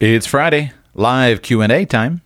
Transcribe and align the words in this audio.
It's 0.00 0.24
Friday, 0.24 0.72
live 0.94 1.42
Q&A 1.42 1.84
time. 1.84 2.22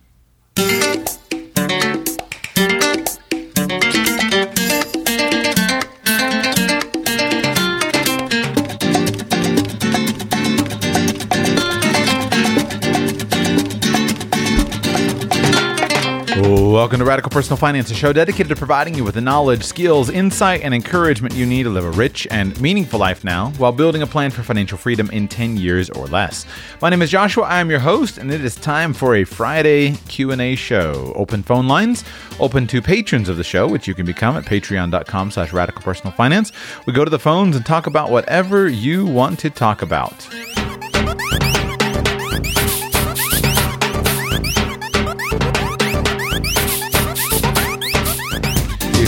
Welcome 16.85 16.99
to 16.99 17.05
Radical 17.05 17.31
Personal 17.31 17.57
Finance, 17.57 17.89
a 17.89 17.95
show 17.95 18.13
dedicated 18.13 18.49
to 18.49 18.55
providing 18.55 18.93
you 18.93 19.03
with 19.03 19.15
the 19.15 19.21
knowledge, 19.21 19.63
skills, 19.63 20.11
insight, 20.11 20.61
and 20.61 20.71
encouragement 20.71 21.33
you 21.33 21.43
need 21.43 21.63
to 21.63 21.71
live 21.71 21.83
a 21.83 21.89
rich 21.89 22.27
and 22.29 22.61
meaningful 22.61 22.99
life 22.99 23.23
now 23.23 23.49
while 23.57 23.71
building 23.71 24.03
a 24.03 24.07
plan 24.07 24.29
for 24.29 24.43
financial 24.43 24.77
freedom 24.77 25.09
in 25.09 25.27
10 25.27 25.57
years 25.57 25.89
or 25.89 26.05
less. 26.05 26.45
My 26.83 26.91
name 26.91 27.01
is 27.01 27.09
Joshua. 27.09 27.45
I 27.45 27.59
am 27.59 27.71
your 27.71 27.79
host, 27.79 28.19
and 28.19 28.31
it 28.31 28.45
is 28.45 28.55
time 28.55 28.93
for 28.93 29.15
a 29.15 29.23
Friday 29.23 29.93
Q&A 30.07 30.55
show. 30.55 31.11
Open 31.15 31.41
phone 31.41 31.67
lines, 31.67 32.03
open 32.39 32.67
to 32.67 32.83
patrons 32.83 33.29
of 33.29 33.37
the 33.37 33.43
show, 33.43 33.67
which 33.67 33.87
you 33.87 33.95
can 33.95 34.05
become 34.05 34.37
at 34.37 34.45
patreon.com 34.45 35.31
slash 35.31 35.53
radical 35.53 35.81
personal 35.81 36.13
finance. 36.13 36.51
We 36.85 36.93
go 36.93 37.03
to 37.03 37.09
the 37.09 37.17
phones 37.17 37.55
and 37.55 37.65
talk 37.65 37.87
about 37.87 38.11
whatever 38.11 38.69
you 38.69 39.07
want 39.07 39.39
to 39.39 39.49
talk 39.49 39.81
about. 39.81 40.27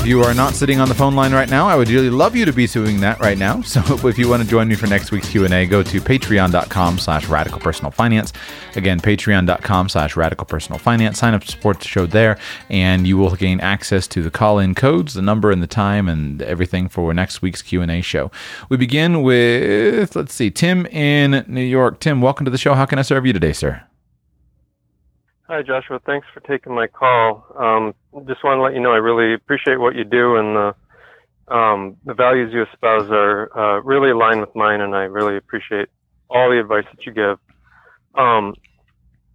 You 0.08 0.24
are 0.24 0.34
not 0.34 0.54
sitting 0.54 0.80
on 0.80 0.88
the 0.88 0.96
phone 0.96 1.16
line 1.16 1.34
right 1.34 1.50
now, 1.50 1.68
I 1.68 1.76
would 1.76 1.90
really 1.90 2.10
love 2.10 2.34
you 2.34 2.46
to 2.46 2.54
be 2.54 2.66
doing 2.66 3.02
that 3.02 3.20
right 3.20 3.38
now. 3.38 3.62
So 3.68 4.08
if 4.08 4.18
you 4.18 4.30
want 4.30 4.42
to 4.42 4.48
join 4.48 4.68
me 4.68 4.76
for 4.76 4.88
next 4.88 5.12
week's 5.12 5.30
Q&A, 5.30 5.66
go 5.66 5.84
to 5.84 6.02
patreon.com 6.02 6.98
slash 6.98 7.28
radical 7.28 7.60
personal 7.60 7.92
finance. 7.92 8.32
Again, 8.76 9.00
patreon.com 9.00 9.90
slash 9.90 10.16
radical 10.16 10.46
personal 10.46 10.80
finance. 10.80 11.20
Sign 11.20 11.34
up 11.34 11.42
to 11.42 11.52
support 11.52 11.80
the 11.80 11.88
show 11.88 12.06
there, 12.06 12.40
and 12.70 13.06
you 13.06 13.18
will 13.18 13.36
gain 13.36 13.60
access 13.60 14.08
to 14.08 14.24
the 14.24 14.32
call-in 14.32 14.74
codes, 14.74 15.14
the 15.14 15.22
number 15.22 15.52
and 15.52 15.62
the 15.62 15.68
time, 15.68 16.08
and 16.08 16.42
everything 16.42 16.88
for 16.88 17.14
next 17.14 17.42
week's 17.42 17.62
Q&A 17.62 18.02
show. 18.02 18.32
We 18.70 18.78
begin 18.78 19.22
with, 19.22 20.16
let's 20.16 20.34
see, 20.34 20.50
Tim 20.50 20.86
in 20.88 21.44
New 21.48 21.62
York. 21.62 22.00
Tim, 22.00 22.22
welcome 22.22 22.46
to 22.46 22.52
the 22.52 22.58
show. 22.58 22.74
How 22.74 22.86
can 22.86 22.98
I 22.98 23.04
serve 23.04 23.26
you 23.26 23.34
today, 23.34 23.54
sir? 23.54 23.84
Hi, 25.50 25.62
Joshua. 25.62 26.02
Thanks 26.06 26.28
for 26.34 26.42
taking 26.42 26.76
my 26.76 26.88
call. 26.88 27.46
Um, 27.58 27.96
just 28.28 28.44
want 28.44 28.58
to 28.58 28.62
let 28.64 28.74
you 28.74 28.82
know 28.82 28.92
I 28.92 28.98
really 28.98 29.34
appreciate 29.34 29.80
what 29.80 29.96
you 29.96 30.04
do, 30.04 30.36
and 30.36 30.58
the 30.58 30.76
um, 31.56 31.96
the 32.04 32.14
values 32.14 32.52
you 32.54 32.64
espouse 32.64 33.10
are 33.10 33.58
uh, 33.58 33.82
really 33.82 34.10
aligned 34.12 34.42
with 34.42 34.54
mine, 34.56 34.82
and 34.82 34.94
I 34.94 35.04
really 35.04 35.38
appreciate 35.38 35.88
all 36.30 36.50
the 36.50 36.60
advice 36.60 36.84
that 36.94 37.06
you 37.06 37.14
give. 37.14 37.40
Um, 38.22 38.56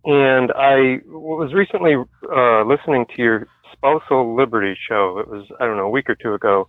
and 0.05 0.53
I 0.53 1.01
was 1.07 1.55
recently 1.55 1.95
uh, 1.95 2.65
listening 2.65 3.07
to 3.17 3.23
your 3.23 3.49
spousal 3.73 4.37
liberty 4.37 4.77
show. 4.87 5.19
It 5.19 5.29
was 5.29 5.47
I 5.61 5.65
don't 5.65 5.79
know 5.79 5.87
a 5.87 5.91
week 5.91 6.11
or 6.11 6.15
two 6.15 6.35
ago, 6.35 6.69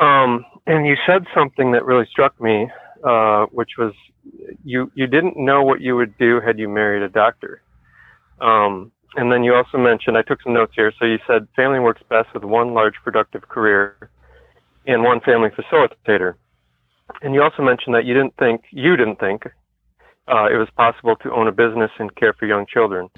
um, 0.00 0.44
and 0.64 0.86
you 0.86 0.94
said 1.08 1.24
something 1.34 1.72
that 1.72 1.84
really 1.84 2.06
struck 2.08 2.40
me, 2.40 2.68
uh, 3.02 3.46
which 3.46 3.70
was 3.78 3.94
you 4.64 4.92
you 4.94 5.08
didn't 5.08 5.36
know 5.36 5.64
what 5.64 5.80
you 5.80 5.96
would 5.96 6.16
do 6.18 6.40
had 6.40 6.60
you 6.60 6.68
married 6.68 7.02
a 7.02 7.08
doctor. 7.08 7.62
Um, 8.40 8.92
and 9.16 9.32
then 9.32 9.42
you 9.42 9.54
also 9.54 9.78
mentioned, 9.78 10.16
I 10.16 10.22
took 10.22 10.42
some 10.42 10.54
notes 10.54 10.72
here. 10.76 10.92
So 10.98 11.06
you 11.06 11.18
said 11.26 11.48
family 11.56 11.80
works 11.80 12.02
best 12.08 12.28
with 12.34 12.44
one 12.44 12.74
large 12.74 12.94
productive 13.02 13.48
career 13.48 14.10
and 14.86 15.02
one 15.02 15.20
family 15.20 15.48
facilitator. 15.50 16.34
And 17.22 17.34
you 17.34 17.42
also 17.42 17.62
mentioned 17.62 17.94
that 17.94 18.04
you 18.04 18.14
didn't 18.14 18.36
think, 18.36 18.62
you 18.70 18.96
didn't 18.96 19.18
think 19.18 19.46
uh, 20.28 20.46
it 20.52 20.56
was 20.56 20.68
possible 20.76 21.16
to 21.16 21.32
own 21.32 21.48
a 21.48 21.52
business 21.52 21.90
and 21.98 22.14
care 22.16 22.34
for 22.34 22.46
young 22.46 22.66
children. 22.66 23.08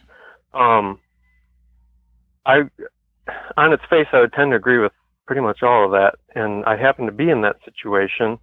Um, 0.55 1.01
I, 2.47 2.63
on 3.57 3.73
its 3.73 3.83
face, 3.91 4.07
I 4.13 4.21
would 4.21 4.33
tend 4.33 4.53
to 4.53 4.57
agree 4.57 4.79
with 4.79 4.93
pretty 5.27 5.43
much 5.43 5.63
all 5.63 5.85
of 5.85 5.91
that. 5.93 6.15
And 6.35 6.65
I 6.65 6.77
happen 6.77 7.07
to 7.07 7.13
be 7.13 7.31
in 7.31 7.43
that 7.43 7.57
situation. 7.65 8.39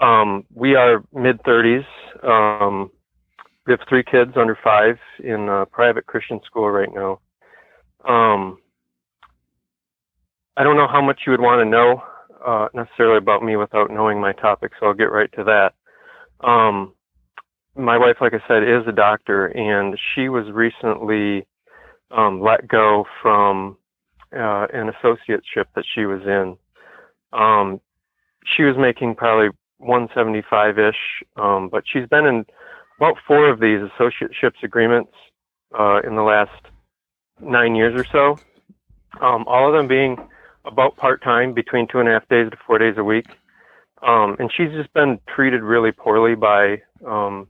Um, 0.00 0.44
we 0.54 0.76
are 0.76 1.04
mid 1.12 1.42
30s. 1.42 1.84
Um, 2.22 2.90
we 3.68 3.72
have 3.72 3.86
three 3.86 4.02
kids 4.02 4.32
under 4.34 4.58
five 4.64 4.96
in 5.22 5.46
a 5.50 5.66
private 5.66 6.06
Christian 6.06 6.40
school 6.46 6.70
right 6.70 6.88
now. 6.92 7.20
Um, 8.08 8.58
I 10.56 10.64
don't 10.64 10.78
know 10.78 10.88
how 10.88 11.02
much 11.02 11.20
you 11.26 11.32
would 11.32 11.40
want 11.40 11.60
to 11.60 11.66
know 11.66 12.02
uh, 12.44 12.68
necessarily 12.72 13.18
about 13.18 13.42
me 13.42 13.56
without 13.56 13.90
knowing 13.90 14.22
my 14.22 14.32
topic, 14.32 14.72
so 14.80 14.86
I'll 14.86 14.94
get 14.94 15.12
right 15.12 15.30
to 15.32 15.44
that. 15.44 15.74
Um, 16.48 16.94
my 17.76 17.98
wife, 17.98 18.16
like 18.22 18.32
I 18.32 18.40
said, 18.48 18.62
is 18.62 18.88
a 18.88 18.92
doctor, 18.92 19.46
and 19.46 19.98
she 20.14 20.30
was 20.30 20.50
recently 20.50 21.46
um, 22.10 22.40
let 22.40 22.66
go 22.66 23.04
from 23.20 23.76
uh, 24.32 24.66
an 24.72 24.90
associateship 24.90 25.66
that 25.74 25.84
she 25.94 26.06
was 26.06 26.22
in. 26.24 26.56
Um, 27.38 27.82
she 28.56 28.62
was 28.62 28.76
making 28.78 29.14
probably 29.14 29.50
175 29.76 30.78
ish, 30.78 30.94
um, 31.36 31.68
but 31.70 31.84
she's 31.86 32.08
been 32.08 32.24
in 32.24 32.46
about 32.98 33.16
four 33.26 33.48
of 33.48 33.60
these 33.60 33.78
associateships 33.78 34.62
agreements 34.62 35.12
uh, 35.78 36.00
in 36.06 36.16
the 36.16 36.22
last 36.22 36.50
nine 37.40 37.74
years 37.74 37.98
or 37.98 38.04
so. 38.10 38.42
Um, 39.24 39.44
all 39.46 39.68
of 39.68 39.74
them 39.74 39.88
being 39.88 40.16
about 40.64 40.96
part 40.96 41.22
time, 41.22 41.54
between 41.54 41.86
two 41.88 42.00
and 42.00 42.08
a 42.08 42.12
half 42.12 42.28
days 42.28 42.50
to 42.50 42.56
four 42.66 42.78
days 42.78 42.94
a 42.98 43.04
week. 43.04 43.26
Um, 44.06 44.36
and 44.38 44.50
she's 44.54 44.70
just 44.70 44.92
been 44.92 45.18
treated 45.34 45.62
really 45.62 45.92
poorly 45.92 46.34
by 46.34 46.82
um, 47.06 47.48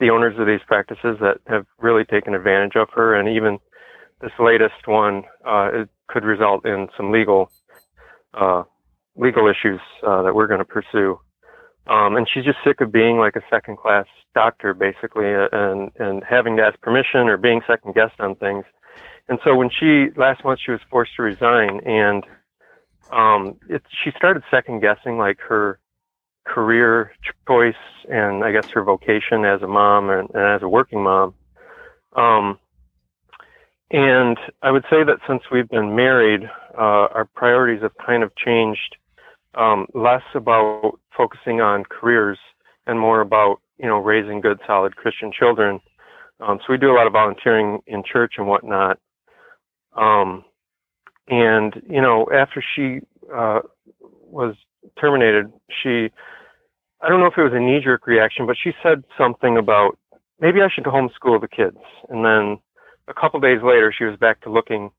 the 0.00 0.10
owners 0.10 0.38
of 0.38 0.46
these 0.46 0.60
practices 0.66 1.16
that 1.20 1.38
have 1.46 1.66
really 1.78 2.04
taken 2.04 2.34
advantage 2.34 2.76
of 2.76 2.88
her. 2.94 3.14
And 3.14 3.28
even 3.28 3.58
this 4.20 4.32
latest 4.38 4.86
one 4.86 5.22
uh, 5.46 5.70
could 6.08 6.24
result 6.24 6.66
in 6.66 6.88
some 6.96 7.10
legal 7.10 7.50
uh, 8.34 8.62
legal 9.16 9.48
issues 9.48 9.80
uh, 10.06 10.22
that 10.22 10.34
we're 10.34 10.46
going 10.46 10.60
to 10.60 10.64
pursue. 10.64 11.18
Um, 11.88 12.16
and 12.16 12.28
she's 12.32 12.44
just 12.44 12.58
sick 12.64 12.80
of 12.80 12.92
being 12.92 13.18
like 13.18 13.34
a 13.36 13.42
second 13.50 13.78
class 13.78 14.06
doctor, 14.34 14.74
basically, 14.74 15.34
uh, 15.34 15.48
and, 15.52 15.90
and 15.98 16.22
having 16.28 16.56
to 16.58 16.62
ask 16.62 16.78
permission 16.80 17.28
or 17.28 17.36
being 17.36 17.62
second 17.66 17.94
guessed 17.94 18.20
on 18.20 18.34
things. 18.36 18.64
And 19.28 19.38
so 19.42 19.56
when 19.56 19.70
she, 19.70 20.08
last 20.16 20.44
month, 20.44 20.60
she 20.64 20.70
was 20.70 20.80
forced 20.90 21.16
to 21.16 21.22
resign 21.22 21.80
and, 21.86 22.24
um, 23.10 23.56
it, 23.70 23.82
she 24.04 24.10
started 24.16 24.42
second 24.50 24.80
guessing 24.80 25.16
like 25.16 25.38
her 25.40 25.78
career 26.44 27.12
choice 27.46 27.74
and 28.10 28.44
I 28.44 28.52
guess 28.52 28.68
her 28.70 28.82
vocation 28.82 29.44
as 29.44 29.62
a 29.62 29.66
mom 29.66 30.10
and, 30.10 30.28
and 30.34 30.44
as 30.44 30.62
a 30.62 30.68
working 30.68 31.02
mom. 31.02 31.34
Um, 32.14 32.58
and 33.90 34.38
I 34.62 34.70
would 34.70 34.84
say 34.90 35.04
that 35.04 35.18
since 35.26 35.42
we've 35.50 35.68
been 35.68 35.96
married, 35.96 36.42
uh, 36.76 37.08
our 37.14 37.28
priorities 37.34 37.82
have 37.82 37.96
kind 37.96 38.22
of 38.22 38.34
changed 38.36 38.96
um, 39.58 39.86
less 39.92 40.22
about 40.34 40.98
focusing 41.16 41.60
on 41.60 41.84
careers 41.84 42.38
and 42.86 42.98
more 42.98 43.20
about 43.20 43.60
you 43.78 43.86
know 43.86 43.98
raising 43.98 44.40
good, 44.40 44.60
solid 44.66 44.96
Christian 44.96 45.32
children. 45.36 45.80
Um, 46.40 46.58
so 46.60 46.72
we 46.72 46.78
do 46.78 46.90
a 46.90 46.94
lot 46.94 47.06
of 47.06 47.12
volunteering 47.12 47.80
in 47.86 48.02
church 48.10 48.34
and 48.38 48.46
whatnot. 48.46 48.98
Um, 49.96 50.44
and 51.28 51.74
you 51.88 52.00
know, 52.00 52.26
after 52.32 52.62
she 52.74 53.00
uh, 53.34 53.60
was 54.00 54.54
terminated, 55.00 55.52
she 55.82 56.08
I 57.00 57.08
don't 57.08 57.20
know 57.20 57.26
if 57.26 57.36
it 57.36 57.42
was 57.42 57.52
a 57.54 57.60
knee 57.60 57.80
jerk 57.82 58.06
reaction, 58.06 58.46
but 58.46 58.56
she 58.62 58.72
said 58.82 59.04
something 59.16 59.56
about 59.56 59.98
maybe 60.40 60.60
I 60.60 60.68
should 60.72 60.84
homeschool 60.84 61.40
the 61.40 61.48
kids. 61.48 61.78
And 62.08 62.24
then 62.24 62.58
a 63.08 63.14
couple 63.14 63.40
days 63.40 63.60
later, 63.62 63.92
she 63.96 64.04
was 64.04 64.16
back 64.18 64.40
to 64.42 64.52
looking 64.52 64.90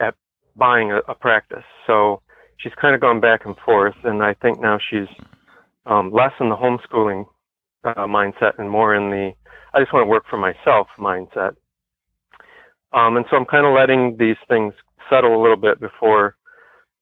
at 0.00 0.14
buying 0.54 0.92
a, 0.92 0.98
a 1.08 1.14
practice. 1.14 1.64
So 1.86 2.22
she's 2.58 2.72
kind 2.80 2.94
of 2.94 3.00
gone 3.00 3.20
back 3.20 3.44
and 3.44 3.56
forth, 3.64 3.94
and 4.04 4.22
I 4.22 4.34
think 4.34 4.60
now 4.60 4.78
she's 4.90 5.08
um, 5.86 6.12
less 6.12 6.32
in 6.40 6.48
the 6.48 6.56
homeschooling 6.56 7.26
uh, 7.84 8.06
mindset 8.06 8.58
and 8.58 8.70
more 8.70 8.94
in 8.94 9.10
the 9.10 9.32
I 9.74 9.80
just 9.80 9.92
want 9.92 10.04
to 10.04 10.08
work 10.08 10.24
for 10.28 10.38
myself 10.38 10.88
mindset. 10.98 11.54
Um, 12.92 13.16
and 13.16 13.26
so 13.28 13.36
I'm 13.36 13.44
kind 13.44 13.66
of 13.66 13.74
letting 13.74 14.16
these 14.16 14.36
things 14.48 14.72
settle 15.10 15.38
a 15.38 15.42
little 15.42 15.56
bit 15.56 15.78
before 15.80 16.36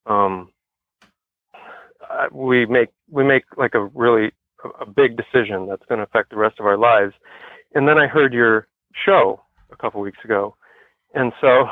um, 0.07 0.51
we 2.33 2.67
make 2.67 2.89
we 3.11 3.25
make 3.25 3.45
like 3.57 3.75
a 3.75 3.85
really 3.87 4.33
a 4.81 4.87
big 4.87 5.17
decision 5.17 5.67
that's 5.69 5.85
going 5.89 5.99
to 5.99 6.05
affect 6.05 6.31
the 6.31 6.37
rest 6.37 6.59
of 6.59 6.67
our 6.67 6.79
lives. 6.79 7.13
and 7.75 7.87
then 7.89 7.99
I 7.99 8.07
heard 8.07 8.33
your 8.33 8.67
show 9.05 9.43
a 9.71 9.77
couple 9.77 10.01
weeks 10.01 10.19
ago, 10.25 10.57
and 11.15 11.33
so 11.41 11.67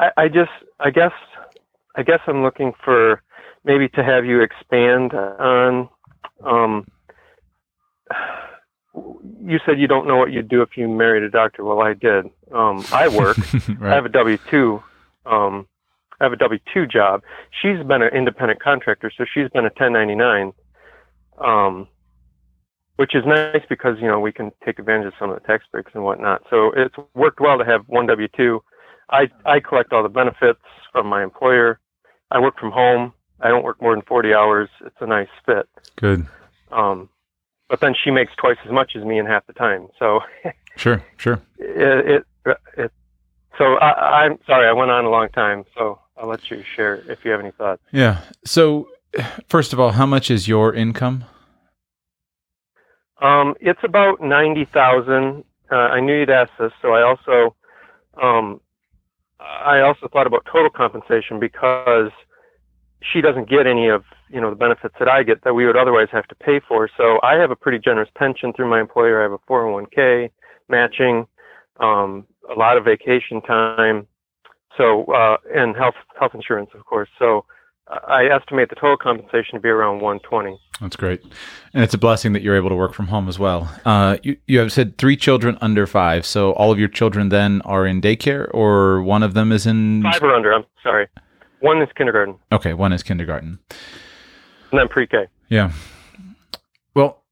I, 0.00 0.10
I 0.16 0.28
just 0.28 0.50
I 0.80 0.90
guess 0.90 1.12
I 1.94 2.02
guess 2.02 2.20
I'm 2.26 2.42
looking 2.42 2.72
for 2.82 3.22
maybe 3.64 3.88
to 3.90 4.02
have 4.02 4.24
you 4.24 4.40
expand 4.40 5.12
on. 5.12 5.88
Um, 6.44 6.86
you 9.42 9.58
said 9.64 9.78
you 9.78 9.86
don't 9.86 10.08
know 10.08 10.16
what 10.16 10.32
you'd 10.32 10.48
do 10.48 10.62
if 10.62 10.76
you 10.76 10.88
married 10.88 11.22
a 11.22 11.30
doctor. 11.30 11.64
Well, 11.64 11.80
I 11.82 11.92
did. 11.92 12.26
Um, 12.52 12.84
I 12.92 13.08
work. 13.08 13.36
right. 13.78 13.92
I 13.92 13.94
have 13.94 14.06
a 14.06 14.08
W 14.08 14.38
two. 14.50 14.82
Um, 15.26 15.66
I 16.20 16.24
have 16.24 16.32
a 16.32 16.36
W 16.36 16.58
two 16.72 16.86
job. 16.86 17.22
She's 17.60 17.84
been 17.86 18.02
an 18.02 18.14
independent 18.14 18.62
contractor, 18.62 19.12
so 19.16 19.24
she's 19.32 19.48
been 19.50 19.64
a 19.64 19.74
1099. 19.76 20.52
Um, 21.38 21.88
which 22.96 23.14
is 23.14 23.24
nice 23.26 23.62
because 23.68 23.96
you 24.00 24.08
know 24.08 24.20
we 24.20 24.32
can 24.32 24.50
take 24.64 24.78
advantage 24.78 25.06
of 25.06 25.14
some 25.18 25.30
of 25.30 25.40
the 25.40 25.46
tax 25.46 25.64
breaks 25.70 25.92
and 25.94 26.04
whatnot. 26.04 26.42
So 26.50 26.72
it's 26.76 26.94
worked 27.14 27.40
well 27.40 27.58
to 27.58 27.64
have 27.64 27.82
one 27.86 28.06
W 28.06 28.28
two. 28.36 28.62
I 29.10 29.28
I 29.44 29.60
collect 29.60 29.92
all 29.92 30.02
the 30.02 30.08
benefits 30.08 30.60
from 30.92 31.06
my 31.06 31.22
employer. 31.22 31.78
I 32.30 32.38
work 32.40 32.58
from 32.58 32.70
home. 32.70 33.12
I 33.40 33.48
don't 33.48 33.64
work 33.64 33.80
more 33.80 33.94
than 33.94 34.02
40 34.02 34.34
hours. 34.34 34.68
It's 34.84 34.96
a 35.00 35.06
nice 35.06 35.28
fit. 35.46 35.68
Good. 35.96 36.26
Um, 36.70 37.08
but 37.68 37.80
then 37.80 37.94
she 38.04 38.10
makes 38.10 38.32
twice 38.36 38.58
as 38.66 38.70
much 38.70 38.92
as 38.96 39.04
me 39.04 39.18
in 39.18 39.26
half 39.26 39.46
the 39.46 39.52
time. 39.54 39.88
So 39.98 40.20
Sure. 40.76 41.02
Sure. 41.16 41.40
it, 41.58 42.24
it, 42.46 42.56
it 42.76 42.92
so 43.58 43.74
I, 43.76 44.22
I'm 44.24 44.38
sorry 44.46 44.68
I 44.68 44.72
went 44.72 44.90
on 44.90 45.04
a 45.04 45.10
long 45.10 45.28
time. 45.30 45.64
So 45.76 45.98
I'll 46.16 46.28
let 46.28 46.50
you 46.50 46.62
share 46.76 46.96
if 47.10 47.24
you 47.24 47.30
have 47.30 47.40
any 47.40 47.50
thoughts. 47.50 47.82
Yeah. 47.92 48.20
So, 48.44 48.88
first 49.48 49.72
of 49.72 49.80
all, 49.80 49.92
how 49.92 50.06
much 50.06 50.30
is 50.30 50.46
your 50.48 50.74
income? 50.74 51.24
Um, 53.20 53.54
it's 53.60 53.80
about 53.82 54.20
ninety 54.20 54.64
thousand. 54.66 55.44
Uh, 55.70 55.76
I 55.76 56.00
knew 56.00 56.18
you'd 56.18 56.30
ask 56.30 56.50
this, 56.58 56.72
so 56.82 56.92
I 56.94 57.02
also, 57.02 57.54
um, 58.20 58.60
I 59.40 59.80
also 59.80 60.08
thought 60.12 60.26
about 60.26 60.46
total 60.50 60.70
compensation 60.70 61.40
because 61.40 62.10
she 63.02 63.20
doesn't 63.20 63.48
get 63.48 63.66
any 63.66 63.88
of 63.88 64.04
you 64.28 64.40
know 64.40 64.50
the 64.50 64.56
benefits 64.56 64.94
that 64.98 65.08
I 65.08 65.22
get 65.22 65.42
that 65.44 65.54
we 65.54 65.66
would 65.66 65.76
otherwise 65.76 66.08
have 66.12 66.26
to 66.28 66.34
pay 66.34 66.60
for. 66.66 66.88
So 66.96 67.18
I 67.22 67.34
have 67.34 67.50
a 67.50 67.56
pretty 67.56 67.78
generous 67.78 68.08
pension 68.14 68.52
through 68.52 68.68
my 68.68 68.80
employer. 68.80 69.20
I 69.20 69.22
have 69.22 69.32
a 69.32 69.38
401k 69.50 70.30
matching, 70.68 71.26
um, 71.80 72.26
a 72.54 72.58
lot 72.58 72.76
of 72.76 72.84
vacation 72.84 73.40
time, 73.42 74.06
so 74.76 75.04
uh, 75.06 75.36
and 75.54 75.74
health 75.76 75.94
health 76.18 76.32
insurance, 76.34 76.70
of 76.74 76.84
course. 76.84 77.08
So 77.18 77.44
I 78.06 78.26
estimate 78.26 78.68
the 78.68 78.76
total 78.76 78.96
compensation 78.96 79.54
to 79.54 79.60
be 79.60 79.68
around 79.68 80.00
120. 80.00 80.56
That's 80.80 80.96
great, 80.96 81.22
and 81.74 81.82
it's 81.82 81.92
a 81.92 81.98
blessing 81.98 82.32
that 82.34 82.42
you're 82.42 82.56
able 82.56 82.68
to 82.68 82.74
work 82.74 82.94
from 82.94 83.08
home 83.08 83.28
as 83.28 83.38
well. 83.38 83.70
Uh, 83.84 84.16
you 84.22 84.36
you 84.46 84.58
have 84.60 84.72
said 84.72 84.96
three 84.96 85.16
children 85.16 85.58
under 85.60 85.86
five, 85.86 86.24
so 86.24 86.52
all 86.52 86.70
of 86.72 86.78
your 86.78 86.88
children 86.88 87.28
then 87.30 87.60
are 87.62 87.84
in 87.86 88.00
daycare, 88.00 88.48
or 88.54 89.02
one 89.02 89.22
of 89.22 89.34
them 89.34 89.50
is 89.52 89.66
in 89.66 90.02
Five 90.02 90.22
or 90.22 90.34
under. 90.34 90.52
I'm 90.54 90.64
sorry. 90.82 91.08
One 91.60 91.82
is 91.82 91.88
kindergarten, 91.96 92.36
Okay, 92.52 92.72
one 92.72 92.92
is 92.92 93.02
kindergarten. 93.02 93.58
and 94.70 94.80
then 94.80 94.88
pre-K. 94.88 95.26
Yeah. 95.50 95.72
Well, 96.94 97.22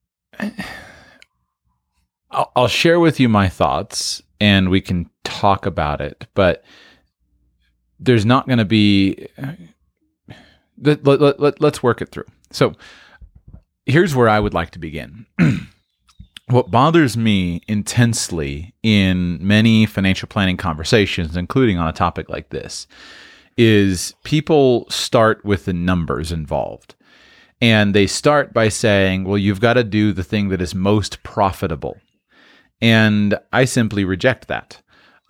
I'll, 2.30 2.52
I'll 2.54 2.68
share 2.68 3.00
with 3.00 3.18
you 3.18 3.28
my 3.28 3.48
thoughts 3.48 4.20
and 4.40 4.68
we 4.68 4.80
can 4.82 5.08
talk 5.24 5.64
about 5.64 6.00
it, 6.02 6.26
but 6.34 6.62
there's 7.98 8.26
not 8.26 8.46
going 8.46 8.58
to 8.58 8.64
be. 8.64 9.28
Let, 10.80 11.04
let, 11.04 11.20
let, 11.20 11.40
let, 11.40 11.60
let's 11.60 11.82
work 11.82 12.00
it 12.00 12.10
through. 12.10 12.26
So 12.50 12.74
here's 13.86 14.14
where 14.14 14.28
I 14.28 14.40
would 14.40 14.54
like 14.54 14.70
to 14.72 14.78
begin. 14.78 15.26
what 16.48 16.70
bothers 16.70 17.16
me 17.16 17.62
intensely 17.68 18.74
in 18.82 19.38
many 19.46 19.86
financial 19.86 20.28
planning 20.28 20.56
conversations, 20.56 21.36
including 21.36 21.78
on 21.78 21.88
a 21.88 21.92
topic 21.92 22.28
like 22.28 22.50
this, 22.50 22.86
is 23.56 24.14
people 24.24 24.88
start 24.88 25.44
with 25.44 25.64
the 25.64 25.72
numbers 25.72 26.32
involved. 26.32 26.94
And 27.60 27.94
they 27.94 28.06
start 28.06 28.54
by 28.54 28.68
saying, 28.68 29.24
well, 29.24 29.36
you've 29.36 29.60
got 29.60 29.74
to 29.74 29.84
do 29.84 30.12
the 30.12 30.22
thing 30.22 30.48
that 30.50 30.62
is 30.62 30.74
most 30.74 31.22
profitable. 31.24 31.98
And 32.80 33.36
I 33.52 33.64
simply 33.64 34.04
reject 34.04 34.46
that. 34.46 34.80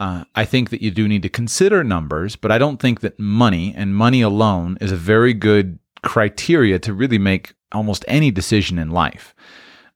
Uh, 0.00 0.24
I 0.34 0.44
think 0.44 0.70
that 0.70 0.82
you 0.82 0.90
do 0.90 1.08
need 1.08 1.22
to 1.22 1.28
consider 1.28 1.82
numbers, 1.82 2.36
but 2.36 2.52
I 2.52 2.58
don't 2.58 2.80
think 2.80 3.00
that 3.00 3.18
money 3.18 3.74
and 3.76 3.96
money 3.96 4.22
alone 4.22 4.78
is 4.80 4.92
a 4.92 4.96
very 4.96 5.34
good 5.34 5.78
criteria 6.02 6.78
to 6.78 6.94
really 6.94 7.18
make 7.18 7.54
almost 7.72 8.04
any 8.06 8.30
decision 8.30 8.78
in 8.78 8.90
life. 8.90 9.34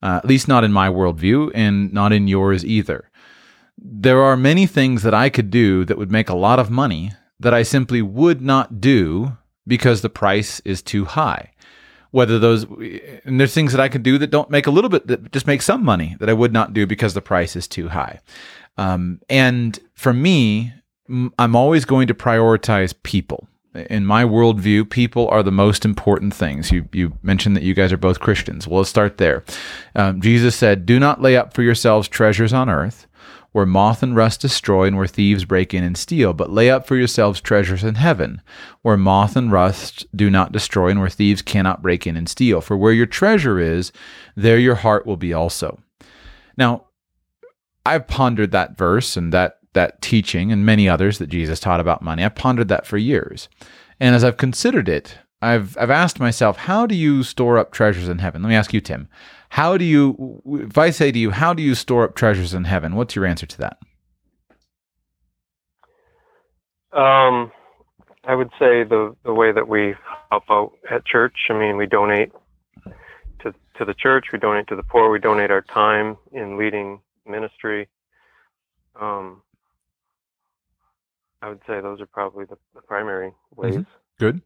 Uh, 0.03 0.17
at 0.17 0.25
least 0.25 0.49
not 0.49 0.65
in 0.65 0.73
my 0.73 0.89
worldview 0.89 1.53
and 1.55 1.93
not 1.93 2.13
in 2.13 2.27
yours 2.27 2.65
either. 2.65 3.09
There 3.79 4.21
are 4.21 4.37
many 4.37 4.67
things 4.67 5.05
that 5.05 5.15
I 5.15 5.29
could 5.29 5.51
do 5.51 5.85
that 5.85 5.97
would 5.97 6.11
make 6.11 6.29
a 6.29 6.35
lot 6.35 6.59
of 6.59 6.71
money 6.71 7.13
that 7.39 7.55
I 7.55 7.63
simply 7.63 8.03
would 8.03 8.43
not 8.43 8.81
do 8.81 9.37
because 9.65 10.01
the 10.01 10.11
price 10.11 10.61
is 10.65 10.83
too 10.83 11.05
high. 11.05 11.53
Whether 12.11 12.39
those, 12.39 12.65
and 13.25 13.41
there's 13.41 13.55
things 13.55 13.73
that 13.73 13.81
I 13.81 13.89
could 13.89 14.03
do 14.03 14.19
that 14.19 14.31
don't 14.31 14.51
make 14.51 14.67
a 14.67 14.71
little 14.71 14.91
bit, 14.91 15.07
that 15.07 15.33
just 15.33 15.47
make 15.47 15.63
some 15.63 15.85
money 15.85 16.17
that 16.19 16.29
I 16.29 16.35
would 16.35 16.53
not 16.53 16.75
do 16.75 16.87
because 16.87 17.15
the 17.15 17.23
price 17.23 17.55
is 17.57 17.69
too 17.69 17.89
high. 17.89 18.21
Um, 18.77 19.21
and 19.29 19.79
for 19.95 20.13
me, 20.13 20.73
I'm 21.39 21.57
always 21.57 21.85
going 21.85 22.07
to 22.09 22.15
prioritize 22.15 22.95
people. 23.03 23.49
In 23.75 24.05
my 24.05 24.25
worldview, 24.25 24.91
people 24.91 25.29
are 25.29 25.43
the 25.43 25.51
most 25.51 25.85
important 25.85 26.35
things. 26.35 26.71
You 26.71 26.89
you 26.93 27.19
mentioned 27.23 27.57
that 27.57 27.63
you 27.63 27.73
guys 27.73 27.91
are 27.91 27.97
both 27.97 28.21
Christians. 28.21 28.69
Well, 28.69 28.81
let's 28.81 28.91
start 28.91 29.17
there. 29.17 29.45
Um, 29.95 30.21
Jesus 30.21 30.55
said, 30.55 30.85
"Do 30.85 31.01
not 31.01 31.23
lay 31.23 31.37
up 31.37 31.55
for 31.55 31.63
yourselves 31.63 32.09
treasures 32.09 32.53
on 32.53 32.69
earth." 32.69 33.07
where 33.53 33.67
moth 33.67 34.03
and 34.03 34.17
rust 34.17 34.41
destroy 34.41 34.87
and 34.87 34.97
where 34.97 35.07
thieves 35.07 35.45
break 35.45 35.75
in 35.75 35.85
and 35.85 35.97
steal, 35.97 36.33
but 36.33 36.51
lay 36.51 36.71
up 36.71 36.87
for 36.87 36.97
yourselves 36.97 37.41
treasures 37.41 37.85
in 37.85 37.95
heaven, 37.95 38.41
where 38.81 38.97
moth 38.97 39.37
and 39.37 39.53
rust 39.53 40.07
do 40.17 40.31
not 40.31 40.53
destroy 40.53 40.89
and 40.89 41.01
where 41.01 41.09
thieves 41.11 41.43
cannot 41.43 41.83
break 41.83 42.07
in 42.07 42.17
and 42.17 42.29
steal. 42.29 42.61
For 42.61 42.77
where 42.77 42.93
your 42.93 43.07
treasure 43.07 43.59
is, 43.59 43.93
there 44.35 44.59
your 44.59 44.77
heart 44.77 45.07
will 45.07 45.19
be 45.19 45.35
also. 45.35 45.79
Now, 46.57 46.87
I've 47.85 48.07
pondered 48.07 48.53
that 48.53 48.77
verse 48.77 49.17
and 49.17 49.33
that 49.33 49.59
that 49.75 50.03
teaching 50.03 50.53
and 50.53 50.67
many 50.67 50.89
others 50.89 51.19
that 51.19 51.29
Jesus 51.29 51.59
taught 51.59 51.81
about 51.81 52.03
money. 52.03 52.23
I've 52.23 52.35
pondered 52.35 52.69
that 52.69 52.87
for 52.87 52.99
years. 52.99 53.49
And 53.99 54.15
as 54.15 54.23
I've 54.23 54.37
considered 54.37 54.89
it, 54.89 55.19
I've 55.41 55.77
I've 55.79 55.91
asked 55.91 56.21
myself, 56.21 56.57
how 56.57 56.87
do 56.87 56.95
you 56.95 57.23
store 57.23 57.59
up 57.59 57.73
treasures 57.73 58.09
in 58.09 58.19
heaven? 58.19 58.43
Let 58.43 58.49
me 58.51 58.55
ask 58.55 58.73
you, 58.73 58.81
Tim. 58.81 59.09
How 59.51 59.77
do 59.77 59.85
you, 59.85 60.41
if 60.47 60.79
I 60.79 60.91
say 60.91 61.13
to 61.13 61.19
you, 61.19 61.31
how 61.31 61.53
do 61.53 61.63
you 61.63 61.75
store 61.75 62.05
up 62.05 62.15
treasures 62.15 62.55
in 62.55 62.65
heaven? 62.65 62.95
What's 62.95 63.15
your 63.15 63.27
answer 63.27 63.45
to 63.45 63.59
that? 63.59 63.77
Um, 66.93 67.53
I 68.25 68.35
would 68.35 68.51
say 68.59 68.85
the 68.85 69.17
the 69.25 69.35
way 69.35 69.53
that 69.53 69.69
we 69.69 69.95
help 70.31 70.45
out 70.49 70.73
at 70.91 71.05
church. 71.05 71.37
I 71.51 71.55
mean, 71.55 71.77
we 71.77 71.87
donate 71.87 72.33
to 73.41 73.53
to 73.79 73.85
the 73.85 73.95
church. 73.95 74.27
We 74.33 74.39
donate 74.39 74.69
to 74.69 74.77
the 74.77 74.83
poor. 74.83 75.11
We 75.11 75.19
donate 75.19 75.51
our 75.51 75.63
time 75.63 76.17
in 76.33 76.57
leading 76.57 77.01
ministry. 77.27 77.89
Um, 79.01 79.43
I 81.41 81.49
would 81.49 81.61
say 81.67 81.81
those 81.81 82.01
are 82.01 82.07
probably 82.07 82.45
the, 82.45 82.57
the 82.75 82.83
primary 82.83 83.33
ways. 83.57 83.77
Mhm. 83.77 83.87
Good. 84.19 84.43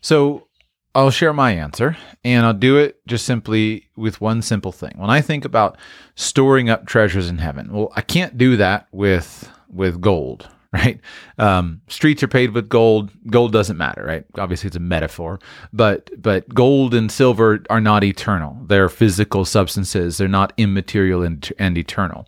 So 0.00 0.48
I'll 0.94 1.10
share 1.10 1.32
my 1.32 1.52
answer 1.52 1.96
and 2.24 2.44
I'll 2.44 2.54
do 2.54 2.76
it 2.76 3.00
just 3.06 3.24
simply 3.24 3.88
with 3.94 4.20
one 4.20 4.42
simple 4.42 4.72
thing. 4.72 4.94
When 4.96 5.10
I 5.10 5.20
think 5.20 5.44
about 5.44 5.76
storing 6.16 6.68
up 6.70 6.86
treasures 6.86 7.28
in 7.28 7.38
heaven, 7.38 7.72
well, 7.72 7.92
I 7.94 8.00
can't 8.00 8.36
do 8.36 8.56
that 8.56 8.88
with 8.90 9.50
with 9.68 10.00
gold, 10.00 10.48
right? 10.72 11.00
Um, 11.38 11.80
streets 11.88 12.22
are 12.22 12.28
paved 12.28 12.52
with 12.52 12.68
gold. 12.68 13.10
Gold 13.30 13.52
doesn't 13.52 13.78
matter, 13.78 14.04
right? 14.04 14.24
Obviously, 14.36 14.66
it's 14.66 14.76
a 14.76 14.80
metaphor, 14.80 15.38
but 15.72 16.10
but 16.20 16.46
gold 16.54 16.92
and 16.92 17.10
silver 17.10 17.64
are 17.70 17.80
not 17.80 18.04
eternal. 18.04 18.58
They're 18.66 18.90
physical 18.90 19.46
substances. 19.46 20.18
They're 20.18 20.28
not 20.28 20.52
immaterial 20.58 21.22
and, 21.22 21.50
and 21.58 21.78
eternal. 21.78 22.26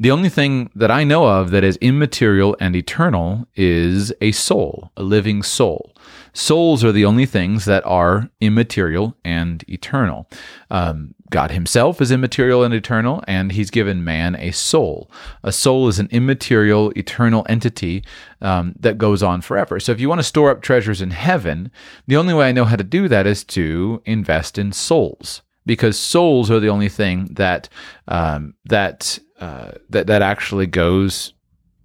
The 0.00 0.10
only 0.10 0.30
thing 0.30 0.70
that 0.74 0.90
I 0.90 1.04
know 1.04 1.26
of 1.26 1.50
that 1.50 1.64
is 1.64 1.76
immaterial 1.82 2.56
and 2.58 2.74
eternal 2.74 3.46
is 3.56 4.10
a 4.22 4.32
soul, 4.32 4.90
a 4.96 5.02
living 5.02 5.42
soul. 5.42 5.94
Souls 6.32 6.82
are 6.82 6.92
the 6.92 7.04
only 7.04 7.26
things 7.26 7.66
that 7.66 7.84
are 7.84 8.30
immaterial 8.40 9.14
and 9.22 9.64
eternal. 9.68 10.30
Um, 10.70 11.14
God 11.32 11.50
Himself 11.50 12.00
is 12.00 12.12
immaterial 12.12 12.62
and 12.62 12.72
eternal, 12.72 13.24
and 13.26 13.50
He's 13.50 13.70
given 13.70 14.04
man 14.04 14.36
a 14.36 14.52
soul. 14.52 15.10
A 15.42 15.50
soul 15.50 15.88
is 15.88 15.98
an 15.98 16.08
immaterial, 16.12 16.92
eternal 16.96 17.44
entity 17.48 18.04
um, 18.40 18.74
that 18.78 18.98
goes 18.98 19.22
on 19.22 19.40
forever. 19.40 19.80
So, 19.80 19.90
if 19.90 19.98
you 19.98 20.08
want 20.08 20.20
to 20.20 20.24
store 20.24 20.50
up 20.50 20.62
treasures 20.62 21.02
in 21.02 21.10
heaven, 21.10 21.72
the 22.06 22.16
only 22.16 22.34
way 22.34 22.48
I 22.48 22.52
know 22.52 22.66
how 22.66 22.76
to 22.76 22.84
do 22.84 23.08
that 23.08 23.26
is 23.26 23.42
to 23.44 24.02
invest 24.04 24.58
in 24.58 24.72
souls, 24.72 25.42
because 25.66 25.98
souls 25.98 26.50
are 26.50 26.60
the 26.60 26.68
only 26.68 26.90
thing 26.90 27.30
that 27.32 27.68
um, 28.06 28.54
that 28.66 29.18
uh, 29.40 29.72
that 29.88 30.06
that 30.06 30.22
actually 30.22 30.66
goes 30.66 31.32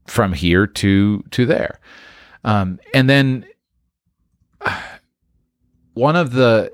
from 0.05 0.33
here 0.33 0.67
to 0.67 1.23
to 1.31 1.45
there. 1.45 1.79
Um, 2.43 2.79
and 2.93 3.09
then 3.09 3.45
one 5.93 6.17
of 6.17 6.33
the 6.33 6.73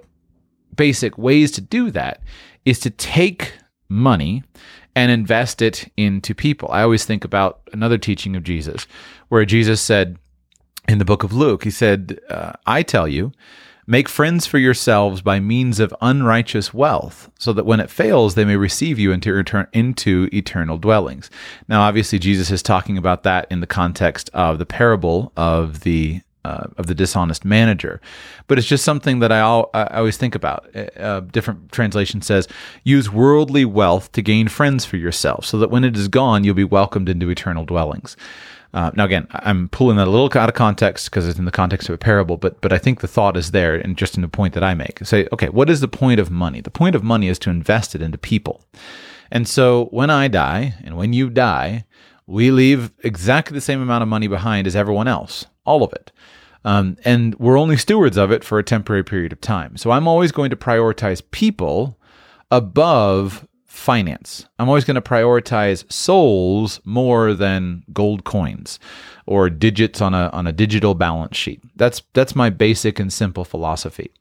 basic 0.75 1.17
ways 1.19 1.51
to 1.51 1.61
do 1.61 1.91
that 1.91 2.19
is 2.65 2.79
to 2.79 2.89
take 2.89 3.53
money 3.89 4.43
and 4.95 5.11
invest 5.11 5.61
it 5.61 5.91
into 5.97 6.35
people. 6.35 6.69
I 6.71 6.83
always 6.83 7.05
think 7.05 7.23
about 7.23 7.61
another 7.71 7.97
teaching 7.97 8.35
of 8.35 8.43
Jesus 8.43 8.85
where 9.29 9.45
Jesus 9.45 9.81
said 9.81 10.17
in 10.87 10.97
the 10.97 11.05
book 11.05 11.23
of 11.23 11.33
Luke, 11.33 11.63
he 11.63 11.71
said, 11.71 12.19
uh, 12.29 12.53
I 12.65 12.83
tell 12.83 13.07
you, 13.07 13.31
make 13.87 14.07
friends 14.07 14.45
for 14.45 14.57
yourselves 14.57 15.21
by 15.21 15.39
means 15.39 15.79
of 15.79 15.95
unrighteous 16.01 16.73
wealth, 16.73 17.31
so 17.39 17.53
that 17.53 17.65
when 17.65 17.79
it 17.79 17.89
fails, 17.89 18.35
they 18.35 18.45
may 18.45 18.55
receive 18.55 18.99
you 18.99 19.11
into, 19.11 19.67
into 19.73 20.29
eternal 20.31 20.77
dwellings. 20.77 21.29
Now, 21.67 21.81
obviously, 21.81 22.19
Jesus 22.19 22.51
is 22.51 22.61
talking 22.61 22.97
about 22.97 23.23
that 23.23 23.47
in 23.49 23.61
the 23.61 23.67
context 23.67 24.29
of 24.33 24.59
the 24.59 24.65
parable 24.65 25.31
of 25.35 25.81
the 25.81 26.21
uh, 26.45 26.67
of 26.77 26.87
the 26.87 26.95
dishonest 26.95 27.45
manager. 27.45 28.01
But 28.47 28.57
it's 28.57 28.67
just 28.67 28.83
something 28.83 29.19
that 29.19 29.31
I, 29.31 29.39
all, 29.39 29.69
I 29.73 29.97
always 29.97 30.17
think 30.17 30.35
about. 30.35 30.67
Uh, 30.75 30.99
uh, 30.99 31.19
different 31.21 31.71
translation 31.71 32.21
says, 32.21 32.47
use 32.83 33.11
worldly 33.11 33.65
wealth 33.65 34.11
to 34.13 34.21
gain 34.21 34.47
friends 34.47 34.85
for 34.85 34.97
yourself, 34.97 35.45
so 35.45 35.57
that 35.59 35.71
when 35.71 35.83
it 35.83 35.95
is 35.95 36.07
gone, 36.07 36.43
you'll 36.43 36.55
be 36.55 36.63
welcomed 36.63 37.09
into 37.09 37.29
eternal 37.29 37.65
dwellings. 37.65 38.15
Uh, 38.73 38.89
now, 38.95 39.05
again, 39.05 39.27
I'm 39.31 39.69
pulling 39.69 39.97
that 39.97 40.07
a 40.07 40.09
little 40.09 40.31
out 40.39 40.49
of 40.49 40.55
context 40.55 41.09
because 41.09 41.27
it's 41.27 41.37
in 41.37 41.45
the 41.45 41.51
context 41.51 41.89
of 41.89 41.95
a 41.95 41.97
parable, 41.97 42.37
but 42.37 42.59
but 42.59 42.73
I 42.73 42.79
think 42.79 43.01
the 43.01 43.07
thought 43.07 43.37
is 43.37 43.51
there, 43.51 43.75
and 43.75 43.95
just 43.95 44.15
in 44.15 44.23
the 44.23 44.27
point 44.27 44.55
that 44.55 44.63
I 44.63 44.73
make. 44.73 44.99
Say, 45.05 45.27
okay, 45.31 45.49
what 45.49 45.69
is 45.69 45.79
the 45.79 45.87
point 45.87 46.19
of 46.19 46.31
money? 46.31 46.59
The 46.59 46.71
point 46.71 46.95
of 46.95 47.03
money 47.03 47.27
is 47.27 47.37
to 47.39 47.51
invest 47.51 47.93
it 47.93 48.01
into 48.01 48.17
people. 48.17 48.63
And 49.29 49.47
so, 49.47 49.85
when 49.91 50.09
I 50.09 50.27
die, 50.27 50.73
and 50.83 50.97
when 50.97 51.13
you 51.13 51.29
die, 51.29 51.85
we 52.25 52.49
leave 52.49 52.91
exactly 53.03 53.53
the 53.53 53.61
same 53.61 53.81
amount 53.81 54.01
of 54.01 54.07
money 54.07 54.27
behind 54.27 54.65
as 54.65 54.75
everyone 54.75 55.07
else, 55.07 55.45
all 55.65 55.83
of 55.83 55.93
it. 55.93 56.11
Um, 56.65 56.97
and 57.03 57.35
we're 57.35 57.57
only 57.57 57.77
stewards 57.77 58.17
of 58.17 58.31
it 58.31 58.43
for 58.43 58.57
a 58.57 58.63
temporary 58.63 59.03
period 59.03 59.33
of 59.33 59.41
time. 59.41 59.77
So 59.77 59.91
I'm 59.91 60.07
always 60.07 60.31
going 60.31 60.49
to 60.49 60.55
prioritize 60.55 61.21
people 61.31 61.97
above 62.51 63.47
finance. 63.65 64.45
I'm 64.59 64.69
always 64.69 64.85
going 64.85 64.95
to 64.95 65.01
prioritize 65.01 65.91
souls 65.91 66.79
more 66.85 67.33
than 67.33 67.83
gold 67.91 68.23
coins 68.23 68.79
or 69.25 69.49
digits 69.49 69.99
on 69.99 70.13
a 70.13 70.29
on 70.31 70.45
a 70.45 70.51
digital 70.51 70.93
balance 70.93 71.35
sheet. 71.35 71.59
That's 71.75 72.03
that's 72.13 72.35
my 72.35 72.49
basic 72.51 72.99
and 72.99 73.11
simple 73.11 73.43
philosophy. 73.43 74.11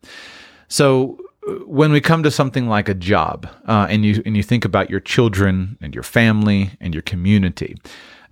So 0.69 1.19
uh, 1.47 1.53
when 1.67 1.93
we 1.93 2.01
come 2.01 2.23
to 2.23 2.31
something 2.31 2.67
like 2.67 2.89
a 2.89 2.95
job, 2.95 3.47
uh, 3.67 3.87
and 3.91 4.05
you 4.07 4.23
and 4.25 4.37
you 4.37 4.43
think 4.43 4.65
about 4.65 4.89
your 4.89 5.01
children 5.01 5.77
and 5.83 5.95
your 5.95 6.03
family 6.03 6.71
and 6.81 6.95
your 6.95 7.03
community, 7.03 7.77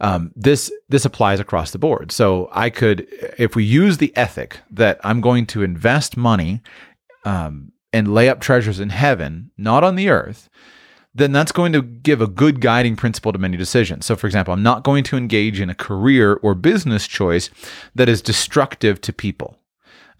um, 0.00 0.32
this 0.34 0.72
this 0.88 1.04
applies 1.04 1.40
across 1.40 1.70
the 1.70 1.78
board. 1.78 2.10
So 2.12 2.48
I 2.52 2.70
could, 2.70 3.06
if 3.38 3.54
we 3.54 3.64
use 3.64 3.98
the 3.98 4.16
ethic 4.16 4.58
that 4.70 4.98
I'm 5.04 5.20
going 5.20 5.46
to 5.46 5.62
invest 5.62 6.16
money 6.16 6.62
um, 7.24 7.72
and 7.92 8.14
lay 8.14 8.28
up 8.28 8.40
treasures 8.40 8.80
in 8.80 8.90
heaven, 8.90 9.50
not 9.56 9.84
on 9.84 9.96
the 9.96 10.08
earth, 10.08 10.48
then 11.14 11.32
that's 11.32 11.52
going 11.52 11.72
to 11.72 11.82
give 11.82 12.20
a 12.20 12.26
good 12.26 12.60
guiding 12.60 12.96
principle 12.96 13.32
to 13.32 13.38
many 13.38 13.56
decisions. 13.56 14.06
So, 14.06 14.16
for 14.16 14.26
example, 14.26 14.54
I'm 14.54 14.62
not 14.62 14.84
going 14.84 15.04
to 15.04 15.16
engage 15.16 15.60
in 15.60 15.68
a 15.68 15.74
career 15.74 16.34
or 16.34 16.54
business 16.54 17.06
choice 17.06 17.50
that 17.94 18.08
is 18.08 18.22
destructive 18.22 19.00
to 19.02 19.12
people. 19.12 19.59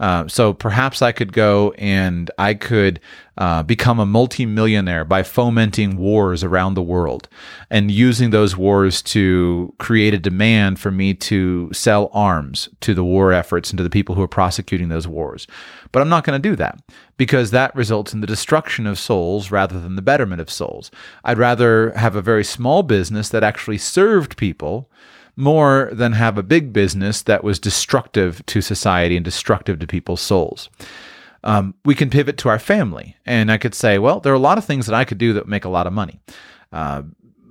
Uh, 0.00 0.26
so 0.26 0.54
perhaps 0.54 1.02
I 1.02 1.12
could 1.12 1.32
go 1.32 1.72
and 1.72 2.30
I 2.38 2.54
could 2.54 3.00
uh, 3.36 3.62
become 3.62 4.00
a 4.00 4.06
multimillionaire 4.06 5.04
by 5.04 5.22
fomenting 5.22 5.98
wars 5.98 6.42
around 6.42 6.72
the 6.72 6.82
world 6.82 7.28
and 7.70 7.90
using 7.90 8.30
those 8.30 8.56
wars 8.56 9.02
to 9.02 9.74
create 9.78 10.14
a 10.14 10.18
demand 10.18 10.80
for 10.80 10.90
me 10.90 11.12
to 11.14 11.70
sell 11.74 12.08
arms 12.14 12.70
to 12.80 12.94
the 12.94 13.04
war 13.04 13.32
efforts 13.32 13.70
and 13.70 13.76
to 13.76 13.84
the 13.84 13.90
people 13.90 14.14
who 14.14 14.22
are 14.22 14.28
prosecuting 14.28 14.88
those 14.88 15.06
wars. 15.06 15.46
But 15.92 16.00
I'm 16.00 16.08
not 16.08 16.24
going 16.24 16.40
to 16.40 16.48
do 16.48 16.56
that 16.56 16.80
because 17.18 17.50
that 17.50 17.74
results 17.76 18.14
in 18.14 18.22
the 18.22 18.26
destruction 18.26 18.86
of 18.86 18.98
souls 18.98 19.50
rather 19.50 19.78
than 19.78 19.96
the 19.96 20.02
betterment 20.02 20.40
of 20.40 20.50
souls. 20.50 20.90
I'd 21.24 21.36
rather 21.36 21.90
have 21.90 22.16
a 22.16 22.22
very 22.22 22.44
small 22.44 22.82
business 22.82 23.28
that 23.28 23.44
actually 23.44 23.78
served 23.78 24.38
people 24.38 24.88
more 25.40 25.90
than 25.92 26.12
have 26.12 26.38
a 26.38 26.42
big 26.42 26.72
business 26.72 27.22
that 27.22 27.42
was 27.42 27.58
destructive 27.58 28.44
to 28.46 28.60
society 28.60 29.16
and 29.16 29.24
destructive 29.24 29.78
to 29.78 29.86
people's 29.86 30.20
souls. 30.20 30.68
Um, 31.42 31.74
we 31.84 31.94
can 31.94 32.10
pivot 32.10 32.36
to 32.38 32.48
our 32.48 32.58
family. 32.58 33.16
And 33.24 33.50
I 33.50 33.58
could 33.58 33.74
say, 33.74 33.98
well, 33.98 34.20
there 34.20 34.32
are 34.32 34.36
a 34.36 34.40
lot 34.40 34.58
of 34.58 34.64
things 34.64 34.86
that 34.86 34.94
I 34.94 35.04
could 35.04 35.18
do 35.18 35.32
that 35.32 35.48
make 35.48 35.64
a 35.64 35.70
lot 35.70 35.86
of 35.86 35.92
money. 35.92 36.20
Uh, 36.72 37.02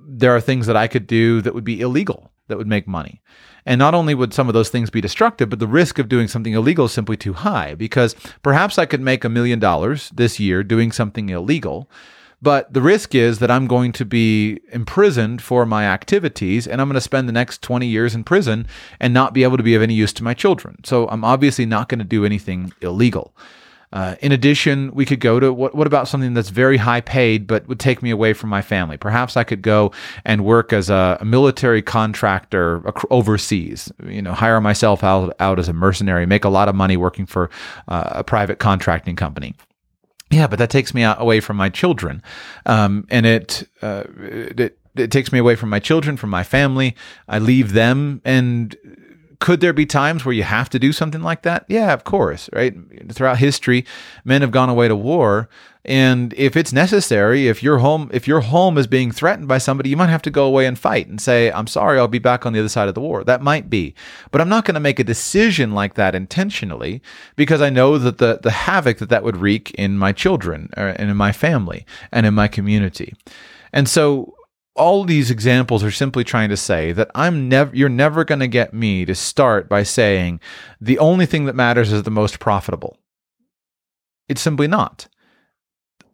there 0.06 0.34
are 0.34 0.40
things 0.40 0.66
that 0.66 0.76
I 0.76 0.86
could 0.86 1.06
do 1.06 1.40
that 1.42 1.54
would 1.54 1.64
be 1.64 1.80
illegal 1.80 2.30
that 2.48 2.58
would 2.58 2.66
make 2.66 2.86
money. 2.86 3.20
And 3.66 3.78
not 3.78 3.94
only 3.94 4.14
would 4.14 4.32
some 4.32 4.48
of 4.48 4.54
those 4.54 4.70
things 4.70 4.90
be 4.90 5.00
destructive, 5.00 5.50
but 5.50 5.58
the 5.58 5.66
risk 5.66 5.98
of 5.98 6.08
doing 6.08 6.28
something 6.28 6.54
illegal 6.54 6.86
is 6.86 6.92
simply 6.92 7.16
too 7.16 7.34
high 7.34 7.74
because 7.74 8.14
perhaps 8.42 8.78
I 8.78 8.86
could 8.86 9.00
make 9.00 9.24
a 9.24 9.28
million 9.28 9.58
dollars 9.58 10.10
this 10.14 10.40
year 10.40 10.62
doing 10.62 10.92
something 10.92 11.28
illegal 11.28 11.90
but 12.42 12.72
the 12.72 12.80
risk 12.80 13.14
is 13.14 13.38
that 13.38 13.50
I'm 13.50 13.66
going 13.66 13.92
to 13.92 14.04
be 14.04 14.60
imprisoned 14.72 15.42
for 15.42 15.66
my 15.66 15.84
activities 15.84 16.66
and 16.66 16.80
I'm 16.80 16.88
going 16.88 16.94
to 16.94 17.00
spend 17.00 17.28
the 17.28 17.32
next 17.32 17.62
20 17.62 17.86
years 17.86 18.14
in 18.14 18.24
prison 18.24 18.66
and 18.98 19.12
not 19.12 19.34
be 19.34 19.42
able 19.42 19.56
to 19.56 19.62
be 19.62 19.74
of 19.74 19.82
any 19.82 19.94
use 19.94 20.12
to 20.14 20.24
my 20.24 20.34
children. 20.34 20.82
So 20.84 21.08
I'm 21.08 21.24
obviously 21.24 21.66
not 21.66 21.88
going 21.88 21.98
to 21.98 22.04
do 22.04 22.24
anything 22.24 22.72
illegal. 22.80 23.34
Uh, 23.92 24.14
in 24.20 24.30
addition, 24.30 24.92
we 24.94 25.04
could 25.04 25.18
go 25.18 25.40
to 25.40 25.52
what, 25.52 25.74
what 25.74 25.86
about 25.86 26.06
something 26.06 26.32
that's 26.32 26.50
very 26.50 26.76
high 26.76 27.00
paid 27.00 27.46
but 27.48 27.66
would 27.66 27.80
take 27.80 28.02
me 28.02 28.10
away 28.10 28.32
from 28.32 28.48
my 28.48 28.62
family? 28.62 28.96
Perhaps 28.96 29.36
I 29.36 29.42
could 29.42 29.62
go 29.62 29.90
and 30.24 30.44
work 30.44 30.72
as 30.72 30.88
a, 30.88 31.18
a 31.20 31.24
military 31.24 31.82
contractor 31.82 32.82
overseas, 33.10 33.92
you 34.06 34.22
know, 34.22 34.32
hire 34.32 34.60
myself 34.60 35.02
out, 35.02 35.34
out 35.40 35.58
as 35.58 35.68
a 35.68 35.72
mercenary, 35.72 36.24
make 36.24 36.44
a 36.44 36.48
lot 36.48 36.68
of 36.68 36.74
money 36.76 36.96
working 36.96 37.26
for 37.26 37.50
uh, 37.88 38.10
a 38.10 38.24
private 38.24 38.60
contracting 38.60 39.16
company. 39.16 39.56
Yeah, 40.30 40.46
but 40.46 40.58
that 40.60 40.70
takes 40.70 40.94
me 40.94 41.02
away 41.02 41.40
from 41.40 41.56
my 41.56 41.68
children, 41.68 42.22
um, 42.64 43.06
and 43.10 43.26
it, 43.26 43.68
uh, 43.82 44.04
it 44.18 44.78
it 44.96 45.10
takes 45.10 45.32
me 45.32 45.38
away 45.38 45.56
from 45.56 45.68
my 45.70 45.78
children, 45.80 46.16
from 46.16 46.30
my 46.30 46.42
family. 46.44 46.96
I 47.28 47.38
leave 47.38 47.72
them, 47.72 48.20
and 48.24 48.76
could 49.40 49.60
there 49.60 49.72
be 49.72 49.86
times 49.86 50.24
where 50.24 50.34
you 50.34 50.42
have 50.42 50.68
to 50.70 50.78
do 50.78 50.92
something 50.92 51.22
like 51.22 51.42
that? 51.42 51.64
Yeah, 51.68 51.92
of 51.92 52.04
course, 52.04 52.48
right? 52.52 52.74
Throughout 53.12 53.38
history, 53.38 53.84
men 54.24 54.42
have 54.42 54.50
gone 54.50 54.68
away 54.68 54.86
to 54.86 54.96
war, 54.96 55.48
and 55.84 56.34
if 56.34 56.56
it's 56.56 56.74
necessary, 56.74 57.48
if 57.48 57.62
your 57.62 57.78
home 57.78 58.10
if 58.12 58.28
your 58.28 58.40
home 58.40 58.76
is 58.76 58.86
being 58.86 59.10
threatened 59.10 59.48
by 59.48 59.56
somebody, 59.56 59.88
you 59.88 59.96
might 59.96 60.10
have 60.10 60.22
to 60.22 60.30
go 60.30 60.44
away 60.44 60.66
and 60.66 60.78
fight 60.78 61.08
and 61.08 61.18
say, 61.20 61.50
"I'm 61.50 61.66
sorry, 61.66 61.98
I'll 61.98 62.06
be 62.06 62.18
back 62.18 62.44
on 62.44 62.52
the 62.52 62.58
other 62.58 62.68
side 62.68 62.88
of 62.88 62.94
the 62.94 63.00
war." 63.00 63.24
That 63.24 63.42
might 63.42 63.70
be. 63.70 63.94
But 64.30 64.42
I'm 64.42 64.48
not 64.48 64.66
going 64.66 64.74
to 64.74 64.80
make 64.80 64.98
a 64.98 65.04
decision 65.04 65.72
like 65.72 65.94
that 65.94 66.14
intentionally 66.14 67.00
because 67.34 67.62
I 67.62 67.70
know 67.70 67.96
that 67.96 68.18
the 68.18 68.40
the 68.42 68.50
havoc 68.50 68.98
that 68.98 69.08
that 69.08 69.24
would 69.24 69.38
wreak 69.38 69.70
in 69.72 69.96
my 69.96 70.12
children 70.12 70.68
uh, 70.76 70.94
and 70.96 71.10
in 71.10 71.16
my 71.16 71.32
family 71.32 71.86
and 72.12 72.26
in 72.26 72.34
my 72.34 72.46
community. 72.46 73.14
And 73.72 73.88
so 73.88 74.34
all 74.76 75.04
these 75.04 75.30
examples 75.30 75.82
are 75.82 75.90
simply 75.90 76.24
trying 76.24 76.50
to 76.50 76.56
say 76.58 76.92
that 76.92 77.10
I'm 77.14 77.48
never 77.48 77.74
you're 77.74 77.88
never 77.88 78.24
going 78.24 78.40
to 78.40 78.48
get 78.48 78.74
me 78.74 79.06
to 79.06 79.14
start 79.14 79.66
by 79.66 79.82
saying 79.84 80.40
the 80.78 80.98
only 80.98 81.24
thing 81.24 81.46
that 81.46 81.54
matters 81.54 81.90
is 81.90 82.02
the 82.02 82.10
most 82.10 82.38
profitable. 82.38 82.98
It's 84.28 84.42
simply 84.42 84.68
not 84.68 85.08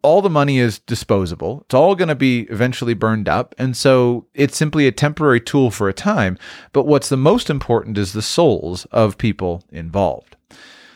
all 0.06 0.22
the 0.22 0.30
money 0.30 0.58
is 0.58 0.78
disposable. 0.78 1.62
It's 1.62 1.74
all 1.74 1.96
going 1.96 2.06
to 2.06 2.14
be 2.14 2.42
eventually 2.42 2.94
burned 2.94 3.28
up. 3.28 3.56
And 3.58 3.76
so 3.76 4.28
it's 4.34 4.56
simply 4.56 4.86
a 4.86 4.92
temporary 4.92 5.40
tool 5.40 5.72
for 5.72 5.88
a 5.88 5.92
time. 5.92 6.38
But 6.72 6.86
what's 6.86 7.08
the 7.08 7.16
most 7.16 7.50
important 7.50 7.98
is 7.98 8.12
the 8.12 8.22
souls 8.22 8.84
of 8.92 9.18
people 9.18 9.64
involved. 9.72 10.36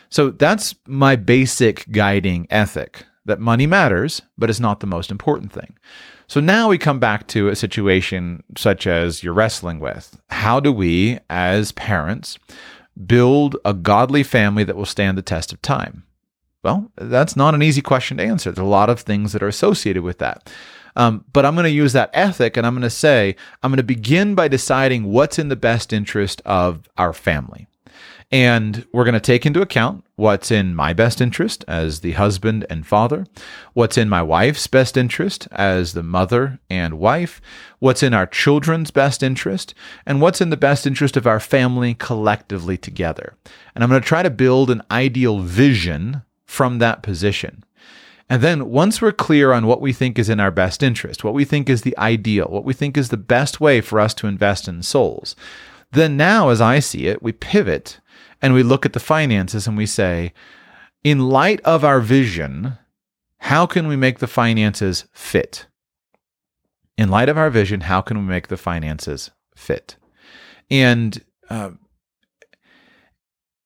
So 0.09 0.29
that's 0.29 0.75
my 0.87 1.17
basic 1.17 1.91
guiding 1.91 2.47
ethic 2.49 3.05
that 3.25 3.41
money 3.41 3.67
matters, 3.67 4.21
but 4.37 4.49
it's 4.49 4.61
not 4.61 4.79
the 4.79 4.87
most 4.87 5.11
important 5.11 5.51
thing. 5.51 5.77
So 6.27 6.39
now 6.39 6.69
we 6.69 6.77
come 6.77 7.01
back 7.01 7.27
to 7.27 7.49
a 7.49 7.55
situation 7.57 8.43
such 8.55 8.87
as 8.87 9.23
you're 9.23 9.33
wrestling 9.33 9.81
with. 9.81 10.21
How 10.29 10.61
do 10.61 10.71
we, 10.71 11.19
as 11.29 11.73
parents, 11.73 12.39
build 13.05 13.57
a 13.65 13.73
godly 13.73 14.23
family 14.23 14.63
that 14.63 14.77
will 14.77 14.85
stand 14.85 15.17
the 15.17 15.21
test 15.21 15.51
of 15.51 15.61
time? 15.61 16.05
Well, 16.63 16.91
that's 16.95 17.35
not 17.35 17.55
an 17.55 17.63
easy 17.63 17.81
question 17.81 18.17
to 18.17 18.23
answer. 18.23 18.51
There's 18.51 18.65
a 18.65 18.69
lot 18.69 18.89
of 18.89 18.99
things 18.99 19.33
that 19.33 19.41
are 19.41 19.47
associated 19.47 20.03
with 20.03 20.19
that. 20.19 20.51
Um, 20.95 21.25
but 21.31 21.45
I'm 21.45 21.55
going 21.55 21.63
to 21.63 21.69
use 21.69 21.93
that 21.93 22.11
ethic 22.13 22.57
and 22.57 22.67
I'm 22.67 22.73
going 22.73 22.81
to 22.81 22.89
say, 22.89 23.35
I'm 23.63 23.71
going 23.71 23.77
to 23.77 23.83
begin 23.83 24.35
by 24.35 24.47
deciding 24.47 25.05
what's 25.05 25.39
in 25.39 25.49
the 25.49 25.55
best 25.55 25.93
interest 25.93 26.41
of 26.45 26.87
our 26.97 27.13
family. 27.13 27.67
And 28.33 28.85
we're 28.93 29.03
going 29.03 29.13
to 29.13 29.19
take 29.19 29.45
into 29.45 29.61
account 29.61 30.05
what's 30.15 30.51
in 30.51 30.73
my 30.73 30.93
best 30.93 31.19
interest 31.19 31.65
as 31.67 31.99
the 31.99 32.13
husband 32.13 32.65
and 32.69 32.87
father, 32.87 33.25
what's 33.73 33.97
in 33.97 34.07
my 34.07 34.23
wife's 34.23 34.67
best 34.67 34.95
interest 34.95 35.49
as 35.51 35.91
the 35.91 36.03
mother 36.03 36.59
and 36.69 36.97
wife, 36.97 37.41
what's 37.79 38.03
in 38.03 38.13
our 38.13 38.25
children's 38.25 38.89
best 38.89 39.21
interest, 39.21 39.73
and 40.05 40.21
what's 40.21 40.39
in 40.39 40.49
the 40.49 40.55
best 40.55 40.87
interest 40.87 41.17
of 41.17 41.27
our 41.27 41.41
family 41.41 41.93
collectively 41.93 42.77
together. 42.77 43.35
And 43.75 43.83
I'm 43.83 43.89
going 43.89 44.01
to 44.01 44.07
try 44.07 44.23
to 44.23 44.29
build 44.29 44.69
an 44.69 44.81
ideal 44.89 45.39
vision 45.39 46.21
from 46.51 46.79
that 46.79 47.01
position. 47.01 47.63
And 48.29 48.41
then 48.41 48.69
once 48.69 49.01
we're 49.01 49.11
clear 49.11 49.51
on 49.51 49.67
what 49.67 49.81
we 49.81 49.93
think 49.93 50.17
is 50.17 50.29
in 50.29 50.39
our 50.39 50.51
best 50.51 50.81
interest, 50.81 51.23
what 51.23 51.33
we 51.33 51.45
think 51.45 51.69
is 51.69 51.81
the 51.81 51.97
ideal, 51.97 52.47
what 52.47 52.63
we 52.63 52.73
think 52.73 52.97
is 52.97 53.09
the 53.09 53.17
best 53.17 53.59
way 53.59 53.81
for 53.81 53.99
us 53.99 54.13
to 54.15 54.27
invest 54.27 54.67
in 54.67 54.83
souls, 54.83 55.35
then 55.91 56.15
now, 56.15 56.49
as 56.49 56.61
I 56.61 56.79
see 56.79 57.07
it, 57.07 57.21
we 57.21 57.31
pivot 57.31 57.99
and 58.41 58.53
we 58.53 58.63
look 58.63 58.85
at 58.85 58.93
the 58.93 58.99
finances 58.99 59.67
and 59.67 59.75
we 59.77 59.85
say, 59.85 60.33
in 61.03 61.29
light 61.29 61.59
of 61.61 61.83
our 61.83 61.99
vision, 61.99 62.77
how 63.39 63.65
can 63.65 63.87
we 63.87 63.95
make 63.95 64.19
the 64.19 64.27
finances 64.27 65.05
fit? 65.13 65.67
in 67.01 67.09
light 67.09 67.29
of 67.29 67.37
our 67.37 67.49
vision, 67.49 67.81
how 67.81 67.99
can 67.99 68.17
we 68.17 68.23
make 68.23 68.47
the 68.47 68.57
finances 68.57 69.31
fit? 69.55 69.95
And 70.69 71.23
uh, 71.49 71.71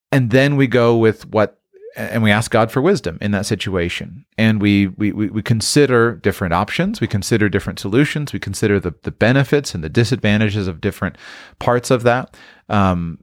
and 0.10 0.32
then 0.32 0.56
we 0.56 0.68
go 0.68 0.96
with 0.96 1.26
what 1.28 1.60
and 1.96 2.22
we 2.22 2.32
ask 2.32 2.52
God 2.52 2.72
for 2.72 2.82
wisdom 2.82 3.18
in 3.22 3.32
that 3.32 3.46
situation. 3.46 4.26
And 4.38 4.62
we, 4.62 4.88
we, 4.88 5.12
we 5.12 5.42
consider 5.42 6.16
different 6.16 6.54
options. 6.54 7.00
We 7.00 7.08
consider 7.08 7.48
different 7.48 7.80
solutions. 7.80 8.34
We 8.34 8.40
consider 8.40 8.80
the, 8.80 8.94
the 9.04 9.12
benefits 9.12 9.74
and 9.74 9.84
the 9.84 9.90
disadvantages 9.90 10.68
of 10.68 10.82
different 10.82 11.18
parts 11.60 11.92
of 11.92 12.04
that. 12.04 12.36
Um, 12.70 13.20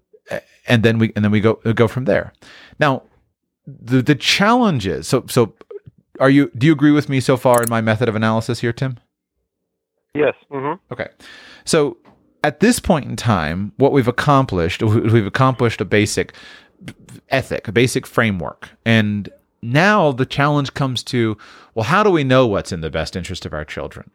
and 0.67 0.83
then 0.83 0.99
we, 0.99 1.12
and 1.14 1.25
then 1.25 1.33
we 1.33 1.41
go, 1.41 1.55
go 1.55 1.87
from 1.87 2.07
there. 2.07 2.33
Now, 2.79 3.02
the, 3.67 4.00
the 4.00 4.14
challenge 4.14 4.87
is, 4.87 5.07
so, 5.07 5.25
so 5.29 5.55
are 6.19 6.31
you, 6.31 6.50
do 6.57 6.67
you 6.67 6.73
agree 6.73 6.93
with 6.93 7.09
me 7.09 7.21
so 7.21 7.37
far 7.37 7.62
in 7.62 7.69
my 7.69 7.81
method 7.81 8.09
of 8.09 8.17
analysis 8.17 8.61
here, 8.61 8.73
Tim? 8.73 8.99
Yes. 10.14 10.35
Mm-hmm. 10.50 10.81
Okay. 10.93 11.09
So 11.64 11.99
at 12.45 12.61
this 12.61 12.81
point 12.81 13.07
in 13.07 13.17
time, 13.17 13.73
what 13.76 13.93
we've 13.93 14.09
accomplished, 14.09 14.83
we've 14.83 15.26
accomplished 15.26 15.81
a 15.81 15.85
basic 15.85 16.35
ethic, 17.29 17.69
a 17.69 17.73
basic 17.73 18.07
framework. 18.07 18.71
And 18.85 19.29
now 19.62 20.12
the 20.12 20.27
challenge 20.27 20.75
comes 20.75 21.03
to 21.05 21.37
well, 21.75 21.85
how 21.85 22.03
do 22.03 22.11
we 22.11 22.25
know 22.25 22.47
what's 22.47 22.73
in 22.73 22.81
the 22.83 22.91
best 22.91 23.17
interest 23.17 23.47
of 23.47 23.55
our 23.55 23.65
children? 23.65 24.11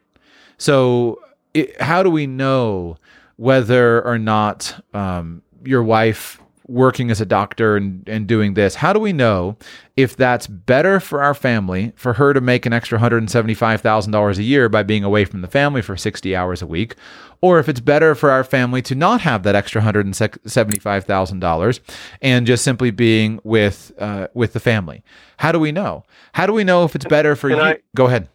So, 0.58 1.20
it, 1.54 1.80
how 1.80 2.02
do 2.02 2.10
we 2.10 2.26
know 2.26 2.98
whether 3.36 4.04
or 4.04 4.18
not 4.18 4.84
um, 4.94 5.42
your 5.64 5.82
wife 5.82 6.40
working 6.68 7.10
as 7.10 7.20
a 7.20 7.26
doctor 7.26 7.76
and, 7.76 8.06
and 8.08 8.26
doing 8.26 8.54
this, 8.54 8.74
how 8.76 8.92
do 8.92 9.00
we 9.00 9.12
know 9.12 9.56
if 9.96 10.14
that's 10.16 10.46
better 10.46 11.00
for 11.00 11.22
our 11.22 11.34
family 11.34 11.92
for 11.96 12.12
her 12.12 12.32
to 12.34 12.40
make 12.40 12.66
an 12.66 12.72
extra 12.74 12.98
$175,000 12.98 14.38
a 14.38 14.42
year 14.42 14.68
by 14.68 14.82
being 14.82 15.02
away 15.02 15.24
from 15.24 15.40
the 15.40 15.48
family 15.48 15.80
for 15.82 15.96
60 15.96 16.36
hours 16.36 16.60
a 16.62 16.66
week, 16.66 16.94
or 17.40 17.58
if 17.58 17.68
it's 17.68 17.80
better 17.80 18.14
for 18.14 18.30
our 18.30 18.44
family 18.44 18.82
to 18.82 18.94
not 18.94 19.22
have 19.22 19.42
that 19.44 19.54
extra 19.54 19.80
$175,000 19.82 21.80
and 22.22 22.46
just 22.46 22.62
simply 22.64 22.90
being 22.90 23.40
with 23.44 23.92
uh, 23.98 24.28
with 24.34 24.52
the 24.52 24.60
family? 24.60 25.02
How 25.38 25.50
do 25.52 25.58
we 25.58 25.72
know? 25.72 26.04
How 26.32 26.46
do 26.46 26.52
we 26.52 26.64
know 26.64 26.84
if 26.84 26.94
it's 26.94 27.06
better 27.06 27.34
for 27.34 27.48
Can 27.48 27.58
you? 27.58 27.64
I- 27.64 27.78
Go 27.96 28.06
ahead. 28.06 28.28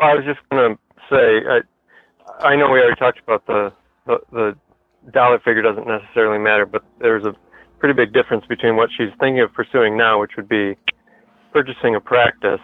I 0.00 0.14
was 0.14 0.24
just 0.24 0.38
going 0.50 0.76
to 0.76 0.80
say, 1.10 1.42
I, 1.48 2.46
I 2.46 2.54
know 2.54 2.70
we 2.70 2.78
already 2.80 2.94
talked 2.96 3.18
about 3.18 3.44
the, 3.46 3.72
the 4.06 4.18
the 4.30 4.56
dollar 5.12 5.38
figure 5.38 5.62
doesn't 5.62 5.86
necessarily 5.86 6.38
matter, 6.38 6.66
but 6.66 6.82
there's 7.00 7.24
a 7.24 7.34
pretty 7.78 7.94
big 7.94 8.12
difference 8.12 8.44
between 8.46 8.76
what 8.76 8.90
she's 8.96 9.10
thinking 9.20 9.40
of 9.40 9.52
pursuing 9.52 9.96
now, 9.96 10.20
which 10.20 10.32
would 10.36 10.48
be 10.48 10.76
purchasing 11.52 11.94
a 11.94 12.00
practice, 12.00 12.60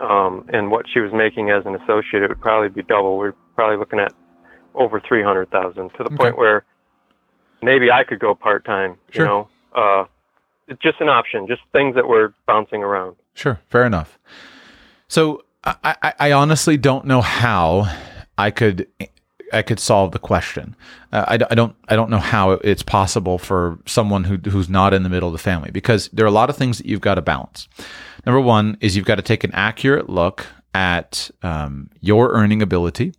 um, 0.00 0.44
and 0.52 0.70
what 0.70 0.86
she 0.92 1.00
was 1.00 1.12
making 1.12 1.50
as 1.50 1.64
an 1.66 1.74
associate. 1.76 2.22
It 2.22 2.28
would 2.28 2.40
probably 2.40 2.68
be 2.68 2.82
double. 2.82 3.18
We're 3.18 3.32
probably 3.54 3.76
looking 3.76 3.98
at 4.00 4.12
over 4.74 5.00
three 5.06 5.22
hundred 5.22 5.50
thousand 5.50 5.90
to 5.90 5.98
the 5.98 6.04
Okay. 6.06 6.16
point 6.16 6.38
where 6.38 6.64
maybe 7.62 7.90
I 7.90 8.04
could 8.04 8.18
go 8.18 8.34
part 8.34 8.64
time. 8.64 8.96
Sure. 9.10 9.24
You 9.24 9.28
know, 9.28 9.48
uh, 9.74 10.04
it's 10.68 10.80
just 10.82 11.00
an 11.00 11.08
option. 11.08 11.46
Just 11.46 11.60
things 11.72 11.94
that 11.94 12.08
we're 12.08 12.32
bouncing 12.46 12.82
around. 12.82 13.16
Sure, 13.34 13.60
fair 13.68 13.84
enough. 13.84 14.18
So 15.08 15.42
I, 15.64 15.96
I, 16.02 16.14
I 16.18 16.32
honestly 16.32 16.76
don't 16.78 17.04
know 17.04 17.20
how 17.20 17.86
I 18.38 18.50
could 18.50 18.86
I 19.52 19.62
could 19.62 19.78
solve 19.78 20.12
the 20.12 20.18
question. 20.18 20.74
Uh, 21.12 21.24
I, 21.28 21.34
I 21.50 21.54
don't 21.54 21.74
I 21.88 21.96
don't 21.96 22.10
know 22.10 22.18
how 22.18 22.52
it's 22.52 22.82
possible 22.82 23.38
for 23.38 23.78
someone 23.86 24.24
who 24.24 24.36
who's 24.50 24.68
not 24.68 24.94
in 24.94 25.02
the 25.02 25.08
middle 25.08 25.28
of 25.28 25.32
the 25.32 25.38
family 25.38 25.70
because 25.70 26.08
there 26.12 26.24
are 26.24 26.28
a 26.28 26.32
lot 26.32 26.50
of 26.50 26.56
things 26.56 26.78
that 26.78 26.86
you've 26.86 27.00
got 27.00 27.16
to 27.16 27.22
balance. 27.22 27.68
Number 28.24 28.40
one 28.40 28.76
is 28.80 28.96
you've 28.96 29.06
got 29.06 29.16
to 29.16 29.22
take 29.22 29.44
an 29.44 29.52
accurate 29.52 30.08
look 30.08 30.46
at 30.74 31.30
um, 31.42 31.90
your 32.00 32.32
earning 32.32 32.62
ability. 32.62 33.12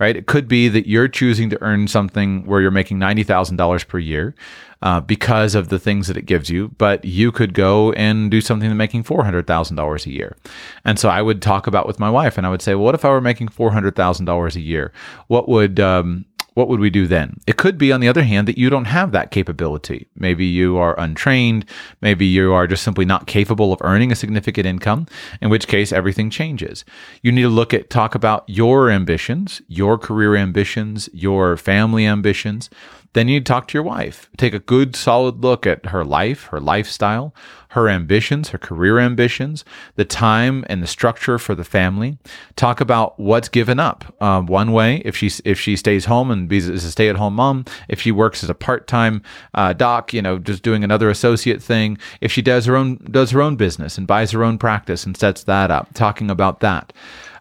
Right, 0.00 0.16
it 0.16 0.26
could 0.26 0.48
be 0.48 0.68
that 0.70 0.88
you're 0.88 1.08
choosing 1.08 1.50
to 1.50 1.58
earn 1.60 1.86
something 1.86 2.46
where 2.46 2.62
you're 2.62 2.70
making 2.70 2.98
ninety 2.98 3.22
thousand 3.22 3.58
dollars 3.58 3.84
per 3.84 3.98
year 3.98 4.34
uh, 4.80 5.00
because 5.02 5.54
of 5.54 5.68
the 5.68 5.78
things 5.78 6.06
that 6.06 6.16
it 6.16 6.24
gives 6.24 6.48
you, 6.48 6.68
but 6.78 7.04
you 7.04 7.30
could 7.30 7.52
go 7.52 7.92
and 7.92 8.30
do 8.30 8.40
something 8.40 8.70
that's 8.70 8.78
making 8.78 9.02
four 9.02 9.24
hundred 9.24 9.46
thousand 9.46 9.76
dollars 9.76 10.06
a 10.06 10.10
year. 10.10 10.38
And 10.86 10.98
so 10.98 11.10
I 11.10 11.20
would 11.20 11.42
talk 11.42 11.66
about 11.66 11.86
with 11.86 12.00
my 12.00 12.08
wife, 12.08 12.38
and 12.38 12.46
I 12.46 12.50
would 12.50 12.62
say, 12.62 12.74
well, 12.74 12.84
what 12.86 12.94
if 12.94 13.04
I 13.04 13.10
were 13.10 13.20
making 13.20 13.48
four 13.48 13.72
hundred 13.72 13.94
thousand 13.94 14.24
dollars 14.24 14.56
a 14.56 14.60
year? 14.60 14.90
What 15.26 15.50
would 15.50 15.78
um, 15.80 16.24
what 16.60 16.68
would 16.68 16.78
we 16.78 16.90
do 16.90 17.06
then? 17.06 17.40
It 17.46 17.56
could 17.56 17.78
be, 17.78 17.90
on 17.90 18.00
the 18.00 18.08
other 18.08 18.22
hand, 18.22 18.46
that 18.46 18.58
you 18.58 18.68
don't 18.68 18.84
have 18.84 19.12
that 19.12 19.30
capability. 19.30 20.08
Maybe 20.14 20.44
you 20.44 20.76
are 20.76 20.94
untrained. 21.00 21.64
Maybe 22.02 22.26
you 22.26 22.52
are 22.52 22.66
just 22.66 22.82
simply 22.82 23.06
not 23.06 23.26
capable 23.26 23.72
of 23.72 23.80
earning 23.80 24.12
a 24.12 24.14
significant 24.14 24.66
income, 24.66 25.06
in 25.40 25.48
which 25.48 25.66
case 25.66 25.90
everything 25.90 26.28
changes. 26.28 26.84
You 27.22 27.32
need 27.32 27.42
to 27.42 27.48
look 27.48 27.72
at, 27.72 27.88
talk 27.88 28.14
about 28.14 28.44
your 28.46 28.90
ambitions, 28.90 29.62
your 29.68 29.96
career 29.96 30.36
ambitions, 30.36 31.08
your 31.14 31.56
family 31.56 32.04
ambitions. 32.04 32.68
Then 33.12 33.26
you 33.26 33.40
talk 33.40 33.66
to 33.68 33.74
your 33.74 33.82
wife. 33.82 34.30
Take 34.36 34.54
a 34.54 34.60
good, 34.60 34.94
solid 34.94 35.42
look 35.42 35.66
at 35.66 35.86
her 35.86 36.04
life, 36.04 36.44
her 36.44 36.60
lifestyle, 36.60 37.34
her 37.70 37.88
ambitions, 37.88 38.50
her 38.50 38.58
career 38.58 39.00
ambitions, 39.00 39.64
the 39.96 40.04
time 40.04 40.64
and 40.68 40.80
the 40.80 40.86
structure 40.86 41.38
for 41.38 41.56
the 41.56 41.64
family. 41.64 42.18
Talk 42.54 42.80
about 42.80 43.18
what's 43.18 43.48
given 43.48 43.80
up. 43.80 44.14
Um, 44.22 44.46
one 44.46 44.70
way, 44.72 45.02
if 45.04 45.16
she 45.16 45.30
if 45.44 45.58
she 45.58 45.74
stays 45.74 46.04
home 46.04 46.30
and 46.30 46.52
is 46.52 46.68
a 46.68 46.90
stay 46.90 47.08
at 47.08 47.16
home 47.16 47.34
mom, 47.34 47.64
if 47.88 48.00
she 48.00 48.12
works 48.12 48.44
as 48.44 48.50
a 48.50 48.54
part 48.54 48.86
time 48.86 49.22
uh, 49.54 49.72
doc, 49.72 50.12
you 50.12 50.22
know, 50.22 50.38
just 50.38 50.62
doing 50.62 50.84
another 50.84 51.10
associate 51.10 51.62
thing. 51.62 51.98
If 52.20 52.30
she 52.30 52.42
does 52.42 52.66
her 52.66 52.76
own 52.76 52.96
does 53.10 53.32
her 53.32 53.42
own 53.42 53.56
business 53.56 53.98
and 53.98 54.06
buys 54.06 54.30
her 54.30 54.44
own 54.44 54.56
practice 54.56 55.04
and 55.04 55.16
sets 55.16 55.44
that 55.44 55.70
up. 55.72 55.92
Talking 55.94 56.30
about 56.30 56.60
that. 56.60 56.92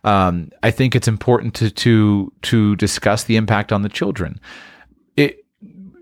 Um, 0.03 0.51
I 0.63 0.71
think 0.71 0.95
it's 0.95 1.07
important 1.07 1.53
to 1.55 1.69
to 1.69 2.31
to 2.43 2.75
discuss 2.77 3.23
the 3.23 3.35
impact 3.35 3.71
on 3.71 3.83
the 3.83 3.89
children. 3.89 4.39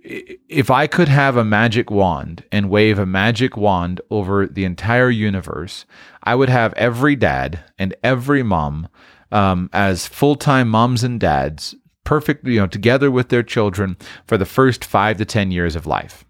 If 0.09 0.71
I 0.71 0.87
could 0.87 1.09
have 1.09 1.35
a 1.35 1.43
magic 1.43 1.91
wand 1.91 2.45
and 2.51 2.69
wave 2.69 2.97
a 2.97 3.05
magic 3.05 3.57
wand 3.57 3.99
over 4.09 4.47
the 4.47 4.63
entire 4.63 5.09
universe, 5.09 5.85
I 6.23 6.35
would 6.35 6.49
have 6.49 6.73
every 6.73 7.15
dad 7.15 7.59
and 7.77 7.93
every 8.03 8.41
mom 8.41 8.87
um, 9.31 9.69
as 9.73 10.07
full 10.07 10.35
time 10.35 10.69
moms 10.69 11.03
and 11.03 11.19
dads, 11.19 11.75
perfect, 12.05 12.47
you 12.47 12.59
know, 12.59 12.67
together 12.67 13.11
with 13.11 13.29
their 13.29 13.43
children 13.43 13.97
for 14.25 14.37
the 14.37 14.45
first 14.45 14.85
five 14.85 15.17
to 15.17 15.25
10 15.25 15.51
years 15.51 15.75
of 15.75 15.85
life. 15.85 16.23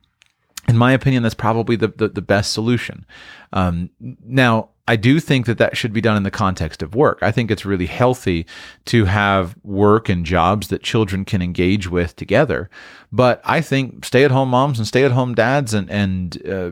In 0.67 0.75
my 0.75 0.91
opinion, 0.91 1.23
that's 1.23 1.35
probably 1.35 1.75
the, 1.75 1.89
the, 1.89 2.07
the 2.09 2.21
best 2.21 2.51
solution. 2.53 3.05
Um, 3.53 3.91
now, 3.99 4.69
I 4.87 4.95
do 4.95 5.19
think 5.19 5.45
that 5.47 5.57
that 5.57 5.75
should 5.75 5.91
be 5.91 6.01
done 6.01 6.15
in 6.15 6.23
the 6.23 6.31
context 6.31 6.81
of 6.81 6.95
work. 6.95 7.19
I 7.21 7.31
think 7.31 7.51
it's 7.51 7.65
really 7.65 7.87
healthy 7.87 8.45
to 8.85 9.05
have 9.05 9.55
work 9.63 10.07
and 10.07 10.25
jobs 10.25 10.69
that 10.69 10.81
children 10.81 11.25
can 11.25 11.41
engage 11.41 11.89
with 11.89 12.15
together. 12.15 12.69
But 13.11 13.41
I 13.43 13.61
think 13.61 14.05
stay 14.05 14.23
at 14.23 14.31
home 14.31 14.49
moms 14.49 14.79
and 14.79 14.87
stay 14.87 15.03
at 15.03 15.11
home 15.11 15.35
dads 15.35 15.73
and, 15.73 15.89
and, 15.89 16.47
uh, 16.49 16.71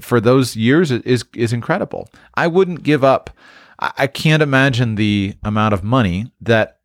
for 0.00 0.20
those 0.20 0.56
years 0.56 0.90
is, 0.90 1.24
is 1.34 1.52
incredible. 1.52 2.08
I 2.34 2.46
wouldn't 2.48 2.82
give 2.82 3.04
up. 3.04 3.30
I, 3.78 3.92
I 3.98 4.06
can't 4.06 4.42
imagine 4.42 4.96
the 4.96 5.34
amount 5.42 5.74
of 5.74 5.84
money 5.84 6.32
that 6.40 6.80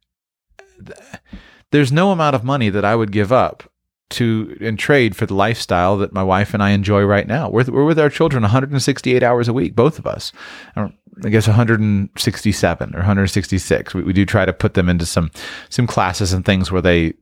there's 1.72 1.91
no 1.91 2.12
amount 2.12 2.36
of 2.36 2.44
money 2.44 2.70
that 2.70 2.86
I 2.86 2.96
would 2.96 3.12
give 3.12 3.32
up 3.32 3.63
to 4.12 4.58
and 4.62 4.78
trade 4.78 5.15
for 5.15 5.26
the 5.26 5.34
lifestyle 5.34 5.98
that 5.98 6.13
my 6.13 6.24
wife 6.24 6.54
and 6.54 6.62
I 6.62 6.72
enjoy 6.72 7.04
right 7.04 7.28
now. 7.28 7.50
We're, 7.50 7.65
we're 7.65 7.86
with 7.86 8.00
our 8.00 8.10
children 8.10 8.44
168 8.44 9.24
hours 9.24 9.48
a 9.48 9.54
week, 9.54 9.76
both 9.76 9.98
of 9.98 10.06
us. 10.06 10.32
I, 10.76 10.91
I 11.24 11.30
guess 11.30 11.48
167 11.48 12.96
or 12.96 12.98
166. 13.00 13.94
We, 13.94 14.04
we 14.04 14.13
do 14.13 14.26
try 14.26 14.46
to 14.46 14.54
put 14.54 14.76
them 14.76 14.89
into 14.89 15.06
some 15.06 15.32
some 15.70 15.88
classes 15.88 16.34
and 16.34 16.46
things 16.46 16.72
where 16.72 16.82
they 16.82 17.13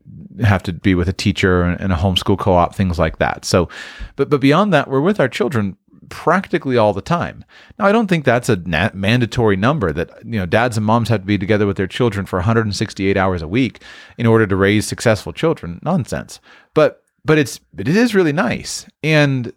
have 0.41 0.63
to 0.63 0.73
be 0.73 0.95
with 0.95 1.07
a 1.07 1.13
teacher 1.13 1.63
and 1.63 1.93
a 1.93 1.95
homeschool 1.95 2.39
co-op, 2.39 2.75
things 2.75 2.97
like 2.99 3.19
that. 3.19 3.45
So, 3.45 3.69
but 4.15 4.29
but 4.29 4.41
beyond 4.41 4.73
that, 4.73 4.89
we're 4.89 5.01
with 5.01 5.19
our 5.19 5.29
children 5.29 5.77
practically 6.09 6.77
all 6.77 6.93
the 6.93 7.01
time. 7.01 7.43
Now, 7.77 7.85
I 7.85 7.91
don't 7.91 8.07
think 8.07 8.25
that's 8.25 8.49
a 8.49 8.61
mandatory 8.93 9.55
number 9.55 9.91
that 9.91 10.09
you 10.25 10.39
know 10.39 10.45
dads 10.45 10.77
and 10.77 10.85
moms 10.85 11.09
have 11.09 11.21
to 11.21 11.25
be 11.25 11.37
together 11.37 11.65
with 11.65 11.77
their 11.77 11.87
children 11.87 12.25
for 12.25 12.37
168 12.37 13.17
hours 13.17 13.41
a 13.41 13.47
week 13.47 13.81
in 14.17 14.25
order 14.25 14.47
to 14.47 14.55
raise 14.55 14.87
successful 14.87 15.33
children. 15.33 15.79
Nonsense. 15.83 16.39
But 16.73 17.03
but 17.25 17.37
it's 17.37 17.59
but 17.73 17.87
it 17.87 17.95
is 17.95 18.15
really 18.15 18.33
nice. 18.33 18.85
And 19.03 19.53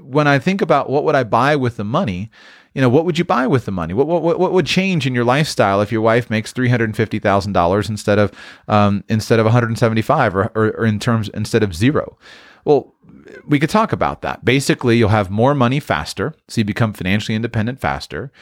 when 0.00 0.26
I 0.26 0.38
think 0.38 0.62
about 0.62 0.88
what 0.90 1.04
would 1.04 1.14
I 1.14 1.24
buy 1.24 1.56
with 1.56 1.76
the 1.76 1.84
money, 1.84 2.30
you 2.74 2.80
know, 2.80 2.88
what 2.88 3.04
would 3.04 3.18
you 3.18 3.24
buy 3.24 3.46
with 3.46 3.64
the 3.64 3.72
money? 3.72 3.94
What 3.94 4.06
what 4.06 4.38
what 4.38 4.52
would 4.52 4.66
change 4.66 5.06
in 5.06 5.14
your 5.14 5.24
lifestyle 5.24 5.80
if 5.80 5.90
your 5.90 6.00
wife 6.02 6.30
makes 6.30 6.52
three 6.52 6.68
hundred 6.68 6.94
fifty 6.96 7.18
thousand 7.18 7.52
dollars 7.52 7.88
instead 7.88 8.18
of 8.18 8.32
um, 8.68 9.04
instead 9.08 9.40
of 9.40 9.44
one 9.44 9.52
hundred 9.52 9.76
seventy 9.78 10.02
five 10.02 10.36
or, 10.36 10.52
or 10.54 10.70
or 10.78 10.86
in 10.86 11.00
terms 11.00 11.28
instead 11.30 11.62
of 11.62 11.74
zero? 11.74 12.16
Well, 12.64 12.94
we 13.46 13.58
could 13.58 13.70
talk 13.70 13.92
about 13.92 14.22
that. 14.22 14.44
Basically, 14.44 14.96
you'll 14.96 15.10
have 15.10 15.30
more 15.30 15.54
money 15.54 15.80
faster, 15.80 16.34
so 16.48 16.60
you 16.60 16.64
become 16.64 16.92
financially 16.92 17.34
independent 17.34 17.80
faster. 17.80 18.32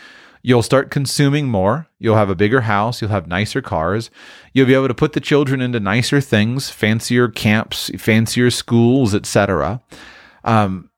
You'll 0.42 0.62
start 0.62 0.90
consuming 0.90 1.48
more. 1.48 1.88
You'll 1.98 2.16
have 2.16 2.30
a 2.30 2.36
bigger 2.36 2.62
house. 2.62 3.00
You'll 3.00 3.10
have 3.10 3.26
nicer 3.26 3.60
cars. 3.60 4.10
You'll 4.52 4.66
be 4.66 4.74
able 4.74 4.88
to 4.88 4.94
put 4.94 5.12
the 5.12 5.20
children 5.20 5.60
into 5.60 5.80
nicer 5.80 6.20
things, 6.20 6.70
fancier 6.70 7.28
camps, 7.28 7.90
fancier 7.98 8.50
schools, 8.50 9.14
etc. 9.14 9.82
Um, 10.44 10.90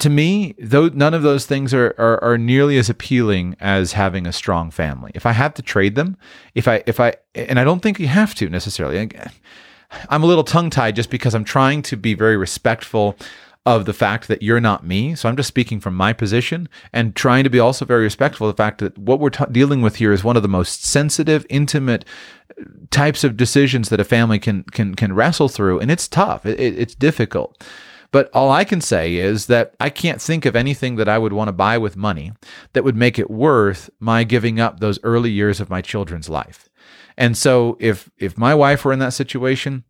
to 0.00 0.10
me, 0.10 0.54
though 0.58 0.88
none 0.88 1.14
of 1.14 1.22
those 1.22 1.46
things 1.46 1.72
are, 1.72 1.94
are, 1.98 2.22
are 2.22 2.38
nearly 2.38 2.76
as 2.78 2.90
appealing 2.90 3.56
as 3.60 3.92
having 3.92 4.26
a 4.26 4.32
strong 4.32 4.70
family. 4.70 5.12
If 5.14 5.24
I 5.24 5.32
had 5.32 5.54
to 5.56 5.62
trade 5.62 5.94
them, 5.94 6.16
if 6.54 6.68
I 6.68 6.82
if 6.86 7.00
I 7.00 7.14
and 7.34 7.58
I 7.58 7.64
don't 7.64 7.80
think 7.80 7.98
you 7.98 8.08
have 8.08 8.34
to 8.36 8.48
necessarily. 8.48 9.10
I'm 10.08 10.22
a 10.22 10.26
little 10.26 10.44
tongue 10.44 10.70
tied 10.70 10.96
just 10.96 11.10
because 11.10 11.34
I'm 11.34 11.44
trying 11.44 11.82
to 11.82 11.96
be 11.96 12.14
very 12.14 12.36
respectful 12.36 13.16
of 13.66 13.86
the 13.86 13.94
fact 13.94 14.28
that 14.28 14.42
you're 14.42 14.60
not 14.60 14.84
me. 14.84 15.14
So 15.14 15.28
I'm 15.28 15.36
just 15.36 15.48
speaking 15.48 15.80
from 15.80 15.94
my 15.94 16.12
position 16.12 16.68
and 16.92 17.16
trying 17.16 17.44
to 17.44 17.50
be 17.50 17.58
also 17.58 17.84
very 17.84 18.02
respectful 18.02 18.48
of 18.48 18.54
the 18.54 18.62
fact 18.62 18.78
that 18.78 18.96
what 18.98 19.20
we're 19.20 19.30
t- 19.30 19.44
dealing 19.50 19.80
with 19.80 19.96
here 19.96 20.12
is 20.12 20.22
one 20.22 20.36
of 20.36 20.42
the 20.42 20.48
most 20.48 20.84
sensitive, 20.84 21.46
intimate 21.48 22.04
uh, 22.60 22.64
types 22.90 23.24
of 23.24 23.36
decisions 23.36 23.88
that 23.88 24.00
a 24.00 24.04
family 24.04 24.38
can 24.38 24.64
can 24.64 24.94
can 24.94 25.14
wrestle 25.14 25.48
through, 25.48 25.80
and 25.80 25.90
it's 25.90 26.08
tough. 26.08 26.44
It, 26.44 26.60
it's 26.60 26.94
difficult. 26.94 27.64
But 28.10 28.30
all 28.32 28.52
I 28.52 28.62
can 28.62 28.80
say 28.80 29.16
is 29.16 29.46
that 29.46 29.74
I 29.80 29.90
can't 29.90 30.22
think 30.22 30.46
of 30.46 30.54
anything 30.54 30.94
that 30.96 31.08
I 31.08 31.18
would 31.18 31.32
want 31.32 31.48
to 31.48 31.52
buy 31.52 31.78
with 31.78 31.96
money 31.96 32.32
that 32.72 32.84
would 32.84 32.94
make 32.94 33.18
it 33.18 33.28
worth 33.28 33.90
my 33.98 34.22
giving 34.22 34.60
up 34.60 34.78
those 34.78 35.00
early 35.02 35.32
years 35.32 35.58
of 35.58 35.68
my 35.68 35.80
children's 35.80 36.28
life. 36.28 36.68
And 37.16 37.36
so 37.36 37.76
if 37.80 38.10
if 38.18 38.36
my 38.36 38.54
wife 38.54 38.84
were 38.84 38.92
in 38.92 38.98
that 38.98 39.12
situation, 39.12 39.84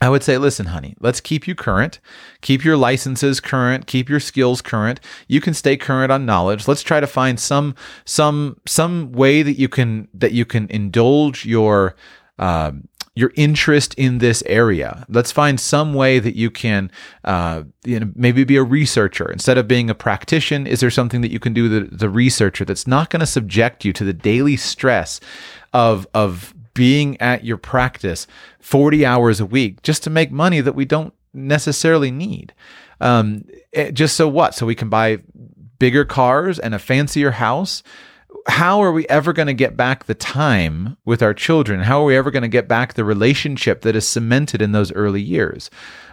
I 0.00 0.08
would 0.08 0.24
say, 0.24 0.36
listen, 0.36 0.66
honey, 0.66 0.96
let's 1.00 1.20
keep 1.20 1.46
you 1.46 1.54
current. 1.54 2.00
Keep 2.40 2.64
your 2.64 2.76
licenses 2.76 3.38
current. 3.38 3.86
Keep 3.86 4.08
your 4.08 4.18
skills 4.18 4.60
current. 4.60 4.98
You 5.28 5.40
can 5.40 5.54
stay 5.54 5.76
current 5.76 6.10
on 6.10 6.26
knowledge. 6.26 6.66
Let's 6.66 6.82
try 6.82 6.98
to 6.98 7.06
find 7.06 7.38
some 7.38 7.76
some 8.04 8.56
some 8.66 9.12
way 9.12 9.42
that 9.42 9.58
you 9.58 9.68
can 9.68 10.08
that 10.14 10.32
you 10.32 10.44
can 10.44 10.66
indulge 10.70 11.46
your 11.46 11.94
uh, 12.38 12.72
your 13.14 13.30
interest 13.36 13.94
in 13.94 14.18
this 14.18 14.42
area. 14.46 15.04
Let's 15.08 15.30
find 15.30 15.60
some 15.60 15.92
way 15.92 16.18
that 16.18 16.34
you 16.34 16.50
can, 16.50 16.90
uh, 17.24 17.64
you 17.84 18.00
know, 18.00 18.10
maybe 18.14 18.42
be 18.42 18.56
a 18.56 18.62
researcher 18.62 19.30
instead 19.30 19.58
of 19.58 19.68
being 19.68 19.90
a 19.90 19.94
practitioner. 19.94 20.68
Is 20.68 20.80
there 20.80 20.90
something 20.90 21.20
that 21.20 21.30
you 21.30 21.38
can 21.38 21.52
do 21.52 21.68
the, 21.68 21.94
the 21.94 22.08
researcher 22.08 22.64
that's 22.64 22.86
not 22.86 23.10
going 23.10 23.20
to 23.20 23.26
subject 23.26 23.84
you 23.84 23.92
to 23.92 24.04
the 24.04 24.14
daily 24.14 24.56
stress 24.56 25.20
of 25.72 26.06
of 26.14 26.54
being 26.74 27.20
at 27.20 27.44
your 27.44 27.58
practice 27.58 28.26
40 28.60 29.04
hours 29.04 29.40
a 29.40 29.46
week 29.46 29.82
just 29.82 30.02
to 30.04 30.10
make 30.10 30.30
money 30.30 30.60
that 30.60 30.74
we 30.74 30.84
don't 30.84 31.12
necessarily 31.34 32.10
need? 32.10 32.54
Um, 33.00 33.44
it, 33.72 33.92
just 33.92 34.16
so 34.16 34.28
what? 34.28 34.54
So 34.54 34.64
we 34.66 34.74
can 34.74 34.88
buy 34.88 35.18
bigger 35.78 36.04
cars 36.04 36.58
and 36.58 36.74
a 36.74 36.78
fancier 36.78 37.32
house 37.32 37.82
how 38.46 38.82
are 38.82 38.92
we 38.92 39.06
ever 39.08 39.32
going 39.32 39.46
to 39.46 39.54
get 39.54 39.76
back 39.76 40.04
the 40.04 40.14
time 40.14 40.96
with 41.04 41.22
our 41.22 41.34
children? 41.34 41.80
How 41.80 42.02
are 42.02 42.04
we 42.04 42.16
ever 42.16 42.30
going 42.30 42.42
to 42.42 42.48
get 42.48 42.68
back 42.68 42.94
the 42.94 43.04
relationship 43.04 43.82
that 43.82 43.96
is 43.96 44.06
cemented 44.06 44.60
in 44.60 44.72
those 44.72 44.92
early 44.92 45.20
years? 45.20 45.70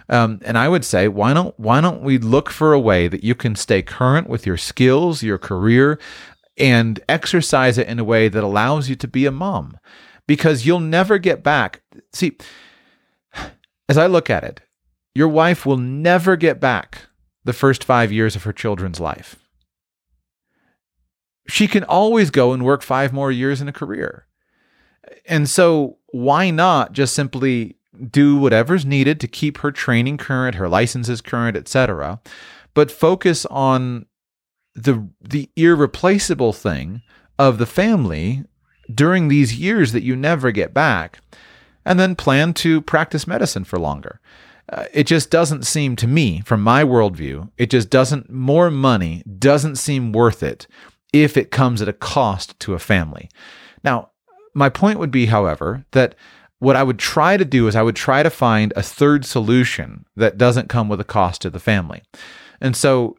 Um, 0.08 0.40
and 0.44 0.58
I 0.58 0.68
would 0.68 0.84
say, 0.84 1.06
why 1.08 1.34
don't 1.34 1.58
why 1.58 1.80
don't 1.80 2.02
we 2.02 2.18
look 2.18 2.50
for 2.50 2.72
a 2.72 2.80
way 2.80 3.06
that 3.06 3.22
you 3.22 3.34
can 3.34 3.54
stay 3.54 3.80
current 3.80 4.28
with 4.28 4.44
your 4.44 4.56
skills, 4.56 5.22
your 5.22 5.38
career, 5.38 5.98
and 6.60 7.00
exercise 7.08 7.78
it 7.78 7.88
in 7.88 7.98
a 7.98 8.04
way 8.04 8.28
that 8.28 8.44
allows 8.44 8.88
you 8.88 8.96
to 8.96 9.08
be 9.08 9.26
a 9.26 9.32
mom, 9.32 9.78
because 10.26 10.66
you'll 10.66 10.80
never 10.80 11.18
get 11.18 11.42
back. 11.42 11.82
See, 12.12 12.36
as 13.88 13.98
I 13.98 14.06
look 14.06 14.30
at 14.30 14.44
it, 14.44 14.60
your 15.14 15.28
wife 15.28 15.66
will 15.66 15.78
never 15.78 16.36
get 16.36 16.60
back 16.60 17.06
the 17.44 17.52
first 17.52 17.82
five 17.82 18.12
years 18.12 18.36
of 18.36 18.44
her 18.44 18.52
children's 18.52 19.00
life 19.00 19.36
she 21.50 21.66
can 21.66 21.84
always 21.84 22.30
go 22.30 22.52
and 22.52 22.64
work 22.64 22.82
five 22.82 23.12
more 23.12 23.30
years 23.30 23.60
in 23.60 23.68
a 23.68 23.72
career. 23.72 24.26
And 25.26 25.48
so, 25.48 25.98
why 26.08 26.50
not 26.50 26.92
just 26.92 27.14
simply 27.14 27.76
do 28.10 28.36
whatever's 28.36 28.86
needed 28.86 29.20
to 29.20 29.28
keep 29.28 29.58
her 29.58 29.72
training 29.72 30.16
current, 30.16 30.54
her 30.54 30.68
licenses 30.68 31.20
current, 31.20 31.56
etc., 31.56 32.20
but 32.72 32.90
focus 32.90 33.46
on 33.46 34.06
the 34.74 35.08
the 35.20 35.50
irreplaceable 35.56 36.52
thing 36.52 37.02
of 37.38 37.58
the 37.58 37.66
family 37.66 38.44
during 38.92 39.28
these 39.28 39.58
years 39.58 39.92
that 39.92 40.02
you 40.02 40.16
never 40.16 40.50
get 40.50 40.74
back, 40.74 41.20
and 41.84 41.98
then 41.98 42.14
plan 42.16 42.52
to 42.54 42.80
practice 42.80 43.26
medicine 43.26 43.64
for 43.64 43.78
longer. 43.78 44.20
Uh, 44.72 44.84
it 44.92 45.04
just 45.04 45.30
doesn't 45.30 45.66
seem 45.66 45.96
to 45.96 46.06
me, 46.06 46.42
from 46.42 46.62
my 46.62 46.84
worldview, 46.84 47.50
it 47.58 47.70
just 47.70 47.90
doesn't, 47.90 48.30
more 48.30 48.70
money 48.70 49.24
doesn't 49.38 49.74
seem 49.76 50.12
worth 50.12 50.44
it 50.44 50.68
if 51.12 51.36
it 51.36 51.50
comes 51.50 51.82
at 51.82 51.88
a 51.88 51.92
cost 51.92 52.58
to 52.60 52.74
a 52.74 52.78
family. 52.78 53.28
Now, 53.82 54.10
my 54.54 54.68
point 54.68 55.00
would 55.00 55.10
be, 55.10 55.26
however, 55.26 55.84
that 55.90 56.14
what 56.60 56.76
I 56.76 56.84
would 56.84 56.98
try 56.98 57.36
to 57.36 57.44
do 57.44 57.66
is 57.66 57.74
I 57.74 57.82
would 57.82 57.96
try 57.96 58.22
to 58.22 58.30
find 58.30 58.72
a 58.76 58.82
third 58.82 59.24
solution 59.24 60.04
that 60.14 60.38
doesn't 60.38 60.68
come 60.68 60.88
with 60.88 61.00
a 61.00 61.04
cost 61.04 61.42
to 61.42 61.50
the 61.50 61.58
family. 61.58 62.02
And 62.60 62.76
so 62.76 63.16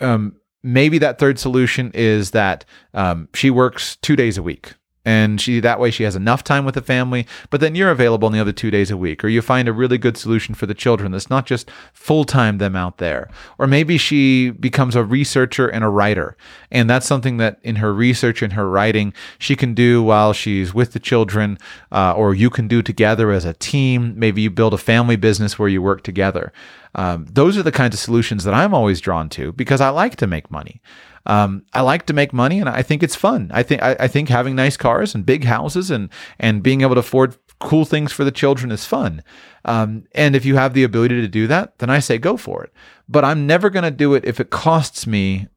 um, 0.00 0.36
maybe 0.66 0.98
that 0.98 1.18
third 1.18 1.38
solution 1.38 1.90
is 1.94 2.32
that 2.32 2.64
um, 2.92 3.28
she 3.34 3.50
works 3.50 3.96
two 3.96 4.16
days 4.16 4.36
a 4.36 4.42
week 4.42 4.74
and 5.06 5.40
she 5.40 5.60
that 5.60 5.80
way 5.80 5.90
she 5.90 6.02
has 6.02 6.16
enough 6.16 6.44
time 6.44 6.64
with 6.64 6.74
the 6.74 6.82
family 6.82 7.26
but 7.48 7.60
then 7.60 7.74
you're 7.74 7.90
available 7.90 8.26
on 8.26 8.32
the 8.32 8.40
other 8.40 8.52
two 8.52 8.70
days 8.70 8.90
a 8.90 8.96
week 8.96 9.22
or 9.24 9.28
you 9.28 9.40
find 9.40 9.68
a 9.68 9.72
really 9.72 9.96
good 9.96 10.16
solution 10.16 10.54
for 10.54 10.66
the 10.66 10.74
children 10.74 11.12
that's 11.12 11.30
not 11.30 11.46
just 11.46 11.70
full-time 11.92 12.58
them 12.58 12.74
out 12.74 12.98
there. 12.98 13.28
Or 13.58 13.66
maybe 13.66 13.96
she 13.98 14.50
becomes 14.50 14.96
a 14.96 15.04
researcher 15.04 15.68
and 15.68 15.84
a 15.84 15.88
writer 15.88 16.36
and 16.70 16.90
that's 16.90 17.06
something 17.06 17.36
that 17.36 17.58
in 17.62 17.76
her 17.76 17.94
research 17.94 18.42
and 18.42 18.52
her 18.54 18.68
writing 18.68 19.14
she 19.38 19.54
can 19.54 19.74
do 19.74 20.02
while 20.02 20.32
she's 20.32 20.74
with 20.74 20.92
the 20.92 21.00
children 21.00 21.58
uh, 21.92 22.12
or 22.12 22.34
you 22.34 22.50
can 22.50 22.66
do 22.68 22.82
together 22.82 23.30
as 23.30 23.44
a 23.44 23.54
team. 23.54 24.18
Maybe 24.18 24.42
you 24.42 24.50
build 24.50 24.74
a 24.74 24.78
family 24.78 25.16
business 25.16 25.58
where 25.58 25.68
you 25.68 25.80
work 25.80 26.02
together. 26.02 26.52
Um, 26.94 27.26
those 27.30 27.58
are 27.58 27.62
the 27.62 27.72
kinds 27.72 27.94
of 27.94 28.00
solutions 28.00 28.44
that 28.44 28.54
i'm 28.54 28.72
always 28.72 29.02
drawn 29.02 29.28
to 29.28 29.52
because 29.52 29.82
i 29.82 29.90
like 29.90 30.16
to 30.16 30.26
make 30.26 30.50
money 30.50 30.80
um, 31.26 31.64
I 31.72 31.80
like 31.80 32.06
to 32.06 32.12
make 32.12 32.32
money, 32.32 32.60
and 32.60 32.68
I 32.68 32.82
think 32.82 33.02
it's 33.02 33.16
fun. 33.16 33.50
I 33.52 33.62
think 33.62 33.82
I, 33.82 34.08
think 34.08 34.28
having 34.28 34.54
nice 34.54 34.76
cars 34.76 35.14
and 35.14 35.26
big 35.26 35.44
houses 35.44 35.90
and 35.90 36.08
and 36.38 36.62
being 36.62 36.82
able 36.82 36.94
to 36.94 37.00
afford 37.00 37.36
cool 37.58 37.84
things 37.84 38.12
for 38.12 38.24
the 38.24 38.30
children 38.30 38.70
is 38.70 38.84
fun. 38.84 39.22
Um, 39.64 40.04
and 40.14 40.36
if 40.36 40.44
you 40.44 40.56
have 40.56 40.74
the 40.74 40.84
ability 40.84 41.20
to 41.20 41.28
do 41.28 41.46
that, 41.46 41.78
then 41.78 41.90
I 41.90 41.98
say 41.98 42.18
go 42.18 42.36
for 42.36 42.62
it. 42.64 42.72
But 43.08 43.24
I'm 43.24 43.46
never 43.46 43.70
going 43.70 43.84
to 43.84 43.90
do 43.90 44.14
it 44.14 44.24
if 44.24 44.40
it 44.40 44.50
costs 44.50 45.06
me 45.06 45.48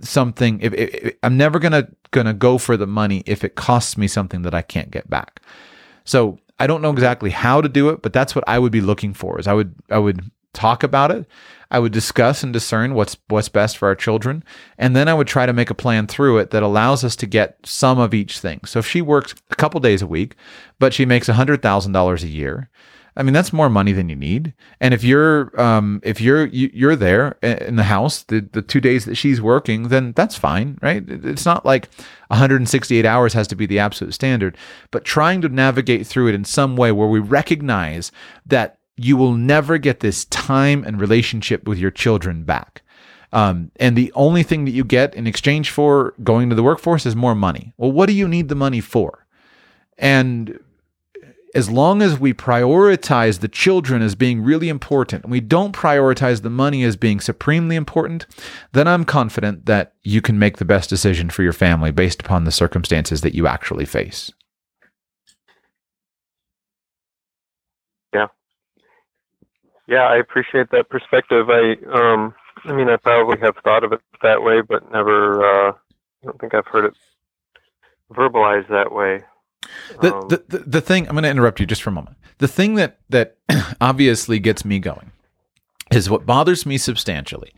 something. 0.00 0.60
If, 0.60 0.74
if, 0.74 0.94
if 0.94 1.14
I'm 1.22 1.36
never 1.36 1.58
gonna 1.58 1.88
gonna 2.10 2.34
go 2.34 2.58
for 2.58 2.76
the 2.76 2.86
money 2.86 3.22
if 3.26 3.44
it 3.44 3.54
costs 3.54 3.96
me 3.96 4.06
something 4.08 4.42
that 4.42 4.54
I 4.54 4.62
can't 4.62 4.90
get 4.90 5.08
back. 5.08 5.40
So 6.04 6.38
I 6.58 6.66
don't 6.66 6.82
know 6.82 6.90
exactly 6.90 7.30
how 7.30 7.60
to 7.60 7.68
do 7.68 7.88
it, 7.88 8.02
but 8.02 8.12
that's 8.12 8.34
what 8.34 8.44
I 8.46 8.58
would 8.58 8.72
be 8.72 8.80
looking 8.80 9.14
for. 9.14 9.38
Is 9.38 9.46
I 9.46 9.52
would 9.52 9.74
I 9.90 9.98
would 9.98 10.30
talk 10.52 10.82
about 10.82 11.10
it. 11.10 11.26
I 11.72 11.78
would 11.78 11.92
discuss 11.92 12.42
and 12.42 12.52
discern 12.52 12.92
what's 12.92 13.16
what's 13.28 13.48
best 13.48 13.78
for 13.78 13.88
our 13.88 13.94
children, 13.94 14.44
and 14.76 14.94
then 14.94 15.08
I 15.08 15.14
would 15.14 15.26
try 15.26 15.46
to 15.46 15.54
make 15.54 15.70
a 15.70 15.74
plan 15.74 16.06
through 16.06 16.36
it 16.38 16.50
that 16.50 16.62
allows 16.62 17.02
us 17.02 17.16
to 17.16 17.26
get 17.26 17.56
some 17.64 17.98
of 17.98 18.12
each 18.12 18.38
thing. 18.38 18.60
So 18.66 18.78
if 18.78 18.86
she 18.86 19.00
works 19.00 19.34
a 19.50 19.56
couple 19.56 19.80
days 19.80 20.02
a 20.02 20.06
week, 20.06 20.36
but 20.78 20.92
she 20.92 21.06
makes 21.06 21.28
hundred 21.28 21.62
thousand 21.62 21.92
dollars 21.92 22.22
a 22.22 22.28
year, 22.28 22.68
I 23.16 23.22
mean 23.22 23.32
that's 23.32 23.54
more 23.54 23.70
money 23.70 23.92
than 23.92 24.10
you 24.10 24.16
need. 24.16 24.52
And 24.82 24.92
if 24.92 25.02
you're 25.02 25.58
um, 25.58 26.00
if 26.02 26.20
you're 26.20 26.44
you, 26.44 26.90
are 26.90 26.94
there 26.94 27.38
in 27.42 27.76
the 27.76 27.84
house 27.84 28.22
the 28.24 28.40
the 28.52 28.60
two 28.60 28.80
days 28.82 29.06
that 29.06 29.14
she's 29.14 29.40
working, 29.40 29.88
then 29.88 30.12
that's 30.12 30.36
fine, 30.36 30.78
right? 30.82 31.02
It's 31.08 31.46
not 31.46 31.64
like 31.64 31.88
168 32.28 33.06
hours 33.06 33.32
has 33.32 33.48
to 33.48 33.56
be 33.56 33.64
the 33.64 33.78
absolute 33.78 34.12
standard, 34.12 34.58
but 34.90 35.06
trying 35.06 35.40
to 35.40 35.48
navigate 35.48 36.06
through 36.06 36.28
it 36.28 36.34
in 36.34 36.44
some 36.44 36.76
way 36.76 36.92
where 36.92 37.08
we 37.08 37.18
recognize 37.18 38.12
that 38.44 38.76
you 38.96 39.16
will 39.16 39.34
never 39.34 39.78
get 39.78 40.00
this 40.00 40.24
time 40.26 40.84
and 40.84 41.00
relationship 41.00 41.66
with 41.66 41.78
your 41.78 41.90
children 41.90 42.44
back. 42.44 42.82
Um, 43.32 43.70
and 43.76 43.96
the 43.96 44.12
only 44.14 44.42
thing 44.42 44.66
that 44.66 44.72
you 44.72 44.84
get 44.84 45.14
in 45.14 45.26
exchange 45.26 45.70
for 45.70 46.14
going 46.22 46.50
to 46.50 46.54
the 46.54 46.62
workforce 46.62 47.06
is 47.06 47.16
more 47.16 47.34
money. 47.34 47.72
Well, 47.78 47.90
what 47.90 48.06
do 48.06 48.12
you 48.12 48.28
need 48.28 48.48
the 48.48 48.54
money 48.54 48.80
for? 48.80 49.26
And 49.96 50.58
as 51.54 51.70
long 51.70 52.00
as 52.00 52.18
we 52.18 52.32
prioritize 52.32 53.40
the 53.40 53.48
children 53.48 54.00
as 54.00 54.14
being 54.14 54.42
really 54.42 54.68
important 54.68 55.22
and 55.24 55.30
we 55.30 55.40
don't 55.40 55.74
prioritize 55.74 56.42
the 56.42 56.50
money 56.50 56.82
as 56.82 56.96
being 56.96 57.20
supremely 57.20 57.76
important, 57.76 58.26
then 58.72 58.88
I'm 58.88 59.04
confident 59.04 59.66
that 59.66 59.94
you 60.02 60.22
can 60.22 60.38
make 60.38 60.56
the 60.56 60.64
best 60.64 60.88
decision 60.88 61.30
for 61.30 61.42
your 61.42 61.52
family 61.52 61.90
based 61.90 62.20
upon 62.20 62.44
the 62.44 62.52
circumstances 62.52 63.20
that 63.20 63.34
you 63.34 63.46
actually 63.46 63.84
face. 63.84 64.32
Yeah, 69.88 70.06
I 70.06 70.16
appreciate 70.16 70.70
that 70.70 70.88
perspective. 70.88 71.48
I 71.50 71.76
um 71.92 72.34
I 72.64 72.72
mean 72.72 72.88
I 72.88 72.96
probably 72.96 73.38
have 73.40 73.56
thought 73.64 73.84
of 73.84 73.92
it 73.92 74.00
that 74.22 74.42
way, 74.42 74.60
but 74.60 74.90
never 74.92 75.42
uh 75.42 75.72
I 75.72 76.26
don't 76.26 76.40
think 76.40 76.54
I've 76.54 76.66
heard 76.66 76.84
it 76.84 76.94
verbalized 78.12 78.68
that 78.68 78.92
way. 78.92 79.22
The, 80.00 80.14
um, 80.14 80.28
the, 80.28 80.44
the, 80.48 80.58
the 80.58 80.80
thing 80.80 81.06
I'm 81.06 81.14
going 81.14 81.24
to 81.24 81.30
interrupt 81.30 81.60
you 81.60 81.66
just 81.66 81.82
for 81.82 81.90
a 81.90 81.92
moment. 81.92 82.16
The 82.38 82.48
thing 82.48 82.74
that 82.74 82.98
that 83.10 83.36
obviously 83.80 84.38
gets 84.38 84.64
me 84.64 84.78
going 84.78 85.12
is 85.90 86.10
what 86.10 86.26
bothers 86.26 86.66
me 86.66 86.78
substantially 86.78 87.52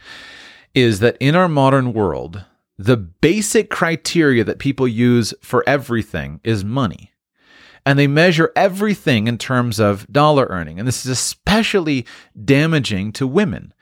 is 0.75 1.01
that 1.01 1.17
in 1.21 1.37
our 1.37 1.49
modern 1.49 1.93
world, 1.93 2.45
the 2.77 2.97
basic 2.97 3.71
criteria 3.71 4.43
that 4.45 4.59
people 4.59 4.89
use 4.89 5.33
for 5.41 5.63
everything 5.67 6.41
is 6.43 6.65
money. 6.65 7.13
And 7.87 7.99
they 7.99 8.07
measure 8.07 8.53
everything 8.57 9.27
in 9.27 9.39
terms 9.39 9.79
of 9.79 10.11
dollar 10.11 10.47
earning. 10.51 10.79
And 10.79 10.89
this 10.89 11.05
is 11.05 11.11
especially 11.11 12.07
damaging 12.45 13.13
to 13.13 13.27
women 13.27 13.73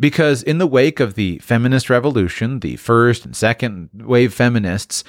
because, 0.00 0.42
in 0.42 0.58
the 0.58 0.66
wake 0.66 1.00
of 1.00 1.14
the 1.14 1.38
feminist 1.38 1.88
revolution, 1.88 2.60
the 2.60 2.76
first 2.76 3.24
and 3.24 3.36
second 3.36 3.90
wave 3.94 4.34
feminists 4.34 5.04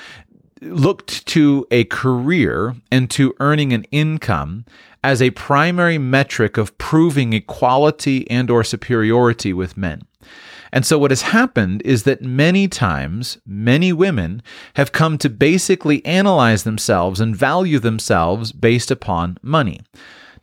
looked 0.61 1.25
to 1.27 1.67
a 1.71 1.83
career 1.85 2.75
and 2.91 3.09
to 3.11 3.35
earning 3.39 3.73
an 3.73 3.83
income 3.85 4.65
as 5.03 5.21
a 5.21 5.31
primary 5.31 5.97
metric 5.97 6.57
of 6.57 6.77
proving 6.77 7.33
equality 7.33 8.29
and 8.31 8.49
or 8.49 8.63
superiority 8.63 9.51
with 9.51 9.75
men. 9.75 10.03
And 10.73 10.87
so 10.87 10.97
what 10.97 11.11
has 11.11 11.21
happened 11.21 11.83
is 11.85 12.01
that 12.03 12.23
many 12.23 12.67
times, 12.67 13.37
many 13.45 13.93
women 13.93 14.41
have 14.73 14.91
come 14.91 15.19
to 15.19 15.29
basically 15.29 16.03
analyze 16.03 16.63
themselves 16.63 17.19
and 17.19 17.35
value 17.35 17.77
themselves 17.77 18.51
based 18.51 18.89
upon 18.89 19.37
money. 19.43 19.81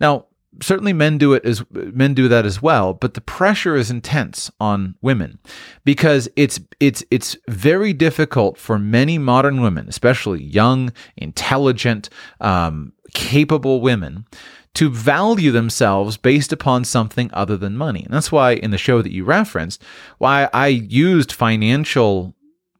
Now, 0.00 0.26
certainly 0.62 0.92
men 0.92 1.18
do 1.18 1.32
it 1.32 1.44
as 1.44 1.64
men 1.70 2.12
do 2.12 2.28
that 2.28 2.44
as 2.44 2.60
well 2.60 2.92
but 2.92 3.14
the 3.14 3.20
pressure 3.20 3.76
is 3.76 3.90
intense 3.90 4.50
on 4.60 4.94
women 5.00 5.38
because 5.84 6.28
it's 6.36 6.60
it's 6.80 7.04
it's 7.10 7.36
very 7.48 7.92
difficult 7.92 8.58
for 8.58 8.78
many 8.78 9.16
modern 9.16 9.62
women 9.62 9.88
especially 9.88 10.42
young 10.42 10.92
intelligent 11.16 12.10
um, 12.40 12.92
capable 13.14 13.80
women 13.80 14.26
to 14.74 14.88
value 14.88 15.50
themselves 15.50 16.16
based 16.16 16.52
upon 16.52 16.84
something 16.84 17.30
other 17.32 17.56
than 17.56 17.76
money. 17.76 18.04
And 18.04 18.14
that's 18.14 18.30
why 18.30 18.52
in 18.52 18.70
the 18.70 18.78
show 18.78 19.02
that 19.02 19.12
you 19.12 19.24
referenced, 19.24 19.82
why 20.18 20.48
I 20.52 20.68
used 20.68 21.32
financial 21.32 22.34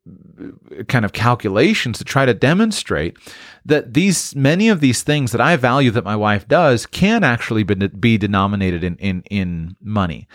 uh, 0.09 0.85
kind 0.85 1.05
of 1.05 1.12
calculations 1.12 1.98
to 1.98 2.05
try 2.05 2.24
to 2.24 2.35
demonstrate 2.35 3.16
that 3.64 3.94
these 3.94 4.35
many 4.35 4.68
of 4.68 4.81
these 4.81 5.03
things 5.03 5.33
that 5.33 5.40
I 5.40 5.57
value 5.57 5.90
that 5.90 6.05
my 6.05 6.16
wife 6.16 6.48
does 6.48 6.87
can 6.87 7.24
actually 7.24 7.64
be, 7.64 7.74
be 7.74 8.16
denominated 8.16 8.83
in, 8.85 8.96
in 8.96 9.22
in 9.31 9.76
money. 9.83 10.29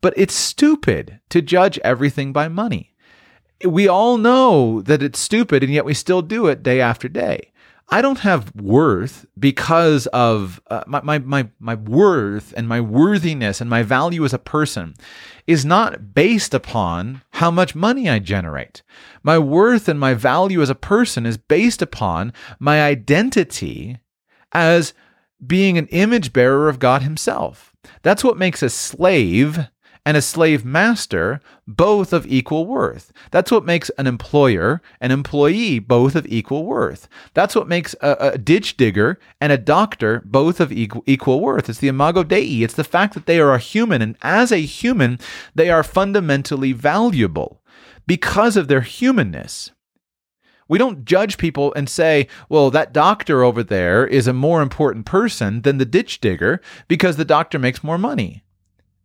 But 0.00 0.14
it's 0.16 0.34
stupid 0.34 1.20
to 1.30 1.40
judge 1.40 1.78
everything 1.84 2.32
by 2.32 2.48
money. 2.48 2.94
We 3.64 3.86
all 3.86 4.18
know 4.18 4.82
that 4.82 5.02
it's 5.02 5.20
stupid 5.20 5.62
and 5.62 5.72
yet 5.72 5.84
we 5.84 5.94
still 5.94 6.22
do 6.22 6.46
it 6.48 6.64
day 6.64 6.80
after 6.80 7.08
day. 7.08 7.51
I 7.92 8.00
don't 8.00 8.20
have 8.20 8.56
worth 8.56 9.26
because 9.38 10.06
of 10.08 10.62
uh, 10.70 10.82
my, 10.86 11.02
my, 11.02 11.18
my, 11.18 11.48
my 11.60 11.74
worth 11.74 12.54
and 12.56 12.66
my 12.66 12.80
worthiness 12.80 13.60
and 13.60 13.68
my 13.68 13.82
value 13.82 14.24
as 14.24 14.32
a 14.32 14.38
person 14.38 14.94
is 15.46 15.66
not 15.66 16.14
based 16.14 16.54
upon 16.54 17.20
how 17.32 17.50
much 17.50 17.74
money 17.74 18.08
I 18.08 18.18
generate. 18.18 18.82
My 19.22 19.38
worth 19.38 19.90
and 19.90 20.00
my 20.00 20.14
value 20.14 20.62
as 20.62 20.70
a 20.70 20.74
person 20.74 21.26
is 21.26 21.36
based 21.36 21.82
upon 21.82 22.32
my 22.58 22.82
identity 22.82 23.98
as 24.52 24.94
being 25.46 25.76
an 25.76 25.88
image 25.88 26.32
bearer 26.32 26.70
of 26.70 26.78
God 26.78 27.02
Himself. 27.02 27.74
That's 28.00 28.24
what 28.24 28.38
makes 28.38 28.62
a 28.62 28.70
slave 28.70 29.68
and 30.04 30.16
a 30.16 30.22
slave 30.22 30.64
master 30.64 31.40
both 31.66 32.12
of 32.12 32.26
equal 32.26 32.66
worth. 32.66 33.12
That's 33.30 33.50
what 33.50 33.64
makes 33.64 33.90
an 33.90 34.06
employer 34.06 34.82
and 35.00 35.12
employee 35.12 35.78
both 35.78 36.16
of 36.16 36.26
equal 36.26 36.64
worth. 36.64 37.08
That's 37.34 37.54
what 37.54 37.68
makes 37.68 37.94
a, 38.00 38.32
a, 38.34 38.38
ditch 38.38 38.76
digger 38.76 39.18
and 39.40 39.52
a 39.52 39.58
doctor 39.58 40.22
both 40.24 40.58
of 40.60 40.72
equal, 40.72 41.04
equal 41.06 41.40
worth. 41.40 41.68
It's 41.68 41.78
the 41.78 41.88
imago 41.88 42.24
Dei. 42.24 42.62
It's 42.62 42.74
the 42.74 42.84
fact 42.84 43.14
that 43.14 43.26
they 43.26 43.38
are 43.38 43.54
a 43.54 43.58
human, 43.58 44.02
and 44.02 44.16
as 44.22 44.50
a 44.50 44.58
human, 44.58 45.18
they 45.54 45.70
are 45.70 45.84
fundamentally 45.84 46.72
valuable 46.72 47.62
because 48.06 48.56
of 48.56 48.68
their 48.68 48.80
humanness. 48.80 49.70
We 50.68 50.78
don't 50.78 51.04
judge 51.04 51.38
people 51.38 51.72
and 51.74 51.88
say, 51.88 52.28
well, 52.48 52.70
that 52.70 52.92
doctor 52.92 53.44
over 53.44 53.62
there 53.62 54.06
is 54.06 54.26
a 54.26 54.32
more 54.32 54.62
important 54.62 55.06
person 55.06 55.62
than 55.62 55.78
the 55.78 55.84
ditch 55.84 56.20
digger 56.20 56.60
because 56.88 57.16
the 57.16 57.24
doctor 57.24 57.58
makes 57.58 57.84
more 57.84 57.98
money 57.98 58.42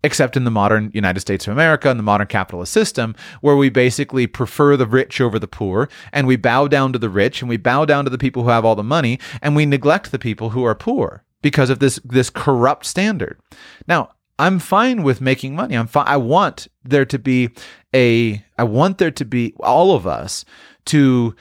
except 0.03 0.37
in 0.37 0.43
the 0.43 0.51
modern 0.51 0.91
United 0.93 1.19
States 1.19 1.47
of 1.47 1.53
America 1.53 1.89
and 1.89 1.99
the 1.99 2.03
modern 2.03 2.27
capitalist 2.27 2.71
system, 2.71 3.15
where 3.41 3.55
we 3.55 3.69
basically 3.69 4.27
prefer 4.27 4.77
the 4.77 4.85
rich 4.85 5.19
over 5.19 5.39
the 5.39 5.47
poor, 5.47 5.89
and 6.11 6.27
we 6.27 6.35
bow 6.35 6.67
down 6.67 6.93
to 6.93 6.99
the 6.99 7.09
rich, 7.09 7.41
and 7.41 7.49
we 7.49 7.57
bow 7.57 7.85
down 7.85 8.03
to 8.03 8.09
the 8.09 8.17
people 8.17 8.43
who 8.43 8.49
have 8.49 8.65
all 8.65 8.75
the 8.75 8.83
money, 8.83 9.19
and 9.41 9.55
we 9.55 9.65
neglect 9.65 10.11
the 10.11 10.19
people 10.19 10.51
who 10.51 10.63
are 10.63 10.75
poor 10.75 11.23
because 11.41 11.69
of 11.69 11.79
this 11.79 11.99
this 12.03 12.29
corrupt 12.29 12.85
standard. 12.85 13.39
Now, 13.87 14.11
I'm 14.39 14.59
fine 14.59 15.03
with 15.03 15.19
making 15.21 15.55
money. 15.55 15.75
I'm 15.75 15.87
fine. 15.87 16.07
I 16.07 16.17
want 16.17 16.67
there 16.83 17.05
to 17.05 17.19
be 17.19 17.49
a. 17.93 18.43
I 18.57 18.63
want 18.63 18.97
there 18.99 19.11
to 19.11 19.25
be 19.25 19.53
all 19.59 19.95
of 19.95 20.05
us 20.05 20.45
to 20.85 21.35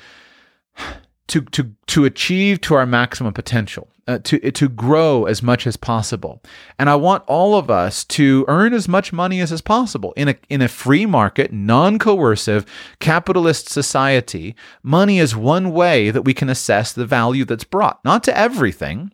to 1.28 1.42
to 1.42 1.72
to 1.86 2.04
achieve 2.04 2.60
to 2.62 2.74
our 2.74 2.86
maximum 2.86 3.32
potential 3.32 3.88
uh, 4.06 4.18
to 4.18 4.38
to 4.52 4.68
grow 4.68 5.24
as 5.24 5.42
much 5.42 5.66
as 5.66 5.76
possible. 5.76 6.42
And 6.78 6.88
I 6.88 6.94
want 6.94 7.24
all 7.26 7.56
of 7.56 7.70
us 7.70 8.04
to 8.04 8.44
earn 8.48 8.72
as 8.72 8.88
much 8.88 9.12
money 9.12 9.40
as 9.40 9.52
is 9.52 9.60
possible 9.60 10.12
in 10.16 10.28
a 10.28 10.36
in 10.48 10.62
a 10.62 10.68
free 10.68 11.06
market, 11.06 11.52
non-coercive 11.52 12.64
capitalist 13.00 13.68
society. 13.68 14.54
Money 14.82 15.18
is 15.18 15.34
one 15.34 15.72
way 15.72 16.10
that 16.10 16.22
we 16.22 16.34
can 16.34 16.48
assess 16.48 16.92
the 16.92 17.06
value 17.06 17.44
that's 17.44 17.64
brought, 17.64 18.04
not 18.04 18.22
to 18.24 18.36
everything, 18.36 19.12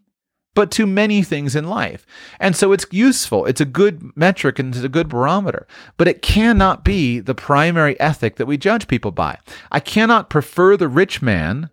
but 0.55 0.71
to 0.73 0.87
many 0.87 1.23
things 1.23 1.57
in 1.57 1.69
life. 1.69 2.05
And 2.39 2.55
so 2.55 2.73
it's 2.73 2.87
useful. 2.91 3.47
It's 3.47 3.61
a 3.61 3.67
good 3.67 4.15
metric 4.17 4.59
and 4.59 4.75
it's 4.75 4.85
a 4.85 4.89
good 4.89 5.09
barometer, 5.09 5.67
but 5.97 6.09
it 6.09 6.23
cannot 6.23 6.85
be 6.85 7.21
the 7.21 7.35
primary 7.35 7.99
ethic 7.99 8.37
that 8.37 8.47
we 8.47 8.59
judge 8.59 8.89
people 8.89 9.11
by. 9.11 9.39
I 9.71 9.81
cannot 9.81 10.31
prefer 10.31 10.77
the 10.77 10.89
rich 10.89 11.23
man 11.23 11.71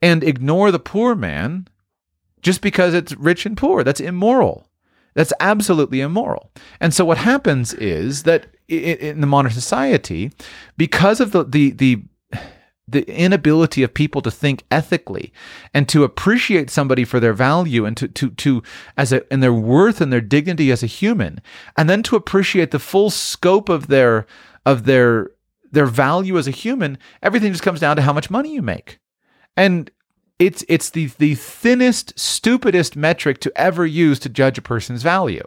and 0.00 0.24
ignore 0.24 0.70
the 0.70 0.78
poor 0.78 1.14
man 1.14 1.68
just 2.42 2.60
because 2.60 2.94
it's 2.94 3.14
rich 3.14 3.46
and 3.46 3.56
poor. 3.56 3.82
That's 3.84 4.00
immoral. 4.00 4.68
That's 5.14 5.32
absolutely 5.40 6.00
immoral. 6.00 6.50
And 6.80 6.92
so 6.92 7.04
what 7.04 7.18
happens 7.18 7.74
is 7.74 8.24
that 8.24 8.46
in 8.68 9.20
the 9.20 9.26
modern 9.26 9.52
society, 9.52 10.32
because 10.76 11.20
of 11.20 11.32
the 11.32 11.44
the 11.44 11.70
the 11.70 12.02
the 12.88 13.08
inability 13.08 13.82
of 13.82 13.94
people 13.94 14.20
to 14.22 14.30
think 14.30 14.64
ethically 14.70 15.32
and 15.72 15.88
to 15.88 16.04
appreciate 16.04 16.68
somebody 16.68 17.04
for 17.04 17.20
their 17.20 17.32
value 17.32 17.84
and 17.84 17.96
to 17.96 18.08
to 18.08 18.30
to 18.30 18.62
as 18.96 19.12
a 19.12 19.32
and 19.32 19.42
their 19.42 19.52
worth 19.52 20.00
and 20.00 20.12
their 20.12 20.20
dignity 20.20 20.70
as 20.70 20.82
a 20.82 20.86
human 20.86 21.40
and 21.76 21.88
then 21.88 22.02
to 22.02 22.16
appreciate 22.16 22.70
the 22.70 22.78
full 22.78 23.08
scope 23.08 23.68
of 23.68 23.86
their 23.86 24.26
of 24.66 24.84
their 24.84 25.30
their 25.70 25.86
value 25.86 26.36
as 26.36 26.48
a 26.48 26.52
human 26.52 26.98
everything 27.22 27.52
just 27.52 27.62
comes 27.62 27.80
down 27.80 27.94
to 27.96 28.02
how 28.02 28.12
much 28.12 28.30
money 28.30 28.52
you 28.52 28.62
make 28.62 28.98
and 29.56 29.90
it's 30.38 30.64
it's 30.68 30.90
the 30.90 31.06
the 31.18 31.34
thinnest, 31.34 32.18
stupidest 32.18 32.96
metric 32.96 33.38
to 33.40 33.52
ever 33.56 33.86
use 33.86 34.18
to 34.20 34.28
judge 34.28 34.58
a 34.58 34.62
person's 34.62 35.02
value. 35.02 35.46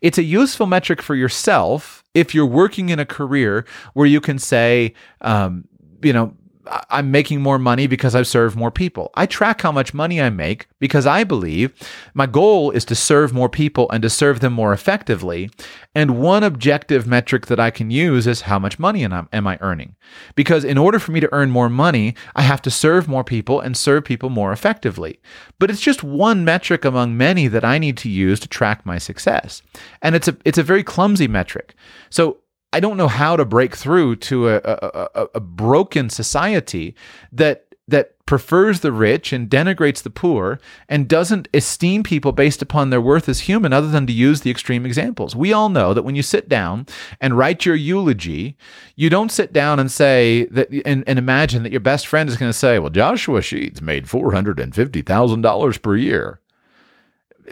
It's 0.00 0.18
a 0.18 0.24
useful 0.24 0.66
metric 0.66 1.00
for 1.00 1.14
yourself 1.14 2.02
if 2.14 2.34
you're 2.34 2.46
working 2.46 2.88
in 2.88 2.98
a 2.98 3.06
career 3.06 3.64
where 3.94 4.06
you 4.06 4.20
can 4.20 4.38
say, 4.38 4.94
um, 5.20 5.68
you 6.02 6.12
know, 6.12 6.34
I'm 6.66 7.10
making 7.10 7.40
more 7.40 7.58
money 7.58 7.86
because 7.86 8.14
I've 8.14 8.26
served 8.26 8.56
more 8.56 8.70
people. 8.70 9.10
I 9.14 9.26
track 9.26 9.62
how 9.62 9.72
much 9.72 9.92
money 9.92 10.20
I 10.20 10.30
make 10.30 10.68
because 10.78 11.06
I 11.06 11.24
believe 11.24 11.72
my 12.14 12.26
goal 12.26 12.70
is 12.70 12.84
to 12.86 12.94
serve 12.94 13.32
more 13.32 13.48
people 13.48 13.90
and 13.90 14.02
to 14.02 14.10
serve 14.10 14.40
them 14.40 14.52
more 14.52 14.72
effectively. 14.72 15.50
And 15.94 16.20
one 16.20 16.44
objective 16.44 17.06
metric 17.06 17.46
that 17.46 17.58
I 17.58 17.70
can 17.70 17.90
use 17.90 18.26
is 18.26 18.42
how 18.42 18.58
much 18.58 18.78
money 18.78 19.04
am 19.04 19.46
I 19.46 19.58
earning? 19.60 19.96
Because 20.36 20.64
in 20.64 20.78
order 20.78 20.98
for 20.98 21.10
me 21.10 21.20
to 21.20 21.32
earn 21.32 21.50
more 21.50 21.68
money, 21.68 22.14
I 22.36 22.42
have 22.42 22.62
to 22.62 22.70
serve 22.70 23.08
more 23.08 23.24
people 23.24 23.60
and 23.60 23.76
serve 23.76 24.04
people 24.04 24.30
more 24.30 24.52
effectively. 24.52 25.20
But 25.58 25.70
it's 25.70 25.80
just 25.80 26.04
one 26.04 26.44
metric 26.44 26.84
among 26.84 27.16
many 27.16 27.48
that 27.48 27.64
I 27.64 27.78
need 27.78 27.96
to 27.98 28.08
use 28.08 28.38
to 28.40 28.48
track 28.48 28.86
my 28.86 28.98
success. 28.98 29.62
And 30.00 30.14
it's 30.14 30.28
a 30.28 30.36
it's 30.44 30.58
a 30.58 30.62
very 30.62 30.84
clumsy 30.84 31.26
metric. 31.26 31.74
So 32.08 32.38
I 32.72 32.80
don't 32.80 32.96
know 32.96 33.08
how 33.08 33.36
to 33.36 33.44
break 33.44 33.76
through 33.76 34.16
to 34.16 34.48
a, 34.48 34.56
a, 34.64 35.08
a, 35.14 35.26
a 35.34 35.40
broken 35.40 36.08
society 36.08 36.94
that 37.32 37.66
that 37.88 38.24
prefers 38.26 38.80
the 38.80 38.92
rich 38.92 39.32
and 39.32 39.50
denigrates 39.50 40.02
the 40.02 40.08
poor 40.08 40.60
and 40.88 41.08
doesn't 41.08 41.48
esteem 41.52 42.02
people 42.02 42.30
based 42.30 42.62
upon 42.62 42.90
their 42.90 43.00
worth 43.00 43.28
as 43.28 43.40
human 43.40 43.72
other 43.72 43.88
than 43.88 44.06
to 44.06 44.12
use 44.12 44.40
the 44.40 44.50
extreme 44.50 44.86
examples. 44.86 45.34
We 45.34 45.52
all 45.52 45.68
know 45.68 45.92
that 45.92 46.04
when 46.04 46.14
you 46.14 46.22
sit 46.22 46.48
down 46.48 46.86
and 47.20 47.36
write 47.36 47.66
your 47.66 47.74
eulogy, 47.74 48.56
you 48.94 49.10
don't 49.10 49.32
sit 49.32 49.52
down 49.52 49.80
and 49.80 49.90
say 49.90 50.46
that 50.52 50.70
and, 50.86 51.02
and 51.06 51.18
imagine 51.18 51.64
that 51.64 51.72
your 51.72 51.80
best 51.80 52.06
friend 52.06 52.28
is 52.28 52.36
going 52.36 52.50
to 52.50 52.58
say, 52.58 52.78
well, 52.78 52.90
Joshua 52.90 53.42
Sheets 53.42 53.82
made 53.82 54.06
$450,000 54.06 55.82
per 55.82 55.96
year 55.96 56.40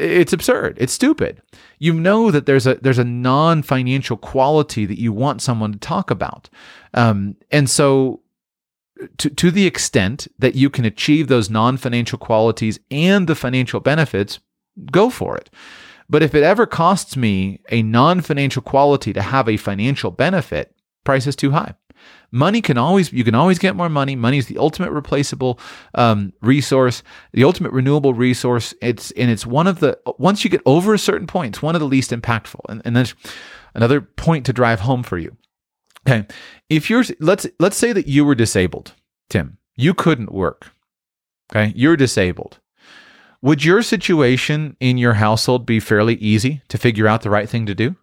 it's 0.01 0.33
absurd. 0.33 0.77
It's 0.81 0.93
stupid. 0.93 1.43
You 1.79 1.93
know 1.93 2.31
that 2.31 2.47
there's 2.47 2.67
a 2.67 2.75
there's 2.77 2.99
a 2.99 3.05
non 3.05 3.63
financial 3.63 4.17
quality 4.17 4.87
that 4.87 4.99
you 4.99 5.13
want 5.13 5.43
someone 5.43 5.73
to 5.73 5.79
talk 5.79 6.11
about, 6.11 6.49
um, 6.95 7.37
and 7.51 7.69
so 7.69 8.23
to 9.19 9.31
to 9.31 9.51
the 9.51 9.67
extent 9.67 10.29
that 10.39 10.55
you 10.55 10.71
can 10.71 10.85
achieve 10.85 11.29
those 11.29 11.51
non 11.51 11.77
financial 11.77 12.19
qualities 12.19 12.79
and 12.91 13.27
the 13.27 13.35
financial 13.35 13.81
benefits, 13.81 14.41
go 14.91 15.11
for 15.11 15.37
it. 15.37 15.51
But 16.09 16.23
if 16.23 16.35
it 16.35 16.43
ever 16.43 16.67
costs 16.67 17.17
me 17.17 17.61
a 17.71 17.83
non 17.83 18.21
financial 18.21 18.63
quality 18.63 19.13
to 19.13 19.23
have 19.23 19.49
a 19.49 19.57
financial 19.57 20.11
benefit, 20.11 20.75
price 21.05 21.27
is 21.27 21.37
too 21.37 21.53
high. 21.53 21.75
Money 22.33 22.61
can 22.61 22.79
always 22.79 23.13
you 23.13 23.25
can 23.25 23.35
always 23.35 23.59
get 23.59 23.75
more 23.75 23.89
money. 23.89 24.15
Money 24.15 24.39
is 24.39 24.47
the 24.47 24.59
ultimate 24.59 24.93
replaceable 24.93 25.59
um, 25.95 26.33
resource, 26.43 27.03
the 27.33 27.45
ultimate 27.45 27.73
renewable 27.73 28.15
resource. 28.15 28.73
It's 28.81 29.11
and 29.13 29.31
it's 29.31 29.45
one 29.45 29.67
of 29.67 29.81
the 29.81 29.99
once 30.19 30.45
you 30.45 30.51
get 30.51 30.63
over 30.65 30.95
a 30.95 30.99
certain 30.99 31.27
point, 31.27 31.57
it's 31.57 31.63
one 31.63 31.75
of 31.75 31.81
the 31.81 31.89
least 31.89 32.11
impactful. 32.11 32.61
And, 32.69 32.83
and 32.85 32.95
there's 32.95 33.15
another 33.75 34.01
point 34.01 34.47
to 34.47 34.53
drive 34.53 34.81
home 34.81 35.03
for 35.03 35.19
you. 35.19 35.37
Okay, 36.07 36.27
if 36.69 36.89
you're 36.89 37.05
let's 37.19 37.47
let's 37.59 37.77
say 37.77 37.93
that 37.93 38.07
you 38.07 38.25
were 38.25 38.35
disabled, 38.35 38.95
Tim, 39.29 39.59
you 39.77 39.93
couldn't 39.93 40.33
work. 40.33 40.73
Okay, 41.53 41.73
you're 41.75 41.97
disabled. 41.97 42.61
Would 43.43 43.65
your 43.65 43.83
situation 43.83 44.77
in 44.81 44.99
your 44.99 45.15
household 45.15 45.65
be 45.65 45.81
fairly 45.81 46.15
easy 46.17 46.63
to 46.69 46.79
figure 46.79 47.09
out 47.09 47.23
the 47.23 47.31
right 47.31 47.49
thing 47.49 47.67
to 47.67 47.75
do? 47.75 47.97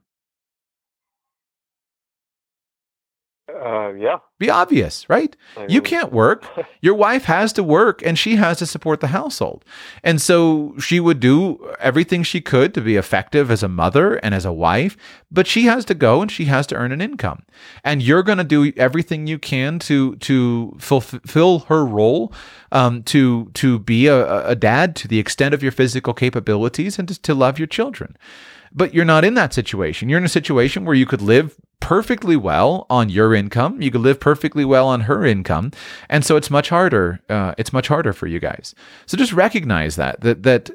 Uh, 3.59 3.93
yeah. 3.93 4.17
Be 4.39 4.49
obvious, 4.49 5.09
right? 5.09 5.35
I 5.55 5.65
You 5.67 5.81
can't 5.81 6.11
work. 6.11 6.45
Your 6.81 6.93
wife 6.93 7.25
has 7.25 7.51
to 7.53 7.63
work 7.63 8.05
and 8.05 8.17
she 8.17 8.35
has 8.35 8.59
to 8.59 8.65
support 8.65 8.99
the 8.99 9.07
household. 9.07 9.65
And 10.03 10.21
so 10.21 10.75
she 10.79 10.99
would 10.99 11.19
do 11.19 11.73
everything 11.79 12.23
she 12.23 12.39
could 12.39 12.73
to 12.75 12.81
be 12.81 12.95
effective 12.95 13.49
as 13.49 13.63
a 13.63 13.67
mother 13.67 14.15
and 14.15 14.35
as 14.35 14.45
a 14.45 14.53
wife, 14.53 14.95
but 15.31 15.47
she 15.47 15.63
has 15.63 15.85
to 15.85 15.95
go 15.95 16.21
and 16.21 16.31
she 16.31 16.45
has 16.45 16.67
to 16.67 16.75
earn 16.75 16.91
an 16.91 17.01
income. 17.01 17.43
And 17.83 18.03
you're 18.03 18.23
going 18.23 18.37
to 18.37 18.43
do 18.43 18.71
everything 18.77 19.25
you 19.27 19.39
can 19.39 19.79
to 19.79 20.15
to 20.17 20.75
fulfill 20.79 21.59
her 21.59 21.85
role, 21.85 22.31
um, 22.71 23.03
to 23.03 23.49
to 23.55 23.79
be 23.79 24.07
a, 24.07 24.47
a 24.47 24.55
dad 24.55 24.95
to 24.97 25.07
the 25.07 25.19
extent 25.19 25.53
of 25.53 25.63
your 25.63 25.71
physical 25.71 26.13
capabilities 26.13 26.99
and 26.99 27.07
to, 27.07 27.21
to 27.21 27.33
love 27.33 27.57
your 27.57 27.67
children. 27.67 28.15
But 28.71 28.93
you're 28.93 29.05
not 29.05 29.25
in 29.25 29.33
that 29.35 29.53
situation. 29.53 30.09
You're 30.09 30.19
in 30.19 30.25
a 30.25 30.29
situation 30.29 30.85
where 30.85 30.95
you 30.95 31.05
could 31.05 31.21
live 31.21 31.55
perfectly 31.79 32.35
well 32.35 32.85
on 32.89 33.09
your 33.09 33.33
income. 33.33 33.81
You 33.81 33.91
could 33.91 34.01
live 34.01 34.19
perfectly 34.19 34.65
well 34.65 34.87
on 34.87 35.01
her 35.01 35.25
income, 35.25 35.71
and 36.09 36.25
so 36.25 36.35
it's 36.35 36.49
much 36.49 36.69
harder. 36.69 37.19
Uh, 37.29 37.53
it's 37.57 37.73
much 37.73 37.87
harder 37.87 38.13
for 38.13 38.27
you 38.27 38.39
guys. 38.39 38.75
So 39.05 39.17
just 39.17 39.33
recognize 39.33 39.95
that 39.95 40.21
that 40.21 40.43
that 40.43 40.71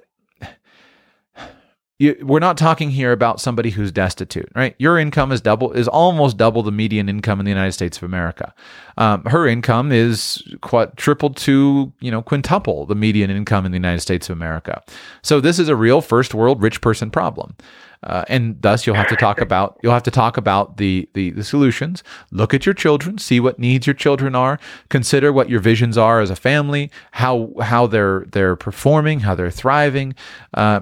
you, 2.03 2.17
we're 2.21 2.41
not 2.41 2.59
talking 2.59 2.91
here 2.91 3.13
about 3.13 3.41
somebody 3.41 3.71
who's 3.71 3.93
destitute, 3.93 4.49
right? 4.57 4.75
Your 4.77 4.99
income 4.99 5.31
is 5.31 5.41
double 5.41 5.71
is 5.71 5.87
almost 5.87 6.37
double 6.37 6.65
the 6.65 6.73
median 6.73 7.09
income 7.09 7.39
in 7.39 7.45
the 7.45 7.51
United 7.51 7.73
States 7.73 7.97
of 7.97 8.03
America. 8.03 8.53
Um, 8.99 9.25
her 9.27 9.47
income 9.47 9.93
is 9.93 10.43
quite 10.63 10.97
tripled 10.97 11.37
to 11.39 11.93
you 12.01 12.11
know 12.11 12.21
quintuple 12.21 12.87
the 12.87 12.97
median 12.97 13.31
income 13.31 13.65
in 13.65 13.71
the 13.71 13.77
United 13.77 14.01
States 14.01 14.29
of 14.29 14.37
America. 14.37 14.83
So 15.23 15.41
this 15.41 15.61
is 15.61 15.69
a 15.69 15.77
real 15.77 16.01
first 16.01 16.35
world 16.35 16.61
rich 16.61 16.81
person 16.81 17.09
problem. 17.09 17.55
Uh, 18.03 18.25
and 18.29 18.61
thus 18.63 18.87
you'll 18.87 18.97
have 18.97 19.09
to 19.09 19.17
talk 19.17 19.41
about 19.49 19.79
you'll 19.83 19.93
have 19.93 20.03
to 20.03 20.11
talk 20.11 20.37
about 20.37 20.77
the, 20.77 21.09
the 21.15 21.31
the 21.31 21.45
solutions. 21.45 22.03
Look 22.31 22.55
at 22.55 22.67
your 22.67 22.75
children 22.75 23.19
see 23.19 23.41
what 23.41 23.59
needs 23.59 23.87
your 23.87 23.95
children 23.95 24.35
are. 24.35 24.59
Consider 24.89 25.33
what 25.33 25.49
your 25.49 25.61
visions 25.61 25.97
are 25.97 26.21
as 26.21 26.31
a 26.31 26.37
family 26.37 26.91
how 27.13 27.53
how 27.61 27.87
they're 27.87 28.25
they're 28.33 28.57
performing 28.57 29.21
how 29.21 29.35
they're 29.35 29.51
thriving 29.51 30.15
uh, 30.55 30.81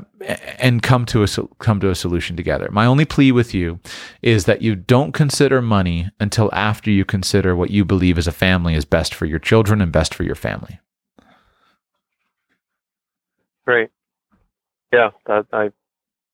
and 0.59 0.83
come 0.83 1.05
to 1.07 1.23
a 1.23 1.27
come 1.59 1.81
to 1.81 1.91
a 1.91 1.95
solution 1.95 2.37
together. 2.37 2.69
My 2.71 2.87
only 2.87 3.05
plea 3.05 3.33
with 3.33 3.55
you 3.55 3.81
is 4.23 4.45
that 4.45 4.63
you 4.63 4.75
don't 4.75 5.13
consider 5.13 5.63
money 5.63 6.09
until 6.19 6.51
after 6.53 6.91
you 6.91 7.05
consider 7.05 7.57
what 7.57 7.71
you 7.71 7.85
believe 7.85 8.19
as 8.19 8.27
a 8.27 8.33
family 8.33 8.75
is 8.75 8.85
best 8.85 9.15
for 9.15 9.27
your 9.27 9.39
children 9.39 9.81
and 9.81 9.93
best 9.93 10.15
for 10.15 10.25
your 10.25 10.35
family. 10.35 10.81
Great. 13.65 13.91
Yeah, 14.93 15.11
that 15.27 15.47
I 15.53 15.71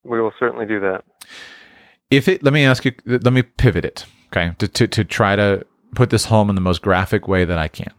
we 0.06 0.20
will 0.20 0.32
certainly 0.38 0.66
do 0.66 0.80
that. 0.80 1.04
if 2.10 2.28
it 2.28 2.42
let 2.42 2.52
me 2.52 2.64
ask 2.64 2.84
you 2.84 2.92
let 3.06 3.32
me 3.32 3.42
pivot 3.42 3.84
it 3.84 4.04
okay 4.28 4.54
to, 4.58 4.68
to, 4.68 4.86
to 4.86 5.04
try 5.04 5.36
to 5.36 5.64
put 5.94 6.10
this 6.10 6.26
home 6.26 6.48
in 6.48 6.54
the 6.54 6.60
most 6.60 6.82
graphic 6.82 7.26
way 7.28 7.44
that 7.44 7.58
i 7.58 7.68
can 7.68 7.92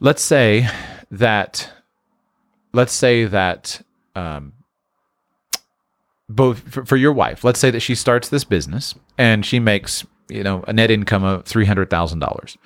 let's 0.00 0.22
say 0.22 0.68
that 1.10 1.72
let's 2.72 2.92
say 2.92 3.24
that 3.24 3.82
um, 4.16 4.52
both 6.28 6.60
for, 6.72 6.84
for 6.84 6.96
your 6.96 7.12
wife 7.12 7.44
let's 7.44 7.60
say 7.60 7.70
that 7.70 7.80
she 7.80 7.94
starts 7.94 8.28
this 8.28 8.44
business 8.44 8.94
and 9.18 9.44
she 9.44 9.58
makes 9.58 10.06
you 10.28 10.42
know 10.42 10.64
a 10.66 10.72
net 10.72 10.90
income 10.90 11.24
of 11.24 11.44
$300000 11.44 12.56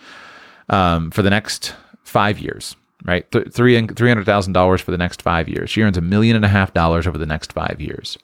um, 0.69 1.11
for 1.11 1.23
the 1.23 1.31
next 1.31 1.75
five 2.03 2.39
years 2.39 2.77
right 3.05 3.31
Th- 3.31 3.53
three 3.53 3.77
$300000 3.77 4.81
for 4.81 4.91
the 4.91 4.99
next 4.99 5.23
five 5.23 5.49
years 5.49 5.71
she 5.71 5.83
earns 5.83 5.97
a 5.97 6.03
million 6.03 6.37
and 6.37 6.45
a 6.45 6.49
half 6.49 6.75
dollars 6.75 7.07
over 7.07 7.19
the 7.19 7.27
next 7.27 7.53
five 7.53 7.81
years 7.81 8.19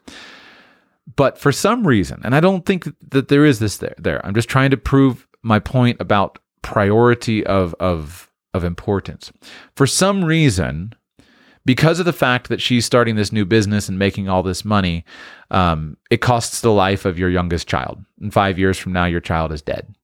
but 1.16 1.38
for 1.38 1.52
some 1.52 1.87
reason, 1.87 2.20
and 2.24 2.34
I 2.34 2.40
don't 2.40 2.64
think 2.64 2.88
that 3.10 3.28
there 3.28 3.44
is 3.44 3.58
this 3.58 3.78
there. 3.78 3.94
There, 3.98 4.24
I'm 4.24 4.34
just 4.34 4.48
trying 4.48 4.70
to 4.70 4.76
prove 4.76 5.26
my 5.42 5.58
point 5.58 6.00
about 6.00 6.38
priority 6.62 7.44
of 7.44 7.74
of 7.78 8.30
of 8.54 8.64
importance. 8.64 9.32
For 9.76 9.87
some 9.87 10.24
reason, 10.24 10.94
because 11.64 11.98
of 11.98 12.06
the 12.06 12.12
fact 12.12 12.48
that 12.48 12.60
she's 12.60 12.87
starting 12.87 13.16
this 13.16 13.32
new 13.32 13.44
business 13.44 13.88
and 13.88 13.98
making 13.98 14.28
all 14.28 14.42
this 14.42 14.64
money, 14.64 15.04
um, 15.50 15.96
it 16.10 16.20
costs 16.20 16.60
the 16.60 16.72
life 16.72 17.04
of 17.04 17.18
your 17.18 17.30
youngest 17.30 17.68
child. 17.68 18.02
And 18.20 18.32
five 18.32 18.58
years 18.58 18.78
from 18.78 18.92
now, 18.92 19.04
your 19.04 19.20
child 19.20 19.52
is 19.52 19.62
dead. 19.62 19.94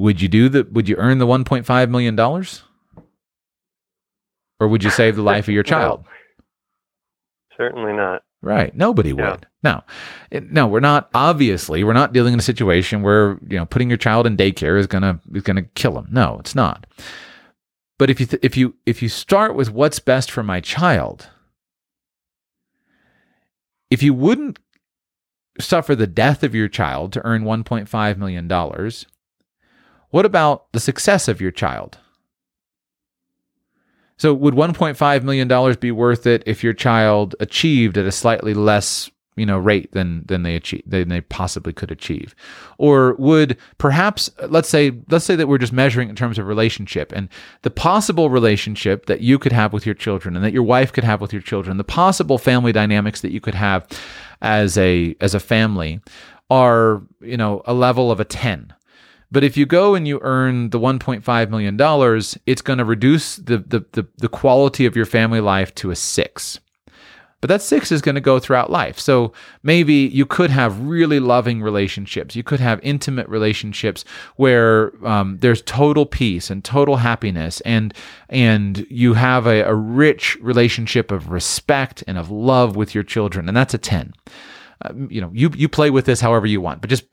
Would 0.00 0.20
you 0.22 0.28
do 0.28 0.48
the? 0.48 0.66
Would 0.72 0.88
you 0.88 0.96
earn 0.96 1.18
the 1.18 1.26
1.5 1.26 1.90
million 1.90 2.16
dollars, 2.16 2.62
or 4.58 4.68
would 4.68 4.82
you 4.84 4.90
save 4.90 5.16
the 5.16 5.22
life 5.22 5.46
of 5.48 5.54
your 5.54 5.62
No. 5.66 5.68
child? 5.68 6.04
Certainly 7.56 7.92
not. 7.92 8.22
Right. 8.42 8.74
Nobody 8.74 9.10
Yeah. 9.10 9.32
would. 9.32 9.46
No. 9.62 9.82
No, 10.32 10.66
we're 10.66 10.80
not 10.80 11.10
obviously 11.12 11.84
we're 11.84 11.92
not 11.92 12.14
dealing 12.14 12.32
in 12.32 12.38
a 12.38 12.42
situation 12.42 13.02
where, 13.02 13.38
you 13.46 13.58
know, 13.58 13.66
putting 13.66 13.90
your 13.90 13.98
child 13.98 14.26
in 14.26 14.36
daycare 14.38 14.78
is 14.78 14.86
going 14.86 15.02
to 15.02 15.20
is 15.34 15.42
going 15.42 15.56
to 15.56 15.62
kill 15.74 15.98
him. 15.98 16.08
No, 16.10 16.38
it's 16.40 16.54
not. 16.54 16.86
But 17.98 18.08
if 18.08 18.18
you 18.18 18.24
th- 18.26 18.40
if 18.42 18.56
you 18.56 18.74
if 18.86 19.02
you 19.02 19.10
start 19.10 19.54
with 19.54 19.70
what's 19.70 19.98
best 19.98 20.30
for 20.30 20.42
my 20.42 20.60
child, 20.60 21.28
if 23.90 24.02
you 24.02 24.14
wouldn't 24.14 24.58
suffer 25.58 25.94
the 25.94 26.06
death 26.06 26.42
of 26.42 26.54
your 26.54 26.68
child 26.68 27.12
to 27.12 27.26
earn 27.26 27.42
1.5 27.44 28.16
million 28.16 28.48
dollars, 28.48 29.04
what 30.10 30.26
about 30.26 30.72
the 30.72 30.80
success 30.80 31.28
of 31.28 31.40
your 31.40 31.50
child? 31.50 31.98
So 34.20 34.34
would 34.34 34.52
1.5 34.52 35.22
million 35.22 35.48
dollars 35.48 35.78
be 35.78 35.90
worth 35.90 36.26
it 36.26 36.42
if 36.44 36.62
your 36.62 36.74
child 36.74 37.34
achieved 37.40 37.96
at 37.96 38.04
a 38.04 38.12
slightly 38.12 38.52
less, 38.52 39.10
you 39.34 39.46
know, 39.46 39.56
rate 39.56 39.92
than 39.92 40.24
than 40.26 40.42
they 40.42 40.56
achieve 40.56 40.82
than 40.84 41.08
they 41.08 41.22
possibly 41.22 41.72
could 41.72 41.90
achieve? 41.90 42.34
Or 42.76 43.14
would 43.18 43.56
perhaps 43.78 44.28
let's 44.48 44.68
say 44.68 44.92
let's 45.08 45.24
say 45.24 45.36
that 45.36 45.48
we're 45.48 45.56
just 45.56 45.72
measuring 45.72 46.10
in 46.10 46.16
terms 46.16 46.38
of 46.38 46.46
relationship 46.46 47.12
and 47.12 47.30
the 47.62 47.70
possible 47.70 48.28
relationship 48.28 49.06
that 49.06 49.22
you 49.22 49.38
could 49.38 49.52
have 49.52 49.72
with 49.72 49.86
your 49.86 49.94
children 49.94 50.36
and 50.36 50.44
that 50.44 50.52
your 50.52 50.64
wife 50.64 50.92
could 50.92 51.04
have 51.04 51.22
with 51.22 51.32
your 51.32 51.40
children, 51.40 51.78
the 51.78 51.84
possible 51.84 52.36
family 52.36 52.72
dynamics 52.72 53.22
that 53.22 53.32
you 53.32 53.40
could 53.40 53.54
have 53.54 53.86
as 54.42 54.76
a 54.76 55.16
as 55.22 55.34
a 55.34 55.40
family 55.40 55.98
are, 56.50 57.00
you 57.22 57.38
know, 57.38 57.62
a 57.64 57.72
level 57.72 58.10
of 58.10 58.20
a 58.20 58.24
10. 58.26 58.74
But 59.32 59.44
if 59.44 59.56
you 59.56 59.66
go 59.66 59.94
and 59.94 60.08
you 60.08 60.18
earn 60.22 60.70
the 60.70 60.80
$1.5 60.80 61.50
million, 61.50 61.76
it's 62.46 62.62
going 62.62 62.78
to 62.78 62.84
reduce 62.84 63.36
the, 63.36 63.58
the, 63.58 63.84
the, 63.92 64.06
the 64.18 64.28
quality 64.28 64.86
of 64.86 64.96
your 64.96 65.06
family 65.06 65.40
life 65.40 65.74
to 65.76 65.90
a 65.90 65.96
six. 65.96 66.58
But 67.40 67.48
that 67.48 67.62
six 67.62 67.90
is 67.90 68.02
going 68.02 68.16
to 68.16 68.20
go 68.20 68.38
throughout 68.38 68.70
life. 68.70 68.98
So 68.98 69.32
maybe 69.62 69.94
you 69.94 70.26
could 70.26 70.50
have 70.50 70.80
really 70.80 71.20
loving 71.20 71.62
relationships. 71.62 72.36
You 72.36 72.42
could 72.42 72.60
have 72.60 72.80
intimate 72.82 73.28
relationships 73.28 74.04
where 74.36 74.92
um, 75.06 75.38
there's 75.40 75.62
total 75.62 76.04
peace 76.04 76.50
and 76.50 76.62
total 76.62 76.96
happiness, 76.96 77.62
and 77.62 77.94
and 78.28 78.86
you 78.90 79.14
have 79.14 79.46
a, 79.46 79.62
a 79.62 79.74
rich 79.74 80.36
relationship 80.42 81.10
of 81.10 81.30
respect 81.30 82.04
and 82.06 82.18
of 82.18 82.30
love 82.30 82.76
with 82.76 82.94
your 82.94 83.04
children, 83.04 83.48
and 83.48 83.56
that's 83.56 83.72
a 83.72 83.78
ten 83.78 84.12
um, 84.82 85.08
you 85.10 85.20
know, 85.20 85.30
you 85.34 85.50
you 85.54 85.68
play 85.68 85.90
with 85.90 86.06
this 86.06 86.20
however 86.20 86.46
you 86.46 86.60
want, 86.60 86.80
but 86.80 86.88
just 86.88 87.04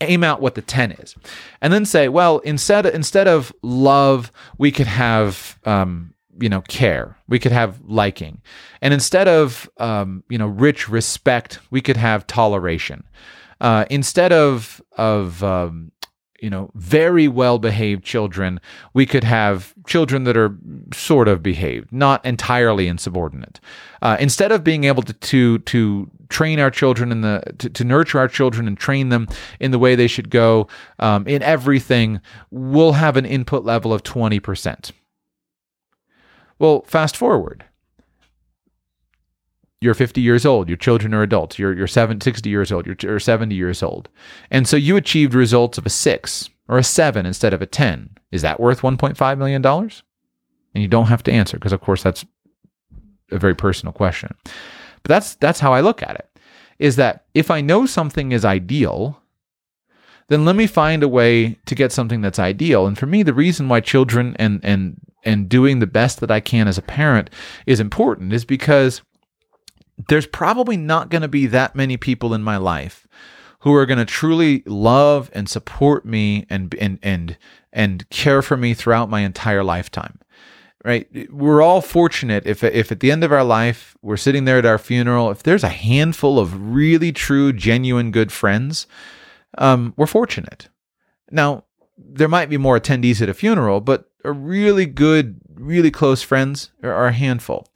aim 0.00 0.24
out 0.24 0.40
what 0.40 0.54
the 0.54 0.62
ten 0.62 0.92
is, 0.92 1.14
and 1.60 1.72
then 1.72 1.84
say, 1.84 2.08
well, 2.08 2.38
instead 2.38 2.86
instead 2.86 3.28
of 3.28 3.52
love, 3.62 4.32
we 4.58 4.72
could 4.72 4.86
have 4.86 5.58
um, 5.64 6.14
you 6.40 6.48
know 6.48 6.62
care, 6.62 7.16
we 7.28 7.38
could 7.38 7.52
have 7.52 7.80
liking, 7.84 8.40
and 8.80 8.94
instead 8.94 9.28
of 9.28 9.68
um, 9.78 10.24
you 10.28 10.38
know 10.38 10.46
rich 10.46 10.88
respect, 10.88 11.58
we 11.70 11.80
could 11.80 11.96
have 11.96 12.26
toleration. 12.26 13.04
Uh, 13.60 13.84
instead 13.90 14.32
of 14.32 14.80
of 14.96 15.44
um, 15.44 15.92
you 16.42 16.50
know 16.50 16.70
very 16.74 17.28
well 17.28 17.58
behaved 17.58 18.04
children, 18.04 18.60
we 18.92 19.06
could 19.06 19.24
have 19.24 19.72
children 19.86 20.24
that 20.24 20.36
are 20.36 20.54
sort 20.92 21.28
of 21.28 21.42
behaved, 21.42 21.92
not 21.92 22.24
entirely 22.26 22.88
insubordinate. 22.88 23.60
Uh, 24.02 24.16
instead 24.20 24.52
of 24.52 24.64
being 24.64 24.84
able 24.84 25.02
to 25.04 25.12
to 25.14 25.58
to 25.60 26.10
train 26.28 26.58
our 26.58 26.70
children 26.70 27.12
in 27.12 27.20
the 27.20 27.42
to, 27.58 27.70
to 27.70 27.84
nurture 27.84 28.18
our 28.18 28.28
children 28.28 28.66
and 28.66 28.76
train 28.76 29.08
them 29.08 29.28
in 29.60 29.70
the 29.70 29.78
way 29.78 29.94
they 29.94 30.08
should 30.08 30.30
go 30.30 30.66
um, 30.98 31.26
in 31.26 31.42
everything, 31.42 32.20
we'll 32.50 32.92
have 32.92 33.16
an 33.16 33.24
input 33.24 33.64
level 33.64 33.92
of 33.92 34.02
twenty 34.02 34.40
percent. 34.40 34.92
Well, 36.58 36.82
fast 36.82 37.16
forward. 37.16 37.64
You're 39.82 39.94
50 39.94 40.20
years 40.20 40.46
old, 40.46 40.68
your 40.68 40.76
children 40.76 41.12
are 41.12 41.22
adults, 41.22 41.58
you're, 41.58 41.74
you're 41.74 41.86
60 41.86 42.48
years 42.48 42.70
old, 42.70 42.86
you're, 42.86 42.96
you're 43.00 43.18
70 43.18 43.54
years 43.54 43.82
old. 43.82 44.08
And 44.50 44.68
so 44.68 44.76
you 44.76 44.96
achieved 44.96 45.34
results 45.34 45.76
of 45.76 45.86
a 45.86 45.90
six 45.90 46.48
or 46.68 46.78
a 46.78 46.84
seven 46.84 47.26
instead 47.26 47.52
of 47.52 47.60
a 47.60 47.66
10. 47.66 48.10
Is 48.30 48.42
that 48.42 48.60
worth 48.60 48.80
$1.5 48.82 49.38
million? 49.38 49.64
And 49.66 50.82
you 50.82 50.88
don't 50.88 51.06
have 51.06 51.22
to 51.24 51.32
answer 51.32 51.58
because, 51.58 51.72
of 51.72 51.80
course, 51.80 52.02
that's 52.02 52.24
a 53.30 53.38
very 53.38 53.54
personal 53.54 53.92
question. 53.92 54.34
But 55.02 55.08
that's, 55.08 55.34
that's 55.34 55.60
how 55.60 55.72
I 55.72 55.80
look 55.80 56.02
at 56.02 56.14
it 56.14 56.28
is 56.78 56.96
that 56.96 57.26
if 57.34 57.50
I 57.50 57.60
know 57.60 57.86
something 57.86 58.32
is 58.32 58.44
ideal, 58.44 59.20
then 60.28 60.44
let 60.44 60.56
me 60.56 60.66
find 60.66 61.02
a 61.02 61.08
way 61.08 61.58
to 61.66 61.74
get 61.74 61.92
something 61.92 62.20
that's 62.20 62.38
ideal. 62.38 62.86
And 62.86 62.98
for 62.98 63.06
me, 63.06 63.22
the 63.22 63.34
reason 63.34 63.68
why 63.68 63.80
children 63.80 64.34
and, 64.38 64.60
and, 64.64 65.00
and 65.24 65.48
doing 65.48 65.78
the 65.78 65.86
best 65.86 66.20
that 66.20 66.30
I 66.30 66.40
can 66.40 66.68
as 66.68 66.78
a 66.78 66.82
parent 66.82 67.30
is 67.66 67.80
important 67.80 68.32
is 68.32 68.44
because 68.44 69.02
there's 70.08 70.26
probably 70.26 70.76
not 70.76 71.10
going 71.10 71.22
to 71.22 71.28
be 71.28 71.46
that 71.46 71.74
many 71.74 71.96
people 71.96 72.34
in 72.34 72.42
my 72.42 72.56
life 72.56 73.06
who 73.60 73.74
are 73.74 73.86
going 73.86 73.98
to 73.98 74.04
truly 74.04 74.62
love 74.66 75.30
and 75.32 75.48
support 75.48 76.04
me 76.04 76.46
and 76.50 76.74
and 76.80 76.98
and 77.02 77.36
and 77.72 78.08
care 78.10 78.42
for 78.42 78.56
me 78.56 78.74
throughout 78.74 79.10
my 79.10 79.20
entire 79.20 79.64
lifetime 79.64 80.18
right? 80.84 81.08
We're 81.30 81.62
all 81.62 81.80
fortunate 81.80 82.46
if 82.46 82.64
if 82.64 82.90
at 82.90 83.00
the 83.00 83.12
end 83.12 83.24
of 83.24 83.32
our 83.32 83.44
life 83.44 83.96
we're 84.02 84.16
sitting 84.16 84.44
there 84.44 84.58
at 84.58 84.66
our 84.66 84.78
funeral 84.78 85.30
if 85.30 85.42
there's 85.42 85.64
a 85.64 85.68
handful 85.68 86.38
of 86.38 86.74
really 86.74 87.12
true 87.12 87.52
genuine 87.52 88.10
good 88.10 88.32
friends 88.32 88.86
um, 89.58 89.92
we're 89.96 90.06
fortunate. 90.06 90.68
Now 91.30 91.64
there 91.96 92.28
might 92.28 92.48
be 92.48 92.56
more 92.56 92.78
attendees 92.78 93.22
at 93.22 93.28
a 93.28 93.34
funeral 93.34 93.80
but 93.80 94.10
a 94.24 94.32
really 94.32 94.86
good 94.86 95.40
really 95.54 95.90
close 95.90 96.22
friends 96.22 96.72
are, 96.82 96.92
are 96.92 97.06
a 97.06 97.12
handful 97.12 97.68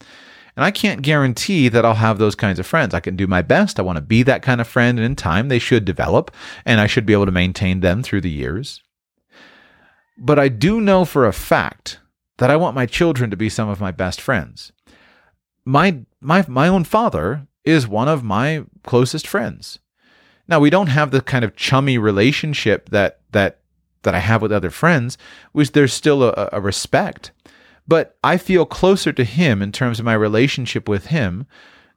and 0.56 0.64
I 0.64 0.70
can't 0.70 1.02
guarantee 1.02 1.68
that 1.68 1.84
I'll 1.84 1.94
have 1.94 2.18
those 2.18 2.34
kinds 2.34 2.58
of 2.58 2.66
friends. 2.66 2.94
I 2.94 3.00
can 3.00 3.14
do 3.14 3.26
my 3.26 3.42
best. 3.42 3.78
I 3.78 3.82
want 3.82 3.96
to 3.96 4.02
be 4.02 4.22
that 4.22 4.42
kind 4.42 4.60
of 4.60 4.66
friend. 4.66 4.98
And 4.98 5.04
in 5.04 5.14
time, 5.14 5.48
they 5.48 5.58
should 5.58 5.84
develop, 5.84 6.30
and 6.64 6.80
I 6.80 6.86
should 6.86 7.04
be 7.04 7.12
able 7.12 7.26
to 7.26 7.32
maintain 7.32 7.80
them 7.80 8.02
through 8.02 8.22
the 8.22 8.30
years. 8.30 8.82
But 10.16 10.38
I 10.38 10.48
do 10.48 10.80
know 10.80 11.04
for 11.04 11.26
a 11.26 11.32
fact 11.32 12.00
that 12.38 12.50
I 12.50 12.56
want 12.56 12.74
my 12.74 12.86
children 12.86 13.30
to 13.30 13.36
be 13.36 13.50
some 13.50 13.68
of 13.68 13.80
my 13.80 13.90
best 13.90 14.18
friends. 14.18 14.72
My, 15.66 16.00
my, 16.22 16.44
my 16.48 16.68
own 16.68 16.84
father 16.84 17.46
is 17.64 17.86
one 17.86 18.08
of 18.08 18.24
my 18.24 18.64
closest 18.82 19.26
friends. 19.26 19.78
Now, 20.48 20.60
we 20.60 20.70
don't 20.70 20.86
have 20.86 21.10
the 21.10 21.20
kind 21.20 21.44
of 21.44 21.56
chummy 21.56 21.98
relationship 21.98 22.88
that, 22.90 23.20
that, 23.32 23.60
that 24.04 24.14
I 24.14 24.20
have 24.20 24.40
with 24.40 24.52
other 24.52 24.70
friends, 24.70 25.18
which 25.52 25.72
there's 25.72 25.92
still 25.92 26.22
a, 26.22 26.48
a 26.52 26.60
respect 26.60 27.32
but 27.88 28.16
I 28.22 28.36
feel 28.36 28.66
closer 28.66 29.12
to 29.12 29.24
him 29.24 29.62
in 29.62 29.72
terms 29.72 29.98
of 29.98 30.04
my 30.04 30.14
relationship 30.14 30.88
with 30.88 31.06
him 31.06 31.46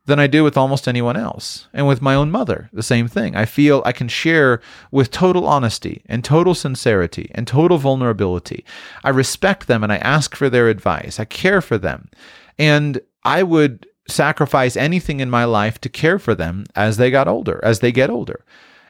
than 0.06 0.20
I 0.20 0.28
do 0.28 0.44
with 0.44 0.58
almost 0.58 0.88
anyone 0.88 1.16
else. 1.16 1.68
And 1.74 1.88
with 1.88 2.02
my 2.02 2.16
own 2.16 2.32
mother, 2.32 2.70
the 2.74 2.84
same 2.84 3.08
thing. 3.08 3.36
I 3.36 3.46
feel 3.46 3.84
I 3.86 3.92
can 3.92 4.08
share 4.08 4.60
with 4.92 5.12
total 5.12 5.46
honesty 5.46 6.02
and 6.08 6.24
total 6.24 6.56
sincerity 6.56 7.32
and 7.36 7.48
total 7.48 7.78
vulnerability. 7.78 8.66
I 9.04 9.10
respect 9.10 9.68
them 9.68 9.84
and 9.84 9.94
I 9.94 9.98
ask 9.98 10.36
for 10.36 10.50
their 10.50 10.68
advice. 10.68 11.20
I 11.20 11.26
care 11.26 11.62
for 11.62 11.78
them. 11.78 12.10
And 12.58 13.00
I 13.24 13.44
would 13.44 13.86
sacrifice 14.08 14.76
anything 14.76 15.20
in 15.20 15.30
my 15.30 15.46
life 15.46 15.80
to 15.82 15.90
care 15.90 16.18
for 16.18 16.34
them 16.34 16.66
as 16.76 16.98
they 16.98 17.12
got 17.12 17.28
older, 17.28 17.60
as 17.64 17.80
they 17.80 17.92
get 17.92 18.10
older 18.10 18.44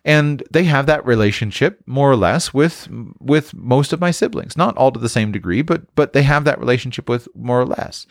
and 0.05 0.43
they 0.51 0.63
have 0.63 0.85
that 0.85 1.05
relationship 1.05 1.81
more 1.85 2.09
or 2.09 2.15
less 2.15 2.53
with 2.53 2.87
with 3.19 3.53
most 3.53 3.93
of 3.93 3.99
my 3.99 4.11
siblings 4.11 4.57
not 4.57 4.75
all 4.77 4.91
to 4.91 4.99
the 4.99 5.09
same 5.09 5.31
degree 5.31 5.61
but 5.61 5.83
but 5.95 6.13
they 6.13 6.23
have 6.23 6.43
that 6.43 6.59
relationship 6.59 7.09
with 7.09 7.27
more 7.35 7.59
or 7.59 7.65
less 7.65 8.05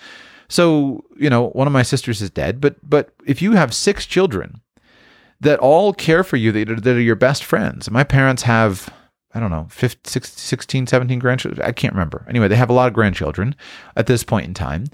so 0.48 1.04
you 1.16 1.30
know 1.30 1.48
one 1.50 1.66
of 1.66 1.72
my 1.72 1.82
sisters 1.82 2.20
is 2.22 2.30
dead 2.30 2.60
but 2.60 2.76
but 2.88 3.10
if 3.26 3.40
you 3.42 3.52
have 3.52 3.74
six 3.74 4.06
children 4.06 4.60
that 5.40 5.60
all 5.60 5.92
care 5.92 6.24
for 6.24 6.36
you 6.36 6.50
that 6.50 6.70
are, 6.70 6.80
that 6.80 6.96
are 6.96 7.00
your 7.00 7.16
best 7.16 7.44
friends 7.44 7.90
my 7.90 8.04
parents 8.04 8.42
have 8.42 8.92
I 9.34 9.40
don't 9.40 9.50
know, 9.50 9.66
15, 9.70 10.22
16, 10.22 10.86
17 10.86 11.18
grandchildren. 11.18 11.66
I 11.66 11.72
can't 11.72 11.92
remember. 11.92 12.24
Anyway, 12.28 12.48
they 12.48 12.56
have 12.56 12.70
a 12.70 12.72
lot 12.72 12.88
of 12.88 12.94
grandchildren 12.94 13.54
at 13.94 14.06
this 14.06 14.24
point 14.24 14.46
in 14.46 14.54
time. 14.54 14.86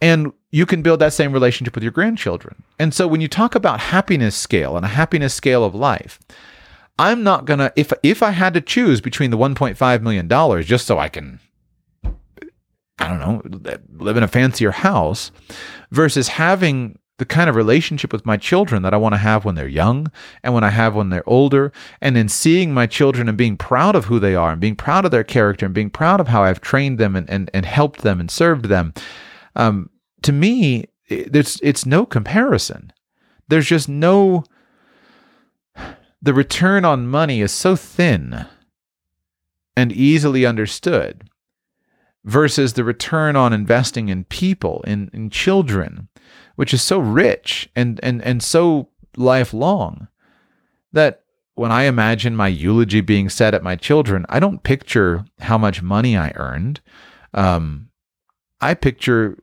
And 0.00 0.32
you 0.50 0.66
can 0.66 0.82
build 0.82 1.00
that 1.00 1.12
same 1.12 1.32
relationship 1.32 1.74
with 1.74 1.82
your 1.82 1.92
grandchildren. 1.92 2.62
And 2.78 2.94
so 2.94 3.06
when 3.06 3.20
you 3.20 3.28
talk 3.28 3.54
about 3.54 3.80
happiness 3.80 4.34
scale 4.34 4.76
and 4.76 4.84
a 4.84 4.88
happiness 4.88 5.34
scale 5.34 5.64
of 5.64 5.74
life, 5.74 6.18
I'm 6.98 7.22
not 7.22 7.44
going 7.44 7.60
to 7.60 7.72
if 7.76 7.92
if 8.02 8.22
I 8.22 8.30
had 8.30 8.54
to 8.54 8.60
choose 8.60 9.00
between 9.00 9.30
the 9.30 9.38
1.5 9.38 10.02
million 10.02 10.26
dollars 10.26 10.66
just 10.66 10.86
so 10.86 10.98
I 10.98 11.08
can 11.08 11.40
I 12.98 13.08
don't 13.08 13.20
know, 13.20 13.80
live 13.96 14.16
in 14.16 14.24
a 14.24 14.28
fancier 14.28 14.72
house 14.72 15.30
versus 15.90 16.28
having 16.28 16.98
the 17.18 17.24
kind 17.24 17.50
of 17.50 17.56
relationship 17.56 18.12
with 18.12 18.26
my 18.26 18.36
children 18.36 18.82
that 18.82 18.94
I 18.94 18.96
want 18.96 19.12
to 19.12 19.18
have 19.18 19.44
when 19.44 19.54
they're 19.54 19.68
young 19.68 20.10
and 20.42 20.54
when 20.54 20.64
I 20.64 20.70
have 20.70 20.94
when 20.94 21.10
they're 21.10 21.28
older. 21.28 21.72
And 22.00 22.16
then 22.16 22.28
seeing 22.28 22.72
my 22.72 22.86
children 22.86 23.28
and 23.28 23.36
being 23.36 23.56
proud 23.56 23.94
of 23.96 24.06
who 24.06 24.18
they 24.18 24.34
are 24.34 24.52
and 24.52 24.60
being 24.60 24.76
proud 24.76 25.04
of 25.04 25.10
their 25.10 25.24
character 25.24 25.66
and 25.66 25.74
being 25.74 25.90
proud 25.90 26.20
of 26.20 26.28
how 26.28 26.42
I've 26.44 26.60
trained 26.60 26.98
them 26.98 27.16
and, 27.16 27.28
and, 27.28 27.50
and 27.52 27.66
helped 27.66 28.02
them 28.02 28.20
and 28.20 28.30
served 28.30 28.66
them. 28.66 28.94
Um, 29.56 29.90
to 30.22 30.32
me, 30.32 30.86
it's 31.06 31.58
it's 31.62 31.86
no 31.86 32.04
comparison. 32.06 32.92
There's 33.48 33.66
just 33.66 33.88
no. 33.88 34.44
The 36.20 36.34
return 36.34 36.84
on 36.84 37.06
money 37.06 37.40
is 37.40 37.52
so 37.52 37.76
thin 37.76 38.46
and 39.76 39.92
easily 39.92 40.44
understood 40.44 41.30
versus 42.24 42.72
the 42.72 42.84
return 42.84 43.36
on 43.36 43.52
investing 43.52 44.08
in 44.08 44.24
people, 44.24 44.82
in, 44.86 45.10
in 45.12 45.30
children, 45.30 46.08
which 46.56 46.74
is 46.74 46.82
so 46.82 46.98
rich 46.98 47.70
and, 47.74 48.00
and, 48.02 48.20
and 48.22 48.42
so 48.42 48.88
lifelong 49.16 50.08
that 50.92 51.22
when 51.54 51.72
I 51.72 51.84
imagine 51.84 52.36
my 52.36 52.48
eulogy 52.48 53.00
being 53.00 53.28
said 53.28 53.54
at 53.54 53.62
my 53.62 53.76
children, 53.76 54.26
I 54.28 54.40
don't 54.40 54.62
picture 54.62 55.24
how 55.40 55.58
much 55.58 55.82
money 55.82 56.16
I 56.16 56.32
earned. 56.36 56.80
Um, 57.32 57.87
I 58.60 58.74
picture 58.74 59.38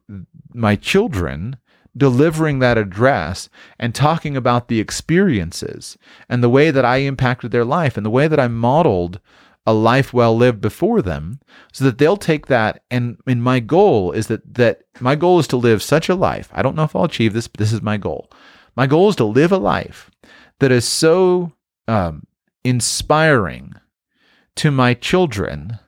my 0.54 0.76
children 0.76 1.58
delivering 1.98 2.60
that 2.60 2.78
address 2.78 3.50
and 3.80 3.96
talking 3.96 4.36
about 4.36 4.68
the 4.68 4.80
experiences 4.80 5.98
and 6.28 6.44
the 6.44 6.50
way 6.50 6.72
that 6.72 6.86
I 6.86 6.98
impacted 6.98 7.52
their 7.52 7.66
life 7.66 7.96
and 7.96 8.06
the 8.06 8.10
way 8.10 8.28
that 8.28 8.40
I 8.40 8.48
modeled 8.48 9.20
a 9.66 9.74
life 9.74 10.14
well 10.14 10.36
lived 10.36 10.62
before 10.62 11.02
them 11.02 11.40
so 11.72 11.86
that 11.86 11.98
they'll 11.98 12.18
take 12.18 12.48
that. 12.48 12.84
And 12.92 13.18
and 13.26 13.42
my 13.42 13.60
goal 13.60 14.12
is 14.12 14.28
that 14.28 14.54
that 14.56 14.84
my 15.00 15.16
goal 15.16 15.40
is 15.40 15.48
to 15.48 15.58
live 15.58 15.82
such 15.82 16.10
a 16.10 16.16
life. 16.16 16.50
I 16.54 16.62
don't 16.62 16.76
know 16.76 16.84
if 16.84 16.96
I'll 16.96 17.06
achieve 17.06 17.34
this 17.34 17.48
but 17.48 17.60
this 17.60 17.74
is 17.74 17.82
my 17.82 17.98
goal. 17.98 18.30
My 18.76 18.88
goal 18.88 19.10
is 19.10 19.16
to 19.18 19.26
live 19.26 19.52
a 19.52 19.58
life 19.58 20.12
that 20.60 20.72
is 20.72 20.86
so 20.86 21.54
um, 21.88 22.28
inspiring 22.64 23.74
to 24.58 24.72
my 24.72 24.94
children 24.94 25.80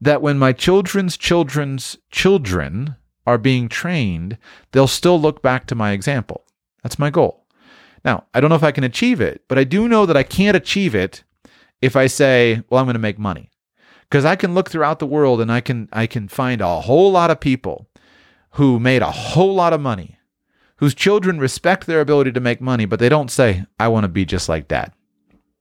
that 0.00 0.22
when 0.22 0.38
my 0.38 0.52
children's 0.52 1.16
children's 1.16 1.98
children 2.10 2.96
are 3.26 3.38
being 3.38 3.68
trained, 3.68 4.38
they'll 4.72 4.86
still 4.86 5.20
look 5.20 5.42
back 5.42 5.66
to 5.66 5.74
my 5.74 5.92
example. 5.92 6.44
That's 6.82 6.98
my 6.98 7.10
goal. 7.10 7.44
Now, 8.04 8.24
I 8.32 8.40
don't 8.40 8.48
know 8.48 8.56
if 8.56 8.62
I 8.62 8.72
can 8.72 8.84
achieve 8.84 9.20
it, 9.20 9.42
but 9.48 9.58
I 9.58 9.64
do 9.64 9.88
know 9.88 10.06
that 10.06 10.16
I 10.16 10.22
can't 10.22 10.56
achieve 10.56 10.94
it 10.94 11.24
if 11.82 11.96
I 11.96 12.06
say, 12.06 12.62
well, 12.70 12.80
I'm 12.80 12.86
going 12.86 12.94
to 12.94 13.00
make 13.00 13.18
money. 13.18 13.50
Because 14.08 14.24
I 14.24 14.36
can 14.36 14.54
look 14.54 14.70
throughout 14.70 15.00
the 15.00 15.06
world 15.06 15.40
and 15.40 15.52
I 15.52 15.60
can 15.60 15.88
I 15.92 16.06
can 16.06 16.28
find 16.28 16.62
a 16.62 16.80
whole 16.80 17.12
lot 17.12 17.30
of 17.30 17.40
people 17.40 17.88
who 18.52 18.80
made 18.80 19.02
a 19.02 19.10
whole 19.10 19.54
lot 19.54 19.74
of 19.74 19.80
money, 19.80 20.18
whose 20.76 20.94
children 20.94 21.38
respect 21.38 21.86
their 21.86 22.00
ability 22.00 22.32
to 22.32 22.40
make 22.40 22.60
money, 22.60 22.86
but 22.86 22.98
they 22.98 23.10
don't 23.10 23.30
say, 23.30 23.66
I 23.78 23.88
want 23.88 24.04
to 24.04 24.08
be 24.08 24.24
just 24.24 24.48
like 24.48 24.68
dad. 24.68 24.92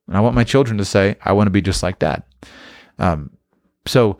And 0.07 0.15
I 0.15 0.21
want 0.21 0.35
my 0.35 0.45
children 0.45 0.77
to 0.77 0.85
say, 0.85 1.17
I 1.21 1.33
want 1.33 1.47
to 1.47 1.51
be 1.51 1.61
just 1.61 1.83
like 1.83 1.99
dad. 1.99 2.23
Um, 2.97 3.31
so 3.87 4.17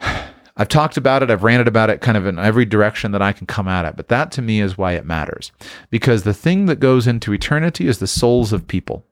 I've 0.58 0.68
talked 0.68 0.96
about 0.96 1.22
it, 1.22 1.30
I've 1.30 1.42
ranted 1.42 1.68
about 1.68 1.90
it 1.90 2.00
kind 2.00 2.16
of 2.16 2.26
in 2.26 2.38
every 2.38 2.64
direction 2.64 3.12
that 3.12 3.20
I 3.20 3.32
can 3.32 3.46
come 3.46 3.68
at 3.68 3.84
it. 3.84 3.94
But 3.96 4.08
that 4.08 4.32
to 4.32 4.42
me 4.42 4.60
is 4.60 4.78
why 4.78 4.92
it 4.92 5.04
matters. 5.04 5.52
Because 5.90 6.22
the 6.22 6.32
thing 6.32 6.64
that 6.66 6.80
goes 6.80 7.06
into 7.06 7.34
eternity 7.34 7.86
is 7.86 7.98
the 7.98 8.06
souls 8.06 8.54
of 8.54 8.66
people. 8.66 9.04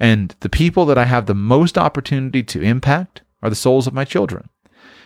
And 0.00 0.34
the 0.40 0.48
people 0.48 0.86
that 0.86 0.96
I 0.96 1.04
have 1.04 1.26
the 1.26 1.34
most 1.34 1.76
opportunity 1.76 2.42
to 2.44 2.62
impact 2.62 3.22
are 3.42 3.50
the 3.50 3.54
souls 3.54 3.86
of 3.86 3.92
my 3.92 4.04
children 4.04 4.48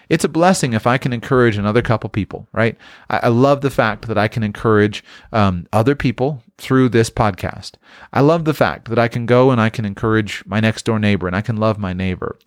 it's 0.09 0.25
a 0.25 0.29
blessing 0.29 0.73
if 0.73 0.87
I 0.87 0.99
can 0.99 1.13
encourage 1.13 1.57
another 1.57 1.83
couple 1.83 2.09
people, 2.11 2.49
right? 2.53 2.77
I, 3.11 3.19
I 3.25 3.29
love 3.29 3.61
the 3.61 3.71
fact 3.71 4.09
that 4.09 4.19
I 4.19 4.29
can 4.29 4.43
encourage 4.43 5.05
um, 5.33 5.67
other 5.73 5.95
people 5.95 6.43
through 6.57 6.89
this 6.89 7.11
podcast. 7.11 7.73
I 8.13 8.21
love 8.21 8.45
the 8.45 8.55
fact 8.55 8.89
that 8.89 8.99
I 8.99 9.09
can 9.09 9.27
go 9.27 9.51
and 9.51 9.61
I 9.61 9.71
can 9.71 9.85
encourage 9.85 10.45
my 10.47 10.61
next 10.61 10.85
door 10.85 10.99
neighbor 10.99 11.27
and 11.27 11.37
I 11.37 11.43
can 11.43 11.57
love 11.57 11.79
my 11.79 11.93
neighbor. 11.93 12.39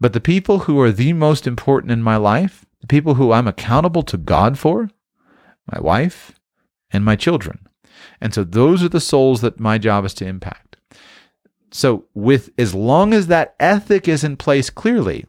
But 0.00 0.12
the 0.12 0.20
people 0.20 0.60
who 0.60 0.80
are 0.80 0.92
the 0.92 1.12
most 1.12 1.46
important 1.46 1.92
in 1.92 2.02
my 2.02 2.16
life, 2.16 2.64
the 2.80 2.86
people 2.86 3.14
who 3.14 3.32
I'm 3.32 3.48
accountable 3.48 4.02
to 4.04 4.16
God 4.16 4.58
for, 4.58 4.90
my 5.70 5.80
wife 5.80 6.32
and 6.90 7.04
my 7.04 7.16
children. 7.16 7.66
And 8.20 8.34
so 8.34 8.44
those 8.44 8.82
are 8.82 8.88
the 8.88 9.00
souls 9.00 9.40
that 9.40 9.60
my 9.60 9.78
job 9.78 10.04
is 10.04 10.14
to 10.14 10.26
impact. 10.26 10.76
So 11.72 12.06
with 12.14 12.50
as 12.58 12.74
long 12.74 13.14
as 13.14 13.28
that 13.28 13.54
ethic 13.60 14.08
is 14.08 14.24
in 14.24 14.36
place 14.36 14.70
clearly, 14.70 15.26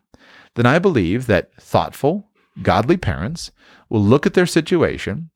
then 0.56 0.66
I 0.66 0.80
believe 0.80 1.28
that 1.28 1.54
thoughtful, 1.56 2.30
godly 2.62 2.97
parents 2.97 3.52
will 3.89 4.04
look 4.04 4.26
at 4.26 4.34
their 4.34 4.45
situation, 4.45 5.30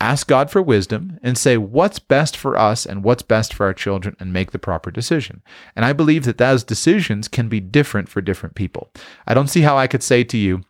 ask 0.00 0.26
God 0.26 0.50
for 0.50 0.60
wisdom 0.60 1.18
and 1.22 1.38
say 1.38 1.56
what's 1.56 2.00
best 2.00 2.36
for 2.36 2.58
us 2.58 2.84
and 2.84 3.04
what's 3.04 3.22
best 3.22 3.54
for 3.54 3.66
our 3.66 3.74
children 3.74 4.16
and 4.18 4.32
make 4.32 4.50
the 4.50 4.58
proper 4.58 4.90
decision. 4.90 5.42
And 5.76 5.84
I 5.84 5.92
believe 5.92 6.24
that 6.24 6.38
those 6.38 6.64
decisions 6.64 7.28
can 7.28 7.48
be 7.48 7.60
different 7.60 8.08
for 8.08 8.20
different 8.20 8.56
people. 8.56 8.90
I 9.26 9.34
don't 9.34 9.48
see 9.48 9.60
how 9.60 9.78
I 9.78 9.86
could 9.86 10.02
say 10.02 10.24
to 10.24 10.36
you, 10.36 10.62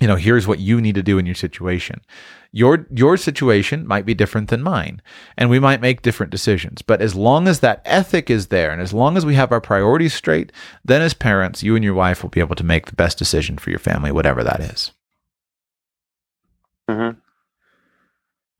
you 0.00 0.06
know, 0.06 0.16
here's 0.16 0.46
what 0.46 0.60
you 0.60 0.80
need 0.80 0.94
to 0.94 1.02
do 1.02 1.18
in 1.18 1.26
your 1.26 1.34
situation. 1.34 2.00
Your 2.52 2.86
your 2.90 3.16
situation 3.16 3.86
might 3.86 4.04
be 4.04 4.14
different 4.14 4.48
than 4.48 4.62
mine, 4.62 5.00
and 5.36 5.48
we 5.48 5.60
might 5.60 5.80
make 5.80 6.02
different 6.02 6.32
decisions. 6.32 6.82
But 6.82 7.00
as 7.00 7.14
long 7.14 7.46
as 7.46 7.60
that 7.60 7.80
ethic 7.84 8.28
is 8.28 8.48
there, 8.48 8.72
and 8.72 8.82
as 8.82 8.92
long 8.92 9.16
as 9.16 9.24
we 9.24 9.36
have 9.36 9.52
our 9.52 9.60
priorities 9.60 10.14
straight, 10.14 10.50
then 10.84 11.00
as 11.00 11.14
parents, 11.14 11.62
you 11.62 11.76
and 11.76 11.84
your 11.84 11.94
wife 11.94 12.22
will 12.22 12.30
be 12.30 12.40
able 12.40 12.56
to 12.56 12.64
make 12.64 12.86
the 12.86 12.96
best 12.96 13.18
decision 13.18 13.56
for 13.56 13.70
your 13.70 13.78
family, 13.78 14.10
whatever 14.10 14.42
that 14.42 14.60
is. 14.60 14.90
hmm 16.88 17.10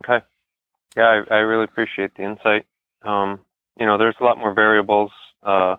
Okay. 0.04 0.24
Yeah, 0.96 1.22
I, 1.30 1.34
I 1.34 1.38
really 1.38 1.64
appreciate 1.64 2.14
the 2.16 2.22
insight. 2.22 2.66
Um, 3.02 3.40
you 3.78 3.86
know, 3.86 3.98
there's 3.98 4.16
a 4.20 4.24
lot 4.24 4.38
more 4.38 4.54
variables 4.54 5.10
uh, 5.42 5.76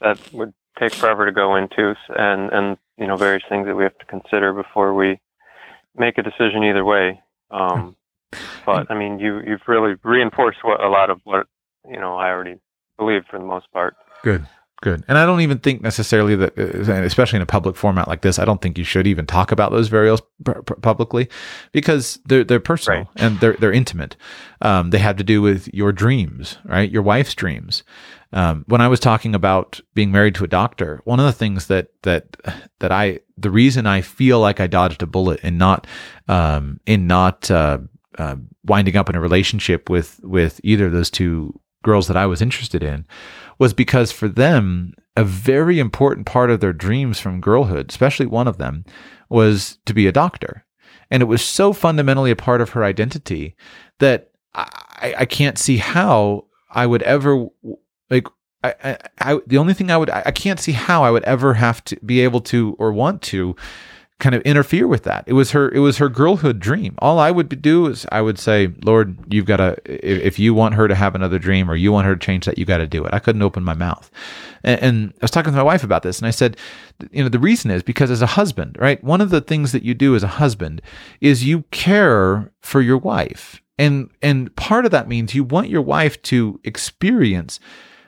that 0.00 0.18
would 0.32 0.52
take 0.78 0.94
forever 0.94 1.26
to 1.26 1.32
go 1.32 1.56
into, 1.56 1.94
and 2.08 2.50
and 2.50 2.76
you 2.96 3.06
know, 3.06 3.16
various 3.16 3.42
things 3.48 3.66
that 3.66 3.74
we 3.74 3.82
have 3.84 3.98
to 3.98 4.06
consider 4.06 4.52
before 4.52 4.94
we 4.94 5.20
make 5.96 6.18
a 6.18 6.22
decision 6.22 6.64
either 6.64 6.84
way. 6.84 7.20
Um, 7.52 7.96
but 8.66 8.90
I 8.90 8.94
mean, 8.98 9.18
you 9.18 9.40
you've 9.46 9.66
really 9.66 9.94
reinforced 10.02 10.58
what 10.62 10.82
a 10.82 10.88
lot 10.88 11.10
of 11.10 11.20
what 11.24 11.46
you 11.88 12.00
know 12.00 12.16
I 12.16 12.28
already 12.28 12.56
believe 12.98 13.22
for 13.30 13.38
the 13.38 13.44
most 13.44 13.70
part. 13.72 13.94
Good. 14.22 14.46
Good. 14.82 15.04
And 15.06 15.16
I 15.16 15.24
don't 15.24 15.42
even 15.42 15.60
think 15.60 15.80
necessarily 15.80 16.34
that, 16.34 16.58
uh, 16.58 16.92
especially 17.04 17.36
in 17.36 17.42
a 17.42 17.46
public 17.46 17.76
format 17.76 18.08
like 18.08 18.22
this, 18.22 18.40
I 18.40 18.44
don't 18.44 18.60
think 18.60 18.76
you 18.76 18.82
should 18.82 19.06
even 19.06 19.26
talk 19.26 19.52
about 19.52 19.70
those 19.70 19.86
variables 19.86 20.22
publicly 20.82 21.28
because 21.70 22.18
they're 22.26 22.42
they're 22.42 22.58
personal 22.58 22.98
right. 22.98 23.08
and 23.14 23.38
they're 23.38 23.52
they're 23.54 23.72
intimate. 23.72 24.16
Um, 24.60 24.90
they 24.90 24.98
have 24.98 25.16
to 25.18 25.24
do 25.24 25.40
with 25.40 25.72
your 25.72 25.92
dreams, 25.92 26.58
right? 26.64 26.90
Your 26.90 27.02
wife's 27.02 27.36
dreams. 27.36 27.84
Um, 28.32 28.64
when 28.66 28.80
I 28.80 28.88
was 28.88 28.98
talking 28.98 29.36
about 29.36 29.78
being 29.94 30.10
married 30.10 30.34
to 30.36 30.44
a 30.44 30.48
doctor, 30.48 31.00
one 31.04 31.20
of 31.20 31.26
the 31.26 31.32
things 31.32 31.68
that 31.68 31.90
that 32.02 32.36
that 32.80 32.90
I 32.90 33.20
the 33.38 33.52
reason 33.52 33.86
I 33.86 34.00
feel 34.00 34.40
like 34.40 34.58
I 34.58 34.66
dodged 34.66 35.00
a 35.00 35.06
bullet 35.06 35.38
in 35.44 35.58
not 35.58 35.86
um, 36.26 36.80
in 36.86 37.06
not 37.06 37.48
uh, 37.52 37.78
uh, 38.18 38.34
winding 38.64 38.96
up 38.96 39.08
in 39.08 39.14
a 39.14 39.20
relationship 39.20 39.88
with 39.88 40.18
with 40.24 40.60
either 40.64 40.86
of 40.86 40.92
those 40.92 41.10
two 41.10 41.60
girls 41.84 42.08
that 42.08 42.16
I 42.16 42.26
was 42.26 42.42
interested 42.42 42.82
in 42.82 43.04
was 43.62 43.72
because 43.72 44.10
for 44.10 44.26
them, 44.26 44.92
a 45.16 45.22
very 45.22 45.78
important 45.78 46.26
part 46.26 46.50
of 46.50 46.58
their 46.58 46.72
dreams 46.72 47.20
from 47.20 47.40
girlhood, 47.40 47.88
especially 47.88 48.26
one 48.26 48.48
of 48.48 48.58
them, 48.58 48.84
was 49.28 49.78
to 49.86 49.94
be 49.94 50.08
a 50.08 50.12
doctor. 50.12 50.66
And 51.12 51.22
it 51.22 51.26
was 51.26 51.42
so 51.42 51.72
fundamentally 51.72 52.32
a 52.32 52.36
part 52.36 52.60
of 52.60 52.70
her 52.70 52.82
identity 52.82 53.54
that 54.00 54.32
I, 54.52 55.14
I 55.18 55.24
can't 55.26 55.58
see 55.58 55.76
how 55.76 56.46
I 56.72 56.86
would 56.86 57.02
ever 57.02 57.46
like 58.10 58.26
I, 58.64 58.74
I, 58.82 58.98
I, 59.20 59.40
the 59.46 59.58
only 59.58 59.74
thing 59.74 59.92
I 59.92 59.96
would 59.96 60.10
I 60.10 60.32
can't 60.32 60.58
see 60.58 60.72
how 60.72 61.04
I 61.04 61.12
would 61.12 61.22
ever 61.22 61.54
have 61.54 61.84
to 61.84 61.96
be 62.04 62.18
able 62.20 62.40
to 62.40 62.74
or 62.80 62.92
want 62.92 63.22
to 63.30 63.54
kind 64.22 64.36
of 64.36 64.42
interfere 64.42 64.86
with 64.86 65.02
that. 65.02 65.24
It 65.26 65.32
was 65.32 65.50
her 65.50 65.68
it 65.70 65.80
was 65.80 65.98
her 65.98 66.08
girlhood 66.08 66.60
dream. 66.60 66.94
All 67.00 67.18
I 67.18 67.32
would 67.32 67.60
do 67.60 67.88
is 67.88 68.06
I 68.12 68.22
would 68.22 68.38
say, 68.38 68.72
"Lord, 68.84 69.18
you've 69.28 69.46
got 69.46 69.56
to 69.56 69.76
if 69.84 70.38
you 70.38 70.54
want 70.54 70.74
her 70.74 70.86
to 70.86 70.94
have 70.94 71.16
another 71.16 71.40
dream 71.40 71.68
or 71.68 71.74
you 71.74 71.90
want 71.90 72.06
her 72.06 72.14
to 72.14 72.24
change 72.24 72.46
that, 72.46 72.56
you 72.56 72.64
got 72.64 72.78
to 72.78 72.86
do 72.86 73.04
it." 73.04 73.12
I 73.12 73.18
couldn't 73.18 73.42
open 73.42 73.64
my 73.64 73.74
mouth. 73.74 74.10
And, 74.62 74.80
and 74.80 75.12
I 75.20 75.24
was 75.24 75.32
talking 75.32 75.52
to 75.52 75.56
my 75.56 75.62
wife 75.64 75.82
about 75.82 76.04
this 76.04 76.20
and 76.20 76.28
I 76.28 76.30
said, 76.30 76.56
you 77.10 77.22
know, 77.22 77.28
the 77.28 77.40
reason 77.40 77.72
is 77.72 77.82
because 77.82 78.12
as 78.12 78.22
a 78.22 78.26
husband, 78.26 78.76
right? 78.78 79.02
One 79.02 79.20
of 79.20 79.30
the 79.30 79.40
things 79.40 79.72
that 79.72 79.82
you 79.82 79.92
do 79.92 80.14
as 80.14 80.22
a 80.22 80.28
husband 80.28 80.80
is 81.20 81.44
you 81.44 81.62
care 81.72 82.52
for 82.60 82.80
your 82.80 82.98
wife. 82.98 83.60
And 83.76 84.08
and 84.22 84.54
part 84.54 84.84
of 84.84 84.92
that 84.92 85.08
means 85.08 85.34
you 85.34 85.42
want 85.42 85.68
your 85.68 85.82
wife 85.82 86.22
to 86.22 86.60
experience 86.62 87.58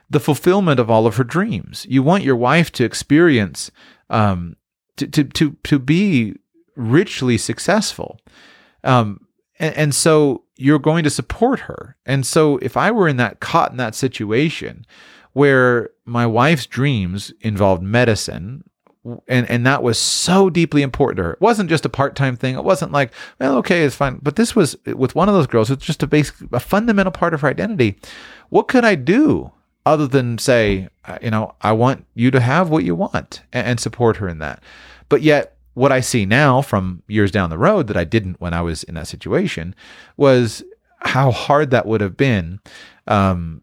the 0.08 0.20
fulfillment 0.20 0.78
of 0.78 0.88
all 0.88 1.08
of 1.08 1.16
her 1.16 1.24
dreams. 1.24 1.86
You 1.88 2.04
want 2.04 2.22
your 2.22 2.36
wife 2.36 2.70
to 2.72 2.84
experience 2.84 3.72
um, 4.10 4.54
to 4.96 5.06
to 5.06 5.24
to 5.24 5.56
to 5.64 5.78
be 5.78 6.34
richly 6.76 7.38
successful. 7.38 8.20
Um, 8.82 9.26
and, 9.58 9.76
and 9.76 9.94
so 9.94 10.42
you're 10.56 10.78
going 10.78 11.04
to 11.04 11.10
support 11.10 11.60
her. 11.60 11.96
And 12.06 12.26
so 12.26 12.58
if 12.58 12.76
I 12.76 12.90
were 12.90 13.08
in 13.08 13.16
that 13.16 13.40
caught 13.40 13.70
in 13.70 13.76
that 13.78 13.94
situation 13.94 14.86
where 15.32 15.90
my 16.04 16.26
wife's 16.26 16.66
dreams 16.66 17.32
involved 17.40 17.82
medicine 17.82 18.64
and 19.28 19.48
and 19.50 19.66
that 19.66 19.82
was 19.82 19.98
so 19.98 20.48
deeply 20.48 20.82
important 20.82 21.18
to 21.18 21.24
her. 21.24 21.32
It 21.32 21.40
wasn't 21.40 21.68
just 21.68 21.84
a 21.84 21.90
part-time 21.90 22.36
thing. 22.36 22.54
It 22.54 22.64
wasn't 22.64 22.92
like, 22.92 23.12
well, 23.38 23.56
okay, 23.58 23.82
it's 23.82 23.96
fine. 23.96 24.18
But 24.22 24.36
this 24.36 24.56
was 24.56 24.76
with 24.86 25.14
one 25.14 25.28
of 25.28 25.34
those 25.34 25.46
girls, 25.46 25.70
it's 25.70 25.84
just 25.84 26.02
a 26.02 26.06
basic 26.06 26.36
a 26.52 26.60
fundamental 26.60 27.12
part 27.12 27.34
of 27.34 27.42
her 27.42 27.48
identity. 27.48 27.98
What 28.48 28.68
could 28.68 28.84
I 28.84 28.94
do 28.94 29.52
other 29.86 30.06
than 30.06 30.38
say, 30.38 30.88
uh, 31.04 31.18
you 31.22 31.30
know, 31.30 31.54
I 31.60 31.72
want 31.72 32.06
you 32.14 32.30
to 32.30 32.40
have 32.40 32.70
what 32.70 32.84
you 32.84 32.94
want 32.94 33.42
and, 33.52 33.78
support 33.78 34.16
her 34.16 34.28
in 34.28 34.38
that. 34.38 34.62
But 35.08 35.22
yet, 35.22 35.56
what 35.74 35.92
I 35.92 36.00
see 36.00 36.24
now 36.24 36.62
from 36.62 37.02
years 37.08 37.30
down 37.30 37.50
the 37.50 37.58
road 37.58 37.88
that 37.88 37.96
I 37.96 38.04
didn't 38.04 38.40
when 38.40 38.54
I 38.54 38.62
was 38.62 38.84
in 38.84 38.94
that 38.94 39.08
situation 39.08 39.74
was 40.16 40.62
how 41.00 41.30
hard 41.30 41.70
that 41.70 41.86
would 41.86 42.00
have 42.00 42.16
been 42.16 42.60
um, 43.06 43.60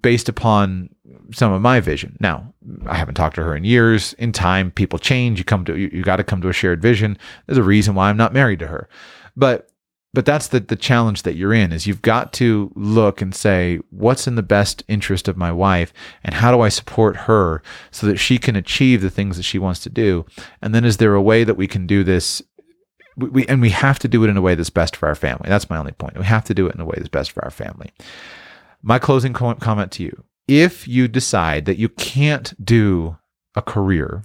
based 0.00 0.28
upon 0.28 0.90
some 1.32 1.52
of 1.52 1.60
my 1.60 1.80
vision. 1.80 2.16
Now, 2.20 2.54
I 2.86 2.96
haven't 2.96 3.16
talked 3.16 3.34
to 3.36 3.42
her 3.42 3.54
in 3.54 3.64
years. 3.64 4.14
In 4.14 4.32
time, 4.32 4.70
people 4.70 4.98
change. 4.98 5.38
You 5.38 5.44
come 5.44 5.64
to 5.66 5.76
you, 5.76 5.90
you 5.92 6.02
got 6.02 6.16
to 6.16 6.24
come 6.24 6.40
to 6.42 6.48
a 6.48 6.52
shared 6.52 6.80
vision. 6.80 7.18
There's 7.46 7.58
a 7.58 7.62
reason 7.62 7.94
why 7.94 8.08
I'm 8.08 8.16
not 8.16 8.32
married 8.32 8.60
to 8.60 8.68
her. 8.68 8.88
But 9.36 9.70
but 10.14 10.24
that's 10.24 10.48
the 10.48 10.60
the 10.60 10.76
challenge 10.76 11.22
that 11.22 11.34
you're 11.34 11.52
in 11.52 11.72
is 11.72 11.86
you've 11.86 12.02
got 12.02 12.32
to 12.34 12.72
look 12.74 13.20
and 13.20 13.34
say 13.34 13.78
what's 13.90 14.26
in 14.26 14.36
the 14.36 14.42
best 14.42 14.82
interest 14.88 15.28
of 15.28 15.36
my 15.36 15.52
wife 15.52 15.92
and 16.24 16.34
how 16.34 16.50
do 16.50 16.60
I 16.60 16.70
support 16.70 17.16
her 17.16 17.62
so 17.90 18.06
that 18.06 18.16
she 18.16 18.38
can 18.38 18.56
achieve 18.56 19.02
the 19.02 19.10
things 19.10 19.36
that 19.36 19.42
she 19.42 19.58
wants 19.58 19.80
to 19.80 19.90
do? 19.90 20.24
And 20.62 20.74
then 20.74 20.84
is 20.84 20.96
there 20.96 21.14
a 21.14 21.22
way 21.22 21.44
that 21.44 21.56
we 21.56 21.66
can 21.66 21.86
do 21.86 22.02
this? 22.04 22.42
We, 23.16 23.28
we 23.28 23.46
and 23.46 23.60
we 23.60 23.70
have 23.70 23.98
to 24.00 24.08
do 24.08 24.24
it 24.24 24.30
in 24.30 24.36
a 24.36 24.42
way 24.42 24.54
that's 24.54 24.70
best 24.70 24.96
for 24.96 25.08
our 25.08 25.14
family. 25.14 25.48
That's 25.48 25.70
my 25.70 25.76
only 25.76 25.92
point. 25.92 26.18
We 26.18 26.24
have 26.24 26.44
to 26.44 26.54
do 26.54 26.66
it 26.66 26.74
in 26.74 26.80
a 26.80 26.86
way 26.86 26.94
that's 26.96 27.08
best 27.08 27.30
for 27.30 27.44
our 27.44 27.50
family. 27.50 27.92
My 28.82 28.98
closing 28.98 29.32
comment 29.32 29.92
to 29.92 30.02
you. 30.02 30.24
If 30.46 30.88
you 30.88 31.08
decide 31.08 31.66
that 31.66 31.78
you 31.78 31.90
can't 31.90 32.54
do 32.64 33.18
a 33.54 33.60
career 33.60 34.22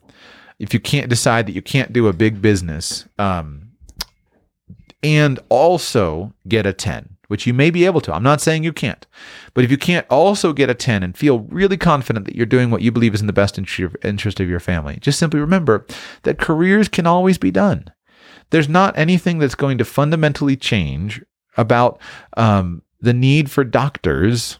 if 0.59 0.73
you 0.73 0.79
can't 0.79 1.09
decide 1.09 1.45
that 1.47 1.53
you 1.53 1.61
can't 1.61 1.91
do 1.91 2.07
a 2.07 2.13
big 2.13 2.41
business 2.41 3.05
um, 3.19 3.62
and 5.03 5.39
also 5.49 6.33
get 6.47 6.65
a 6.65 6.73
10, 6.73 7.17
which 7.27 7.45
you 7.45 7.53
may 7.53 7.69
be 7.69 7.85
able 7.85 8.01
to. 8.01 8.13
I'm 8.13 8.23
not 8.23 8.41
saying 8.41 8.63
you 8.63 8.73
can't. 8.73 9.05
But 9.53 9.63
if 9.63 9.71
you 9.71 9.77
can't 9.77 10.07
also 10.09 10.53
get 10.53 10.69
a 10.69 10.73
10 10.73 11.03
and 11.03 11.17
feel 11.17 11.39
really 11.41 11.77
confident 11.77 12.25
that 12.25 12.35
you're 12.35 12.45
doing 12.45 12.71
what 12.71 12.81
you 12.81 12.91
believe 12.91 13.13
is 13.13 13.21
in 13.21 13.27
the 13.27 13.33
best 13.33 13.57
interest 13.57 14.39
of 14.39 14.49
your 14.49 14.59
family, 14.59 14.97
just 15.01 15.19
simply 15.19 15.39
remember 15.39 15.85
that 16.23 16.39
careers 16.39 16.87
can 16.87 17.05
always 17.05 17.37
be 17.37 17.51
done. 17.51 17.91
There's 18.51 18.69
not 18.69 18.97
anything 18.97 19.39
that's 19.39 19.55
going 19.55 19.77
to 19.79 19.85
fundamentally 19.85 20.55
change 20.55 21.21
about 21.57 21.99
um, 22.37 22.81
the 23.01 23.13
need 23.13 23.51
for 23.51 23.63
doctors 23.63 24.59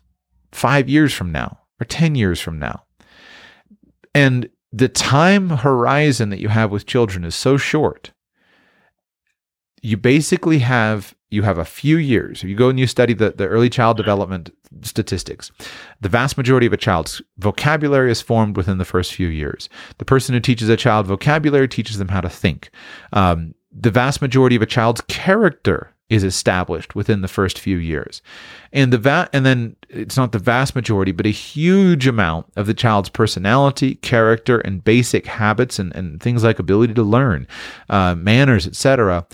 five 0.52 0.89
years 0.89 1.14
from 1.14 1.32
now 1.32 1.60
or 1.80 1.86
10 1.86 2.16
years 2.16 2.39
from 2.39 2.60
now. 2.60 2.84
And 4.14 4.50
the 4.72 4.89
time 4.89 5.50
horizon 5.50 6.30
that 6.30 6.39
you 6.39 6.50
have 6.50 6.72
with 6.72 6.86
children 6.86 7.24
is 7.24 7.36
so 7.36 7.58
short 7.58 8.12
you 9.84 9.98
basically 9.98 10.60
have 10.60 11.14
you 11.30 11.42
have 11.44 11.58
a 11.58 11.66
few 11.66 11.98
years. 11.98 12.44
If 12.44 12.50
you 12.50 12.56
go 12.56 12.70
and 12.70 12.80
you 12.80 12.88
study 12.88 13.14
the, 13.14 13.32
the 13.32 13.48
early 13.48 13.70
child 13.70 13.98
development 13.98 14.56
statistics, 14.82 15.52
the 16.00 16.10
vast 16.10 16.38
majority 16.38 16.68
of 16.68 16.74
a 16.74 16.78
child's 16.78 17.22
vocabulary 17.40 18.12
is 18.12 18.22
formed 18.22 18.56
within 18.56 18.78
the 18.78 18.86
first 18.86 19.14
few 19.14 19.28
years. 19.28 19.68
The 19.98 20.06
person 20.06 20.34
who 20.34 20.40
teaches 20.40 20.70
a 20.70 20.78
child 20.78 21.08
vocabulary 21.08 21.68
teaches 21.68 21.98
them 21.98 22.10
how 22.10 22.22
to 22.22 22.30
think. 22.30 22.70
Um, 23.14 23.56
the 23.72 23.90
vast 23.92 24.22
majority 24.22 24.56
of 24.56 24.62
a 24.62 24.68
child's 24.68 25.02
character 25.02 25.92
is 26.08 26.24
established 26.24 26.94
within 26.94 27.22
the 27.22 27.28
first 27.28 27.58
few 27.58 27.78
years. 27.78 28.22
And 28.72 28.94
the 28.94 29.00
va- 29.00 29.30
and 29.34 29.44
then 29.44 29.76
it's 29.90 30.16
not 30.16 30.34
the 30.34 30.40
vast 30.40 30.76
majority, 30.76 31.12
but 31.12 31.26
a 31.26 31.32
huge 31.32 32.06
amount 32.06 32.46
of 32.56 32.68
the 32.68 32.76
child's 32.76 33.10
personality, 33.10 33.96
character, 33.96 34.60
and 34.60 34.84
basic 34.84 35.26
habits 35.26 35.80
and, 35.80 35.96
and 35.96 36.22
things 36.22 36.44
like 36.44 36.60
ability 36.60 36.94
to 36.94 37.04
learn, 37.04 37.48
uh, 37.90 38.14
manners, 38.14 38.68
etc 38.68 39.26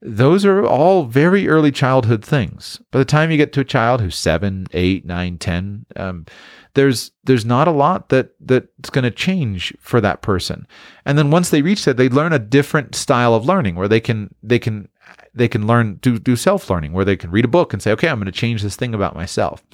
those 0.00 0.44
are 0.44 0.64
all 0.64 1.04
very 1.04 1.48
early 1.48 1.72
childhood 1.72 2.24
things. 2.24 2.80
By 2.90 3.00
the 3.00 3.04
time 3.04 3.30
you 3.30 3.36
get 3.36 3.52
to 3.54 3.60
a 3.60 3.64
child 3.64 4.00
who's 4.00 4.16
seven, 4.16 4.66
eight, 4.72 5.04
nine, 5.04 5.38
ten, 5.38 5.86
um, 5.96 6.26
there's 6.74 7.10
there's 7.24 7.44
not 7.44 7.66
a 7.66 7.72
lot 7.72 8.08
that 8.10 8.30
that's 8.40 8.90
going 8.90 9.04
to 9.04 9.10
change 9.10 9.74
for 9.80 10.00
that 10.00 10.22
person. 10.22 10.66
And 11.04 11.18
then 11.18 11.30
once 11.30 11.50
they 11.50 11.62
reach 11.62 11.84
that, 11.84 11.96
they 11.96 12.08
learn 12.08 12.32
a 12.32 12.38
different 12.38 12.94
style 12.94 13.34
of 13.34 13.44
learning 13.44 13.74
where 13.74 13.88
they 13.88 14.00
can 14.00 14.34
they 14.42 14.58
can 14.58 14.88
they 15.34 15.48
can 15.48 15.66
learn 15.66 15.96
do 15.96 16.18
do 16.18 16.36
self 16.36 16.70
learning 16.70 16.92
where 16.92 17.04
they 17.04 17.16
can 17.16 17.30
read 17.30 17.44
a 17.44 17.48
book 17.48 17.72
and 17.72 17.82
say, 17.82 17.90
okay, 17.92 18.08
I'm 18.08 18.18
going 18.18 18.26
to 18.26 18.32
change 18.32 18.62
this 18.62 18.76
thing 18.76 18.94
about 18.94 19.16
myself. 19.16 19.64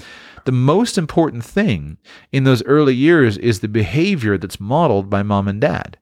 The 0.44 0.52
most 0.52 0.96
important 0.98 1.44
thing 1.44 1.98
in 2.32 2.44
those 2.44 2.62
early 2.64 2.94
years 2.94 3.36
is 3.38 3.60
the 3.60 3.68
behavior 3.68 4.38
that's 4.38 4.60
modeled 4.60 5.10
by 5.10 5.22
mom 5.22 5.48
and 5.48 5.60
dad 5.60 5.98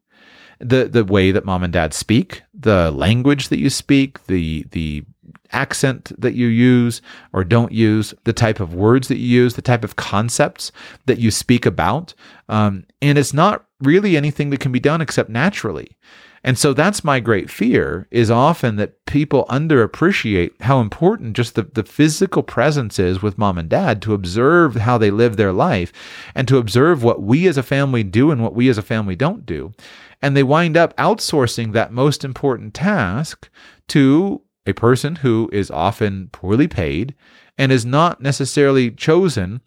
the 0.62 0.84
the 0.84 1.04
way 1.04 1.32
that 1.32 1.44
mom 1.44 1.62
and 1.62 1.72
dad 1.72 1.92
speak, 1.92 2.42
the 2.54 2.90
language 2.90 3.48
that 3.48 3.58
you 3.58 3.68
speak, 3.68 4.26
the 4.26 4.64
the 4.70 5.04
accent 5.52 6.12
that 6.18 6.34
you 6.34 6.46
use 6.46 7.02
or 7.32 7.44
don't 7.44 7.72
use, 7.72 8.14
the 8.24 8.32
type 8.32 8.60
of 8.60 8.74
words 8.74 9.08
that 9.08 9.18
you 9.18 9.42
use, 9.42 9.54
the 9.54 9.62
type 9.62 9.84
of 9.84 9.96
concepts 9.96 10.72
that 11.06 11.18
you 11.18 11.30
speak 11.30 11.66
about. 11.66 12.14
Um, 12.48 12.84
and 13.02 13.18
it's 13.18 13.34
not 13.34 13.66
really 13.80 14.16
anything 14.16 14.50
that 14.50 14.60
can 14.60 14.72
be 14.72 14.80
done 14.80 15.00
except 15.00 15.28
naturally. 15.28 15.96
And 16.44 16.58
so 16.58 16.72
that's 16.72 17.04
my 17.04 17.20
great 17.20 17.50
fear 17.50 18.08
is 18.10 18.30
often 18.30 18.76
that 18.76 19.04
people 19.06 19.46
underappreciate 19.48 20.60
how 20.62 20.80
important 20.80 21.36
just 21.36 21.54
the, 21.54 21.62
the 21.62 21.84
physical 21.84 22.42
presence 22.42 22.98
is 22.98 23.22
with 23.22 23.38
mom 23.38 23.58
and 23.58 23.68
dad 23.68 24.02
to 24.02 24.14
observe 24.14 24.74
how 24.74 24.98
they 24.98 25.10
live 25.10 25.36
their 25.36 25.52
life 25.52 25.92
and 26.34 26.48
to 26.48 26.58
observe 26.58 27.04
what 27.04 27.22
we 27.22 27.46
as 27.46 27.56
a 27.56 27.62
family 27.62 28.02
do 28.02 28.32
and 28.32 28.42
what 28.42 28.54
we 28.54 28.68
as 28.68 28.78
a 28.78 28.82
family 28.82 29.14
don't 29.14 29.46
do. 29.46 29.72
And 30.20 30.36
they 30.36 30.42
wind 30.42 30.76
up 30.76 30.96
outsourcing 30.96 31.72
that 31.72 31.92
most 31.92 32.24
important 32.24 32.74
task 32.74 33.48
to 33.88 34.42
a 34.66 34.72
person 34.72 35.16
who 35.16 35.48
is 35.52 35.70
often 35.70 36.28
poorly 36.32 36.68
paid 36.68 37.14
and 37.56 37.70
is 37.70 37.84
not 37.84 38.20
necessarily 38.20 38.90
chosen 38.90 39.60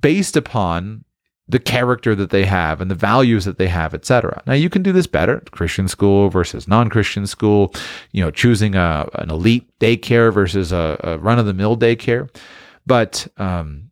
based 0.00 0.36
upon 0.36 1.04
the 1.48 1.58
character 1.58 2.14
that 2.14 2.30
they 2.30 2.44
have 2.44 2.80
and 2.80 2.90
the 2.90 2.94
values 2.94 3.44
that 3.44 3.58
they 3.58 3.68
have, 3.68 3.94
etc. 3.94 4.42
Now 4.46 4.54
you 4.54 4.70
can 4.70 4.82
do 4.82 4.92
this 4.92 5.06
better, 5.06 5.40
Christian 5.50 5.88
school 5.88 6.28
versus 6.28 6.68
non-Christian 6.68 7.26
school, 7.26 7.74
you 8.12 8.22
know, 8.22 8.30
choosing 8.30 8.74
a, 8.74 9.08
an 9.14 9.30
elite 9.30 9.68
daycare 9.80 10.32
versus 10.32 10.72
a, 10.72 10.98
a 11.02 11.18
run-of-the-mill 11.18 11.76
daycare. 11.76 12.34
But 12.86 13.26
um, 13.36 13.90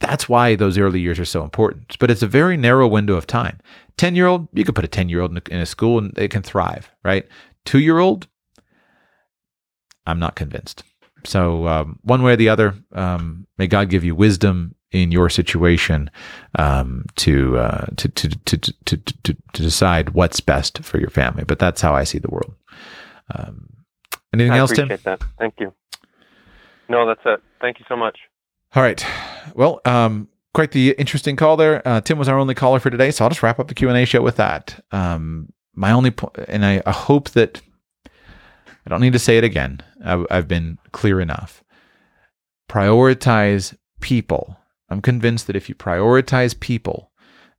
that's 0.00 0.28
why 0.28 0.54
those 0.54 0.78
early 0.78 1.00
years 1.00 1.18
are 1.18 1.24
so 1.24 1.44
important. 1.44 1.96
But 1.98 2.10
it's 2.10 2.22
a 2.22 2.26
very 2.26 2.56
narrow 2.56 2.88
window 2.88 3.14
of 3.14 3.26
time. 3.26 3.60
10 3.96 4.16
year 4.16 4.26
old, 4.26 4.48
you 4.52 4.64
could 4.64 4.74
put 4.74 4.84
a 4.84 4.88
10 4.88 5.08
year 5.08 5.20
old 5.20 5.36
in 5.48 5.58
a 5.58 5.66
school 5.66 5.98
and 5.98 6.12
they 6.14 6.28
can 6.28 6.42
thrive, 6.42 6.90
right? 7.04 7.26
Two 7.64 7.78
year 7.78 7.98
old, 7.98 8.26
I'm 10.06 10.18
not 10.18 10.34
convinced. 10.34 10.82
So, 11.24 11.66
um, 11.66 11.98
one 12.02 12.22
way 12.22 12.34
or 12.34 12.36
the 12.36 12.50
other, 12.50 12.74
um, 12.92 13.46
may 13.56 13.66
God 13.66 13.88
give 13.88 14.04
you 14.04 14.14
wisdom 14.14 14.74
in 14.94 15.10
your 15.10 15.28
situation 15.28 16.08
um, 16.56 17.04
to, 17.16 17.58
uh, 17.58 17.86
to, 17.96 18.08
to, 18.08 18.28
to, 18.28 18.56
to, 18.56 18.72
to, 18.84 18.96
to, 19.24 19.62
decide 19.62 20.10
what's 20.10 20.38
best 20.40 20.84
for 20.84 21.00
your 21.00 21.10
family. 21.10 21.42
But 21.44 21.58
that's 21.58 21.80
how 21.80 21.94
I 21.94 22.04
see 22.04 22.18
the 22.18 22.30
world. 22.30 22.54
Um, 23.34 23.68
anything 24.32 24.52
I 24.52 24.58
else, 24.58 24.70
Tim? 24.70 24.84
appreciate 24.84 25.04
that. 25.04 25.24
Thank 25.36 25.54
you. 25.58 25.74
No, 26.88 27.06
that's 27.06 27.20
it. 27.26 27.42
Thank 27.60 27.80
you 27.80 27.84
so 27.88 27.96
much. 27.96 28.18
All 28.76 28.82
right. 28.84 29.04
Well, 29.54 29.80
um, 29.84 30.28
quite 30.54 30.70
the 30.70 30.94
interesting 30.96 31.34
call 31.34 31.56
there. 31.56 31.86
Uh, 31.86 32.00
Tim 32.00 32.16
was 32.16 32.28
our 32.28 32.38
only 32.38 32.54
caller 32.54 32.78
for 32.78 32.90
today, 32.90 33.10
so 33.10 33.24
I'll 33.24 33.30
just 33.30 33.42
wrap 33.42 33.58
up 33.58 33.66
the 33.66 33.74
Q 33.74 33.88
and 33.88 33.98
A 33.98 34.06
show 34.06 34.22
with 34.22 34.36
that. 34.36 34.80
Um, 34.92 35.52
my 35.74 35.90
only 35.90 36.12
point, 36.12 36.36
and 36.46 36.64
I, 36.64 36.82
I, 36.86 36.92
hope 36.92 37.30
that 37.30 37.60
I 38.06 38.90
don't 38.90 39.00
need 39.00 39.12
to 39.14 39.18
say 39.18 39.38
it 39.38 39.44
again. 39.44 39.80
I, 40.04 40.24
I've 40.30 40.46
been 40.46 40.78
clear 40.92 41.20
enough. 41.20 41.64
Prioritize 42.70 43.76
people 44.00 44.56
I'm 44.88 45.00
convinced 45.00 45.46
that 45.46 45.56
if 45.56 45.68
you 45.68 45.74
prioritize 45.74 46.58
people, 46.58 47.10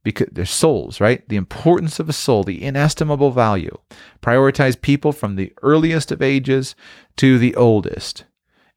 because 0.05 0.27
they're 0.31 0.45
souls, 0.45 1.01
right? 1.01 1.27
The 1.27 1.35
importance 1.35 1.99
of 1.99 2.07
a 2.07 2.13
soul, 2.13 2.43
the 2.43 2.63
inestimable 2.63 3.31
value. 3.31 3.75
Prioritize 4.21 4.79
people 4.79 5.11
from 5.11 5.35
the 5.35 5.51
earliest 5.63 6.11
of 6.11 6.21
ages 6.21 6.75
to 7.17 7.39
the 7.39 7.55
oldest. 7.55 8.23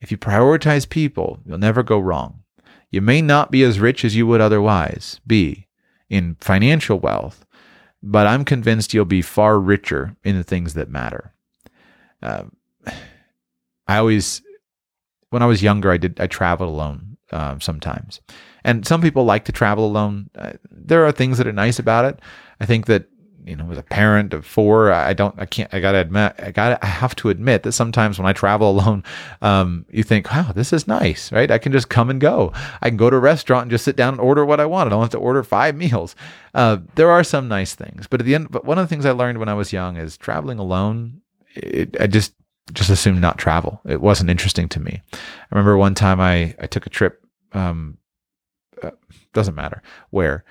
If 0.01 0.11
you 0.11 0.17
prioritize 0.17 0.89
people, 0.89 1.41
you'll 1.45 1.59
never 1.59 1.83
go 1.83 1.99
wrong. 1.99 2.41
You 2.91 3.03
may 3.03 3.21
not 3.21 3.51
be 3.51 3.63
as 3.63 3.79
rich 3.79 4.07
as 4.07 4.17
you 4.17 4.27
would 4.27 4.41
otherwise 4.41 5.21
be 5.27 5.69
in 6.09 6.39
financial 6.41 6.99
wealth, 6.99 7.45
but 8.03 8.27
I'm 8.27 8.47
convinced 8.47 8.95
you'll 8.95 9.05
be 9.05 9.21
far 9.21 9.61
richer 9.61 10.17
in 10.25 10.35
the 10.35 10.43
things 10.45 10.73
that 10.75 10.89
matter. 10.89 11.35
Uh, 12.23 12.45
I 13.87 13.99
always, 13.99 14.41
when 15.29 15.43
I 15.43 15.47
was 15.47 15.63
younger, 15.63 15.91
I 15.91 15.99
did 15.99 16.19
I 16.19 16.27
traveled 16.27 16.71
alone 16.71 17.18
um, 17.33 17.61
sometimes. 17.61 18.21
And 18.65 18.87
some 18.87 19.01
people 19.01 19.25
like 19.25 19.45
to 19.47 19.53
travel 19.53 19.87
alone. 19.87 20.31
Uh, 20.35 20.53
there 20.71 21.07
are 21.07 21.13
things 21.13 21.39
that 21.39 21.47
are 21.47 21.53
nice 21.53 21.79
about 21.79 22.05
it. 22.05 22.21
I 22.61 22.67
think 22.67 22.87
that 22.87 23.09
you 23.49 23.57
know, 23.57 23.71
as 23.71 23.79
a 23.79 23.83
parent 23.83 24.35
of 24.35 24.45
four, 24.45 24.93
I 24.93 25.15
don't, 25.15 25.35
I 25.39 25.47
can't, 25.47 25.73
I 25.73 25.81
gotta 25.81 25.99
admit, 25.99 26.35
I 26.39 26.51
gotta, 26.51 26.85
I 26.85 26.89
have 26.89 27.17
to 27.17 27.31
admit 27.31 27.63
that 27.63 27.73
sometimes 27.73 28.19
when 28.19 28.27
I 28.27 28.35
travel 28.35 28.71
alone, 28.79 29.03
um, 29.41 29.87
you 29.91 30.03
think, 30.03 30.31
wow, 30.31 30.53
this 30.55 30.73
is 30.73 30.87
nice, 30.87 31.33
right? 31.33 31.51
I 31.51 31.57
can 31.57 31.73
just 31.73 31.89
come 31.89 32.11
and 32.11 32.21
go. 32.21 32.53
I 32.83 32.91
can 32.91 32.99
go 32.99 33.09
to 33.09 33.17
a 33.17 33.21
restaurant 33.21 33.63
and 33.63 33.71
just 33.71 33.87
sit 33.87 33.97
down 33.97 34.15
and 34.15 34.21
order 34.21 34.45
what 34.45 34.61
I 34.61 34.67
want. 34.67 34.89
I 34.89 34.91
don't 34.91 35.01
have 35.01 35.11
to 35.11 35.19
order 35.19 35.43
five 35.43 35.77
meals. 35.77 36.15
Uh, 36.55 36.79
there 36.95 37.11
are 37.11 37.25
some 37.25 37.49
nice 37.49 37.75
things, 37.75 38.07
but 38.07 38.21
at 38.21 38.27
the 38.27 38.35
end, 38.35 38.51
but 38.51 38.67
one 38.67 38.79
of 38.79 38.85
the 38.85 38.95
things 38.95 39.07
I 39.07 39.13
learned 39.13 39.39
when 39.39 39.49
I 39.49 39.55
was 39.55 39.73
young 39.73 39.97
is 39.97 40.19
traveling 40.19 40.59
alone. 40.59 41.23
It, 41.55 41.97
I 41.99 42.07
just, 42.07 42.35
just 42.73 42.91
assumed 42.91 43.21
not 43.21 43.39
travel. 43.39 43.81
It 43.87 44.01
wasn't 44.01 44.31
interesting 44.31 44.69
to 44.71 44.81
me. 44.81 45.03
I 45.13 45.19
remember 45.51 45.77
one 45.77 45.95
time 45.95 46.21
I, 46.21 46.55
I 46.61 46.67
took 46.67 46.87
a 46.87 46.91
trip 46.91 47.23
um, 47.53 47.99
uh, 48.83 48.91
doesn't 49.33 49.55
matter 49.55 49.83
where. 50.11 50.45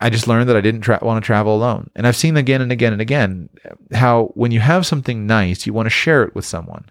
I 0.00 0.10
just 0.10 0.28
learned 0.28 0.48
that 0.48 0.56
I 0.56 0.60
didn't 0.60 0.82
tra- 0.82 1.00
want 1.02 1.22
to 1.22 1.26
travel 1.26 1.56
alone. 1.56 1.90
And 1.96 2.06
I've 2.06 2.16
seen 2.16 2.36
again 2.36 2.60
and 2.60 2.70
again 2.70 2.92
and 2.92 3.02
again 3.02 3.48
how 3.92 4.26
when 4.34 4.52
you 4.52 4.60
have 4.60 4.86
something 4.86 5.26
nice, 5.26 5.66
you 5.66 5.72
want 5.72 5.86
to 5.86 5.90
share 5.90 6.22
it 6.22 6.36
with 6.36 6.44
someone. 6.44 6.88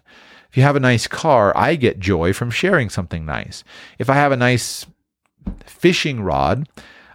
If 0.50 0.56
you 0.56 0.62
have 0.62 0.76
a 0.76 0.80
nice 0.80 1.06
car, 1.06 1.56
I 1.56 1.74
get 1.76 2.00
joy 2.00 2.32
from 2.34 2.50
sharing 2.50 2.90
something 2.90 3.24
nice. 3.24 3.64
If 3.98 4.10
I 4.10 4.14
have 4.14 4.32
a 4.32 4.36
nice 4.36 4.86
fishing 5.64 6.20
rod, 6.20 6.68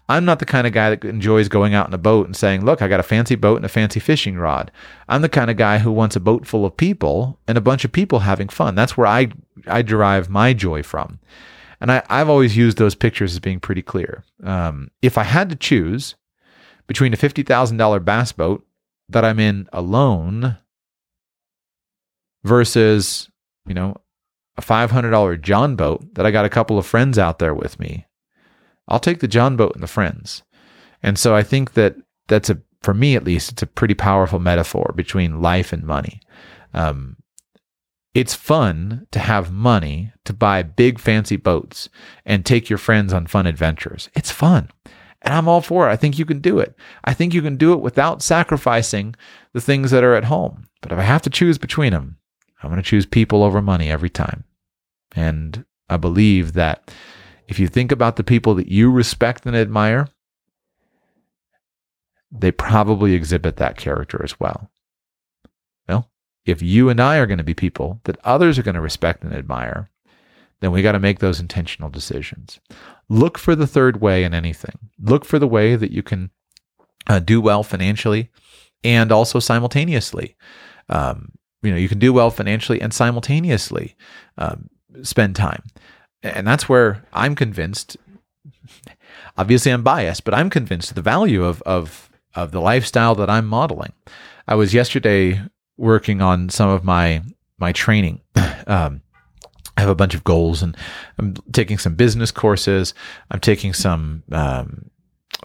I'm 0.09 0.25
not 0.25 0.39
the 0.39 0.45
kind 0.45 0.67
of 0.67 0.73
guy 0.73 0.89
that 0.89 1.05
enjoys 1.05 1.47
going 1.47 1.73
out 1.73 1.87
in 1.87 1.93
a 1.93 1.97
boat 1.97 2.25
and 2.25 2.35
saying, 2.35 2.65
Look, 2.65 2.81
I 2.81 2.87
got 2.87 2.99
a 2.99 3.03
fancy 3.03 3.35
boat 3.35 3.57
and 3.57 3.65
a 3.65 3.69
fancy 3.69 3.99
fishing 3.99 4.37
rod. 4.37 4.71
I'm 5.07 5.21
the 5.21 5.29
kind 5.29 5.49
of 5.49 5.57
guy 5.57 5.79
who 5.79 5.91
wants 5.91 6.15
a 6.15 6.19
boat 6.19 6.45
full 6.45 6.65
of 6.65 6.75
people 6.75 7.39
and 7.47 7.57
a 7.57 7.61
bunch 7.61 7.85
of 7.85 7.91
people 7.91 8.19
having 8.19 8.49
fun. 8.49 8.75
That's 8.75 8.97
where 8.97 9.07
I, 9.07 9.29
I 9.67 9.81
derive 9.81 10.29
my 10.29 10.53
joy 10.53 10.83
from. 10.83 11.19
And 11.79 11.91
I, 11.91 12.03
have 12.09 12.29
always 12.29 12.55
used 12.55 12.77
those 12.77 12.95
pictures 12.95 13.33
as 13.33 13.39
being 13.39 13.59
pretty 13.59 13.81
clear. 13.81 14.23
Um, 14.43 14.89
if 15.01 15.17
I 15.17 15.23
had 15.23 15.49
to 15.49 15.55
choose 15.55 16.15
between 16.87 17.13
a 17.13 17.17
$50,000 17.17 18.05
bass 18.05 18.31
boat 18.31 18.65
that 19.09 19.25
I'm 19.25 19.39
in 19.39 19.67
alone 19.73 20.57
versus, 22.43 23.29
you 23.65 23.73
know, 23.73 23.97
a 24.57 24.61
$500 24.61 25.41
John 25.41 25.75
boat 25.75 26.13
that 26.15 26.25
I 26.25 26.31
got 26.31 26.45
a 26.45 26.49
couple 26.49 26.77
of 26.77 26.85
friends 26.85 27.17
out 27.17 27.39
there 27.39 27.53
with 27.53 27.79
me, 27.79 28.05
I'll 28.87 28.99
take 28.99 29.19
the 29.19 29.27
John 29.27 29.55
boat 29.55 29.73
and 29.73 29.83
the 29.83 29.87
friends. 29.87 30.43
And 31.01 31.17
so 31.17 31.35
I 31.35 31.43
think 31.43 31.73
that 31.73 31.95
that's 32.27 32.49
a, 32.49 32.61
for 32.81 32.93
me 32.93 33.15
at 33.15 33.23
least, 33.23 33.51
it's 33.51 33.61
a 33.61 33.67
pretty 33.67 33.93
powerful 33.93 34.39
metaphor 34.39 34.93
between 34.95 35.41
life 35.41 35.73
and 35.73 35.83
money. 35.83 36.21
Um, 36.73 37.17
it's 38.13 38.35
fun 38.35 39.07
to 39.11 39.19
have 39.19 39.51
money 39.51 40.13
to 40.25 40.33
buy 40.33 40.61
big 40.61 40.99
fancy 40.99 41.35
boats 41.35 41.89
and 42.25 42.45
take 42.45 42.69
your 42.69 42.77
friends 42.77 43.11
on 43.11 43.25
fun 43.25 43.47
adventures. 43.47 44.09
It's 44.13 44.31
fun. 44.31 44.69
And 45.23 45.33
I'm 45.33 45.47
all 45.47 45.61
for 45.61 45.87
it. 45.87 45.91
I 45.91 45.95
think 45.95 46.19
you 46.19 46.25
can 46.25 46.39
do 46.39 46.59
it. 46.59 46.75
I 47.05 47.13
think 47.13 47.33
you 47.33 47.41
can 47.41 47.55
do 47.55 47.73
it 47.73 47.79
without 47.79 48.21
sacrificing 48.21 49.15
the 49.53 49.61
things 49.61 49.91
that 49.91 50.03
are 50.03 50.15
at 50.15 50.25
home. 50.25 50.67
But 50.81 50.91
if 50.91 50.99
I 50.99 51.03
have 51.03 51.21
to 51.23 51.29
choose 51.29 51.57
between 51.57 51.93
them, 51.93 52.17
I'm 52.61 52.69
going 52.69 52.81
to 52.81 52.87
choose 52.87 53.05
people 53.05 53.43
over 53.43 53.61
money 53.61 53.89
every 53.89 54.09
time. 54.09 54.43
And 55.15 55.65
I 55.89 55.97
believe 55.97 56.53
that 56.53 56.93
if 57.47 57.59
you 57.59 57.67
think 57.67 57.91
about 57.91 58.15
the 58.15 58.23
people 58.23 58.55
that 58.55 58.69
you 58.69 58.91
respect 58.91 59.45
and 59.45 59.55
admire, 59.55 60.09
they 62.31 62.51
probably 62.51 63.13
exhibit 63.13 63.57
that 63.57 63.77
character 63.77 64.21
as 64.23 64.39
well 64.39 64.71
Well, 65.87 66.09
if 66.45 66.61
you 66.61 66.89
and 66.89 66.99
I 66.99 67.17
are 67.17 67.27
going 67.27 67.37
to 67.37 67.43
be 67.43 67.53
people 67.53 68.01
that 68.05 68.17
others 68.23 68.57
are 68.57 68.63
going 68.63 68.75
to 68.75 68.81
respect 68.81 69.23
and 69.23 69.33
admire, 69.33 69.89
then 70.61 70.71
we 70.71 70.81
got 70.81 70.93
to 70.93 70.99
make 70.99 71.19
those 71.19 71.39
intentional 71.39 71.89
decisions. 71.89 72.59
Look 73.09 73.37
for 73.37 73.55
the 73.55 73.67
third 73.67 74.01
way 74.01 74.23
in 74.23 74.33
anything. 74.33 74.89
Look 74.99 75.25
for 75.25 75.39
the 75.39 75.47
way 75.47 75.75
that 75.75 75.91
you 75.91 76.01
can 76.03 76.31
uh, 77.07 77.19
do 77.19 77.41
well 77.41 77.63
financially 77.63 78.29
and 78.83 79.11
also 79.11 79.39
simultaneously. 79.39 80.35
Um, 80.89 81.33
you 81.61 81.71
know, 81.71 81.77
you 81.77 81.89
can 81.89 81.99
do 81.99 82.13
well 82.13 82.29
financially 82.31 82.81
and 82.81 82.93
simultaneously 82.93 83.95
um, 84.37 84.69
spend 85.01 85.35
time. 85.35 85.63
And 86.23 86.47
that's 86.47 86.69
where 86.69 87.03
I'm 87.11 87.35
convinced. 87.35 87.97
Obviously, 89.37 89.71
I'm 89.71 89.83
biased, 89.83 90.23
but 90.23 90.33
I'm 90.33 90.49
convinced 90.49 90.91
of 90.91 90.95
the 90.95 91.01
value 91.01 91.43
of 91.43 91.61
of 91.63 92.09
of 92.35 92.51
the 92.51 92.61
lifestyle 92.61 93.15
that 93.15 93.29
I'm 93.29 93.45
modeling. 93.45 93.93
I 94.47 94.55
was 94.55 94.73
yesterday 94.73 95.41
working 95.77 96.21
on 96.21 96.49
some 96.49 96.69
of 96.69 96.83
my 96.83 97.21
my 97.57 97.71
training. 97.71 98.21
Um, 98.65 99.01
I 99.75 99.81
have 99.81 99.89
a 99.89 99.95
bunch 99.95 100.13
of 100.13 100.23
goals, 100.23 100.63
and 100.63 100.77
I'm 101.19 101.35
taking 101.51 101.77
some 101.77 101.95
business 101.95 102.31
courses. 102.31 102.93
I'm 103.29 103.41
taking 103.41 103.73
some 103.73 104.23
um, 104.31 104.89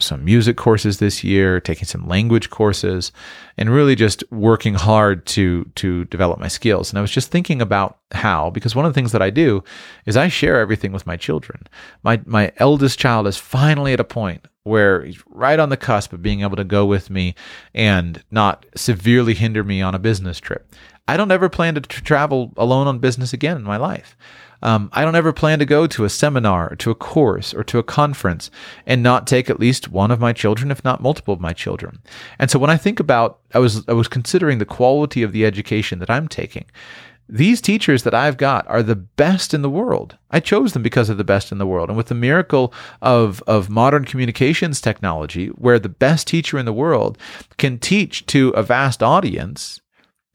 some 0.01 0.25
music 0.25 0.57
courses 0.57 0.99
this 0.99 1.25
year, 1.25 1.61
taking 1.61 1.87
some 1.87 2.07
language 2.07 2.51
courses, 2.51 3.13
and 3.57 3.71
really 3.71 3.95
just 3.95 4.23
working 4.31 4.75
hard 4.75 5.27
to 5.27 5.65
to 5.77 6.05
develop 6.07 6.39
my 6.39 6.49
skills. 6.49 6.91
And 6.91 6.99
I 6.99 7.03
was 7.03 7.11
just 7.11 7.31
thinking 7.31 7.61
about 7.61 7.99
how, 8.13 8.51
because 8.51 8.75
one 8.75 8.87
of 8.87 8.93
the 8.93 8.95
things 8.95 9.13
that 9.13 9.23
I 9.23 9.31
do 9.31 9.63
is 10.07 10.17
I 10.17 10.29
share 10.29 10.61
everything 10.61 10.93
with 10.93 11.07
my 11.07 11.17
children. 11.17 11.67
My 12.03 12.21
my 12.27 12.53
eldest 12.59 12.99
child 12.99 13.27
is 13.27 13.37
finally 13.37 13.93
at 13.93 14.01
a 14.01 14.05
point 14.05 14.47
where 14.65 15.03
he's 15.03 15.23
right 15.29 15.59
on 15.59 15.71
the 15.71 15.77
cusp 15.77 16.13
of 16.13 16.23
being 16.23 16.43
able 16.43 16.57
to 16.57 16.65
go 16.65 16.85
with 16.85 17.09
me 17.11 17.35
and 17.75 18.23
not 18.31 18.67
severely 18.77 19.35
hinder 19.35 19.65
me 19.65 19.81
on 19.81 19.95
a 19.95 19.99
business 19.99 20.39
trip. 20.39 20.75
I 21.07 21.17
don't 21.17 21.33
ever 21.33 21.49
plan 21.49 21.75
to 21.75 21.81
travel 21.81 22.53
alone 22.59 22.87
on 22.87 22.99
business 22.99 23.33
again 23.33 23.57
in 23.57 23.63
my 23.63 23.79
life. 23.79 24.17
Um, 24.63 24.91
I 24.93 25.05
don't 25.05 25.15
ever 25.15 25.33
plan 25.33 25.59
to 25.61 25.65
go 25.65 25.87
to 25.87 26.05
a 26.05 26.09
seminar, 26.09 26.73
or 26.73 26.77
to 26.77 26.91
a 26.91 26.95
course, 26.95 27.55
or 27.55 27.65
to 27.65 27.79
a 27.79 27.83
conference 27.83 28.51
and 28.87 29.03
not 29.03 29.27
take 29.27 29.49
at 29.49 29.61
least 29.61 29.89
one 29.89 30.11
of 30.11 30.21
my 30.21 30.33
children, 30.33 30.71
if 30.71 30.85
not 30.85 31.03
multiple 31.03 31.35
of 31.35 31.41
my 31.41 31.53
children. 31.53 32.01
And 32.39 32.51
so 32.51 32.59
when 32.59 32.71
I 32.71 32.77
think 32.77 33.01
about, 33.01 33.39
I 33.55 33.59
was 33.59 33.89
I 33.89 33.93
was 33.93 34.09
considering 34.09 34.59
the 34.59 34.65
quality 34.65 35.23
of 35.23 35.33
the 35.33 35.45
education 35.45 35.99
that 36.01 36.11
I'm 36.11 36.29
taking. 36.29 36.67
These 37.31 37.61
teachers 37.61 38.05
that 38.05 38.15
I've 38.15 38.39
got 38.39 38.67
are 38.69 38.83
the 38.83 38.97
best 38.97 39.53
in 39.53 39.61
the 39.61 39.69
world. 39.69 40.17
I 40.31 40.41
chose 40.41 40.73
them 40.73 40.83
because 40.83 41.11
of 41.11 41.19
the 41.19 41.25
best 41.25 41.53
in 41.53 41.59
the 41.59 41.67
world. 41.67 41.91
And 41.91 41.97
with 41.97 42.07
the 42.07 42.15
miracle 42.15 42.73
of, 43.03 43.43
of 43.47 43.69
modern 43.69 44.07
communications 44.07 44.81
technology, 44.81 45.49
where 45.49 45.79
the 45.79 45.91
best 45.91 46.27
teacher 46.27 46.59
in 46.59 46.65
the 46.65 46.73
world 46.73 47.19
can 47.59 47.79
teach 47.79 48.25
to 48.27 48.49
a 48.51 48.63
vast 48.63 49.03
audience, 49.03 49.79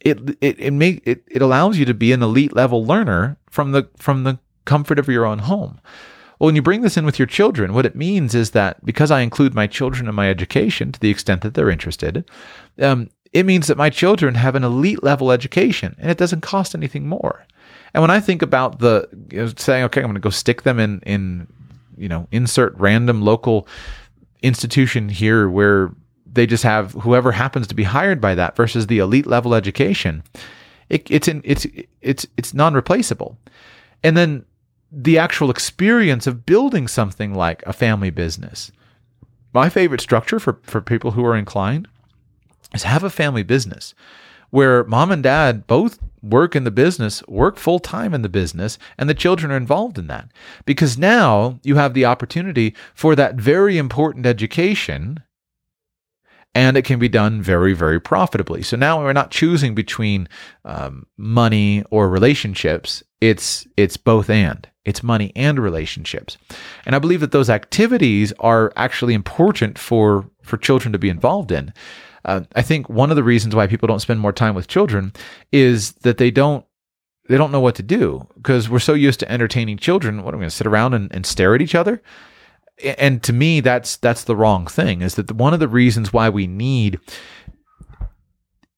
it 0.01 0.37
it 0.39 0.59
it, 0.59 0.71
make, 0.71 1.01
it, 1.03 1.23
it 1.27 1.41
allows 1.41 1.79
you 1.79 1.85
to 1.85 1.95
be 1.95 2.13
an 2.13 2.21
elite 2.21 2.55
level 2.55 2.85
learner 2.85 3.37
from 3.53 3.71
the 3.71 3.87
from 3.97 4.23
the 4.23 4.39
comfort 4.65 4.97
of 4.97 5.07
your 5.07 5.25
own 5.25 5.37
home. 5.37 5.79
Well, 6.39 6.47
when 6.47 6.55
you 6.55 6.63
bring 6.63 6.81
this 6.81 6.97
in 6.97 7.05
with 7.05 7.19
your 7.19 7.27
children, 7.27 7.73
what 7.73 7.85
it 7.85 7.95
means 7.95 8.33
is 8.33 8.51
that 8.51 8.83
because 8.83 9.11
I 9.11 9.21
include 9.21 9.53
my 9.53 9.67
children 9.67 10.09
in 10.09 10.15
my 10.15 10.27
education 10.27 10.91
to 10.91 10.99
the 10.99 11.11
extent 11.11 11.41
that 11.41 11.53
they're 11.53 11.69
interested, 11.69 12.25
um, 12.81 13.11
it 13.31 13.45
means 13.45 13.67
that 13.67 13.77
my 13.77 13.91
children 13.91 14.33
have 14.33 14.55
an 14.55 14.63
elite 14.63 15.03
level 15.03 15.31
education 15.31 15.95
and 15.99 16.09
it 16.09 16.17
doesn't 16.17 16.41
cost 16.41 16.73
anything 16.73 17.07
more. 17.07 17.45
And 17.93 18.01
when 18.01 18.09
I 18.09 18.19
think 18.19 18.41
about 18.41 18.79
the 18.79 19.07
you 19.29 19.37
know, 19.37 19.51
saying, 19.55 19.83
okay, 19.83 20.01
I'm 20.01 20.07
going 20.07 20.15
to 20.15 20.19
go 20.19 20.31
stick 20.31 20.63
them 20.63 20.79
in, 20.79 20.99
in, 21.01 21.47
you 21.95 22.09
know, 22.09 22.27
insert 22.31 22.73
random 22.79 23.21
local 23.21 23.67
institution 24.41 25.09
here 25.09 25.47
where 25.47 25.91
they 26.25 26.47
just 26.47 26.63
have 26.63 26.93
whoever 26.93 27.31
happens 27.31 27.67
to 27.67 27.75
be 27.75 27.83
hired 27.83 28.19
by 28.19 28.33
that 28.33 28.55
versus 28.55 28.87
the 28.87 28.97
elite 28.97 29.27
level 29.27 29.53
education, 29.53 30.23
it, 30.89 31.09
it's 31.09 31.27
in, 31.27 31.41
it's 31.43 31.65
it's 32.01 32.25
it's 32.37 32.53
non-replaceable. 32.53 33.37
And 34.03 34.17
then 34.17 34.45
the 34.91 35.17
actual 35.17 35.49
experience 35.49 36.27
of 36.27 36.45
building 36.45 36.87
something 36.87 37.33
like 37.33 37.63
a 37.65 37.73
family 37.73 38.11
business. 38.11 38.71
My 39.53 39.69
favorite 39.69 40.01
structure 40.01 40.39
for, 40.39 40.59
for 40.63 40.81
people 40.81 41.11
who 41.11 41.25
are 41.25 41.35
inclined 41.35 41.87
is 42.73 42.83
have 42.83 43.03
a 43.03 43.09
family 43.09 43.43
business 43.43 43.93
where 44.53 44.83
mom 44.83 45.11
and 45.11 45.23
dad 45.23 45.65
both 45.65 45.97
work 46.21 46.55
in 46.55 46.63
the 46.63 46.69
business, 46.69 47.25
work 47.27 47.57
full 47.57 47.79
time 47.79 48.13
in 48.13 48.21
the 48.21 48.29
business, 48.29 48.77
and 48.99 49.09
the 49.09 49.15
children 49.15 49.51
are 49.51 49.57
involved 49.57 49.97
in 49.97 50.05
that. 50.05 50.29
Because 50.65 50.95
now 50.95 51.59
you 51.63 51.75
have 51.75 51.95
the 51.95 52.05
opportunity 52.05 52.75
for 52.93 53.15
that 53.15 53.33
very 53.33 53.79
important 53.79 54.27
education 54.27 55.23
and 56.55 56.77
it 56.77 56.85
can 56.85 56.99
be 56.99 57.09
done 57.09 57.41
very, 57.41 57.73
very 57.73 57.99
profitably. 57.99 58.61
So 58.61 58.77
now 58.77 59.01
we're 59.01 59.13
not 59.13 59.31
choosing 59.31 59.73
between 59.73 60.29
um, 60.65 61.07
money 61.17 61.83
or 61.89 62.09
relationships. 62.09 63.03
It's 63.21 63.67
it's 63.77 63.97
both 63.97 64.29
and. 64.29 64.67
It's 64.85 65.01
money 65.01 65.31
and 65.35 65.59
relationships, 65.59 66.37
and 66.85 66.93
I 66.93 66.99
believe 66.99 67.21
that 67.21 67.31
those 67.31 67.49
activities 67.49 68.33
are 68.39 68.73
actually 68.75 69.13
important 69.13 69.79
for 69.79 70.29
for 70.41 70.57
children 70.57 70.91
to 70.91 70.99
be 70.99 71.07
involved 71.09 71.51
in. 71.51 71.73
Uh, 72.25 72.41
I 72.55 72.61
think 72.61 72.89
one 72.89 73.09
of 73.09 73.15
the 73.15 73.23
reasons 73.23 73.55
why 73.55 73.67
people 73.67 73.87
don't 73.87 74.01
spend 74.01 74.19
more 74.19 74.33
time 74.33 74.55
with 74.55 74.67
children 74.67 75.13
is 75.51 75.93
that 76.03 76.17
they 76.17 76.31
don't 76.31 76.65
they 77.29 77.37
don't 77.37 77.51
know 77.51 77.61
what 77.61 77.75
to 77.75 77.83
do 77.83 78.27
because 78.35 78.69
we're 78.69 78.79
so 78.79 78.93
used 78.93 79.21
to 79.21 79.31
entertaining 79.31 79.77
children. 79.77 80.23
What 80.23 80.33
are 80.33 80.37
we 80.37 80.41
going 80.41 80.49
to 80.49 80.55
sit 80.55 80.67
around 80.67 80.93
and, 80.93 81.13
and 81.13 81.25
stare 81.25 81.55
at 81.55 81.61
each 81.61 81.75
other? 81.75 82.01
And 82.83 83.23
to 83.23 83.33
me, 83.33 83.59
that's 83.59 83.97
that's 83.97 84.23
the 84.23 84.35
wrong 84.35 84.67
thing. 84.67 85.01
Is 85.01 85.15
that 85.15 85.31
one 85.31 85.53
of 85.53 85.59
the 85.59 85.67
reasons 85.67 86.11
why 86.11 86.29
we 86.29 86.47
need 86.47 86.99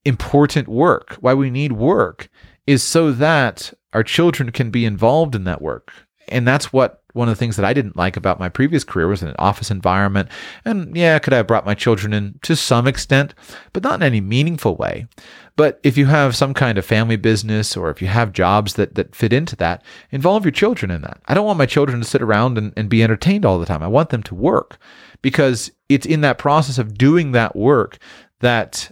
important 0.03 0.67
work, 0.67 1.17
why 1.19 1.33
we 1.33 1.49
need 1.49 1.71
work, 1.71 2.29
is 2.67 2.83
so 2.83 3.11
that 3.11 3.73
our 3.93 4.03
children 4.03 4.51
can 4.51 4.69
be 4.69 4.85
involved 4.85 5.35
in 5.35 5.43
that 5.45 5.61
work. 5.61 5.91
And 6.27 6.47
that's 6.47 6.71
what 6.73 7.03
one 7.15 7.29
of 7.29 7.35
the 7.35 7.39
things 7.39 7.55
that 7.55 7.65
I 7.65 7.73
didn't 7.73 7.95
like 7.95 8.17
about 8.17 8.39
my 8.39 8.49
previous 8.49 8.83
career 8.83 9.07
was 9.07 9.23
an 9.23 9.35
office 9.39 9.71
environment. 9.71 10.27
And 10.65 10.95
yeah, 10.95 11.17
could 11.19 11.33
I 11.33 11.37
have 11.37 11.47
brought 11.47 11.65
my 11.65 11.73
children 11.73 12.13
in 12.13 12.39
to 12.43 12.55
some 12.55 12.87
extent, 12.87 13.33
but 13.71 13.83
not 13.83 13.95
in 13.95 14.03
any 14.03 14.19
meaningful 14.19 14.75
way. 14.75 15.07
But 15.55 15.79
if 15.83 15.97
you 15.97 16.07
have 16.07 16.35
some 16.35 16.53
kind 16.53 16.77
of 16.77 16.85
family 16.85 17.15
business 17.15 17.77
or 17.77 17.89
if 17.89 18.01
you 18.01 18.09
have 18.09 18.33
jobs 18.33 18.73
that, 18.73 18.95
that 18.95 19.15
fit 19.15 19.31
into 19.31 19.55
that, 19.55 19.81
involve 20.11 20.43
your 20.43 20.51
children 20.51 20.91
in 20.91 21.01
that. 21.03 21.21
I 21.27 21.33
don't 21.33 21.45
want 21.45 21.57
my 21.57 21.65
children 21.65 21.99
to 21.99 22.05
sit 22.05 22.21
around 22.21 22.57
and, 22.57 22.73
and 22.75 22.89
be 22.89 23.01
entertained 23.01 23.45
all 23.45 23.59
the 23.59 23.65
time. 23.65 23.81
I 23.81 23.87
want 23.87 24.09
them 24.09 24.23
to 24.23 24.35
work 24.35 24.77
because 25.21 25.71
it's 25.87 26.05
in 26.05 26.21
that 26.21 26.37
process 26.37 26.77
of 26.77 26.97
doing 26.97 27.31
that 27.31 27.55
work 27.55 27.97
that 28.41 28.91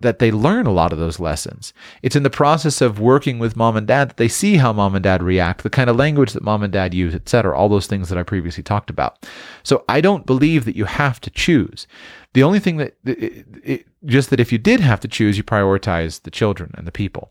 that 0.00 0.18
they 0.18 0.30
learn 0.30 0.66
a 0.66 0.72
lot 0.72 0.92
of 0.92 0.98
those 0.98 1.20
lessons. 1.20 1.72
It's 2.02 2.16
in 2.16 2.22
the 2.22 2.30
process 2.30 2.80
of 2.80 2.98
working 2.98 3.38
with 3.38 3.56
mom 3.56 3.76
and 3.76 3.86
dad 3.86 4.10
that 4.10 4.16
they 4.16 4.28
see 4.28 4.56
how 4.56 4.72
mom 4.72 4.94
and 4.94 5.02
dad 5.02 5.22
react, 5.22 5.62
the 5.62 5.70
kind 5.70 5.90
of 5.90 5.96
language 5.96 6.32
that 6.32 6.42
mom 6.42 6.62
and 6.62 6.72
dad 6.72 6.94
use, 6.94 7.14
etc. 7.14 7.56
All 7.56 7.68
those 7.68 7.86
things 7.86 8.08
that 8.08 8.18
I 8.18 8.22
previously 8.22 8.62
talked 8.62 8.90
about. 8.90 9.26
So 9.62 9.84
I 9.88 10.00
don't 10.00 10.26
believe 10.26 10.64
that 10.64 10.76
you 10.76 10.86
have 10.86 11.20
to 11.20 11.30
choose. 11.30 11.86
The 12.32 12.42
only 12.42 12.60
thing 12.60 12.78
that 12.78 12.96
it, 13.04 13.46
it, 13.62 13.86
just 14.06 14.30
that 14.30 14.40
if 14.40 14.52
you 14.52 14.58
did 14.58 14.80
have 14.80 15.00
to 15.00 15.08
choose, 15.08 15.36
you 15.36 15.44
prioritize 15.44 16.22
the 16.22 16.30
children 16.30 16.70
and 16.74 16.86
the 16.86 16.92
people. 16.92 17.30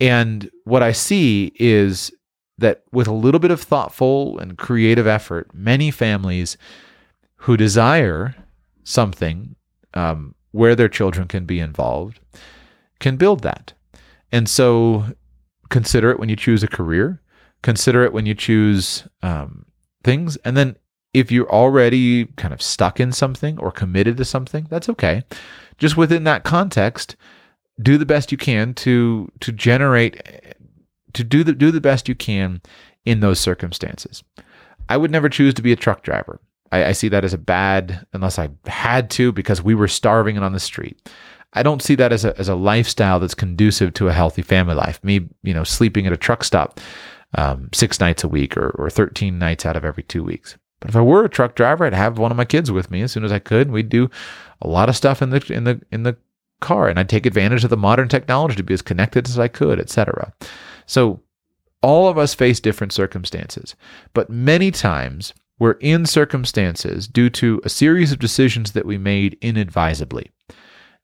And 0.00 0.50
what 0.64 0.82
I 0.82 0.92
see 0.92 1.52
is 1.56 2.12
that 2.56 2.84
with 2.90 3.06
a 3.06 3.12
little 3.12 3.40
bit 3.40 3.50
of 3.50 3.60
thoughtful 3.60 4.38
and 4.38 4.56
creative 4.56 5.06
effort, 5.06 5.50
many 5.52 5.90
families 5.90 6.56
who 7.42 7.56
desire 7.56 8.34
something 8.82 9.56
um, 9.94 10.34
where 10.58 10.74
their 10.74 10.88
children 10.88 11.28
can 11.28 11.44
be 11.44 11.60
involved 11.60 12.18
can 12.98 13.16
build 13.16 13.44
that. 13.44 13.72
And 14.32 14.48
so 14.48 15.04
consider 15.68 16.10
it 16.10 16.18
when 16.18 16.28
you 16.28 16.34
choose 16.34 16.64
a 16.64 16.68
career, 16.68 17.22
consider 17.62 18.02
it 18.02 18.12
when 18.12 18.26
you 18.26 18.34
choose 18.34 19.06
um, 19.22 19.66
things. 20.02 20.36
And 20.38 20.56
then 20.56 20.76
if 21.14 21.30
you're 21.30 21.48
already 21.48 22.26
kind 22.36 22.52
of 22.52 22.60
stuck 22.60 22.98
in 22.98 23.12
something 23.12 23.56
or 23.60 23.70
committed 23.70 24.16
to 24.16 24.24
something, 24.24 24.66
that's 24.68 24.88
okay. 24.88 25.22
Just 25.78 25.96
within 25.96 26.24
that 26.24 26.42
context, 26.42 27.14
do 27.80 27.96
the 27.96 28.04
best 28.04 28.32
you 28.32 28.38
can 28.38 28.74
to 28.74 29.30
to 29.38 29.52
generate 29.52 30.20
to 31.12 31.22
do 31.22 31.44
the 31.44 31.52
do 31.52 31.70
the 31.70 31.80
best 31.80 32.08
you 32.08 32.16
can 32.16 32.60
in 33.04 33.20
those 33.20 33.38
circumstances. 33.38 34.24
I 34.88 34.96
would 34.96 35.12
never 35.12 35.28
choose 35.28 35.54
to 35.54 35.62
be 35.62 35.70
a 35.70 35.76
truck 35.76 36.02
driver. 36.02 36.40
I, 36.72 36.86
I 36.86 36.92
see 36.92 37.08
that 37.08 37.24
as 37.24 37.34
a 37.34 37.38
bad, 37.38 38.06
unless 38.12 38.38
I 38.38 38.50
had 38.66 39.10
to 39.10 39.32
because 39.32 39.62
we 39.62 39.74
were 39.74 39.88
starving 39.88 40.36
and 40.36 40.44
on 40.44 40.52
the 40.52 40.60
street. 40.60 41.10
I 41.54 41.62
don't 41.62 41.82
see 41.82 41.94
that 41.94 42.12
as 42.12 42.24
a 42.24 42.38
as 42.38 42.48
a 42.48 42.54
lifestyle 42.54 43.20
that's 43.20 43.34
conducive 43.34 43.94
to 43.94 44.08
a 44.08 44.12
healthy 44.12 44.42
family 44.42 44.74
life. 44.74 45.02
Me, 45.02 45.28
you 45.42 45.54
know, 45.54 45.64
sleeping 45.64 46.06
at 46.06 46.12
a 46.12 46.16
truck 46.16 46.44
stop 46.44 46.78
um, 47.34 47.68
six 47.72 48.00
nights 48.00 48.24
a 48.24 48.28
week 48.28 48.56
or, 48.56 48.70
or 48.70 48.90
13 48.90 49.38
nights 49.38 49.66
out 49.66 49.76
of 49.76 49.84
every 49.84 50.02
two 50.02 50.22
weeks. 50.22 50.56
But 50.80 50.90
if 50.90 50.96
I 50.96 51.00
were 51.00 51.24
a 51.24 51.28
truck 51.28 51.54
driver, 51.54 51.84
I'd 51.84 51.92
have 51.92 52.18
one 52.18 52.30
of 52.30 52.36
my 52.36 52.44
kids 52.44 52.70
with 52.70 52.90
me 52.90 53.02
as 53.02 53.12
soon 53.12 53.24
as 53.24 53.32
I 53.32 53.38
could. 53.38 53.70
We'd 53.70 53.88
do 53.88 54.10
a 54.62 54.68
lot 54.68 54.88
of 54.88 54.96
stuff 54.96 55.22
in 55.22 55.30
the 55.30 55.44
in 55.52 55.64
the 55.64 55.80
in 55.90 56.04
the 56.04 56.16
car, 56.60 56.88
and 56.88 56.98
I'd 56.98 57.08
take 57.08 57.26
advantage 57.26 57.64
of 57.64 57.70
the 57.70 57.76
modern 57.76 58.08
technology 58.08 58.56
to 58.56 58.62
be 58.62 58.74
as 58.74 58.82
connected 58.82 59.26
as 59.26 59.38
I 59.38 59.48
could, 59.48 59.80
etc. 59.80 60.32
So 60.86 61.20
all 61.82 62.08
of 62.08 62.18
us 62.18 62.34
face 62.34 62.60
different 62.60 62.92
circumstances, 62.92 63.74
but 64.14 64.30
many 64.30 64.70
times 64.70 65.32
we're 65.58 65.72
in 65.72 66.06
circumstances 66.06 67.08
due 67.08 67.30
to 67.30 67.60
a 67.64 67.68
series 67.68 68.12
of 68.12 68.18
decisions 68.18 68.72
that 68.72 68.86
we 68.86 68.98
made 68.98 69.38
inadvisably. 69.40 70.30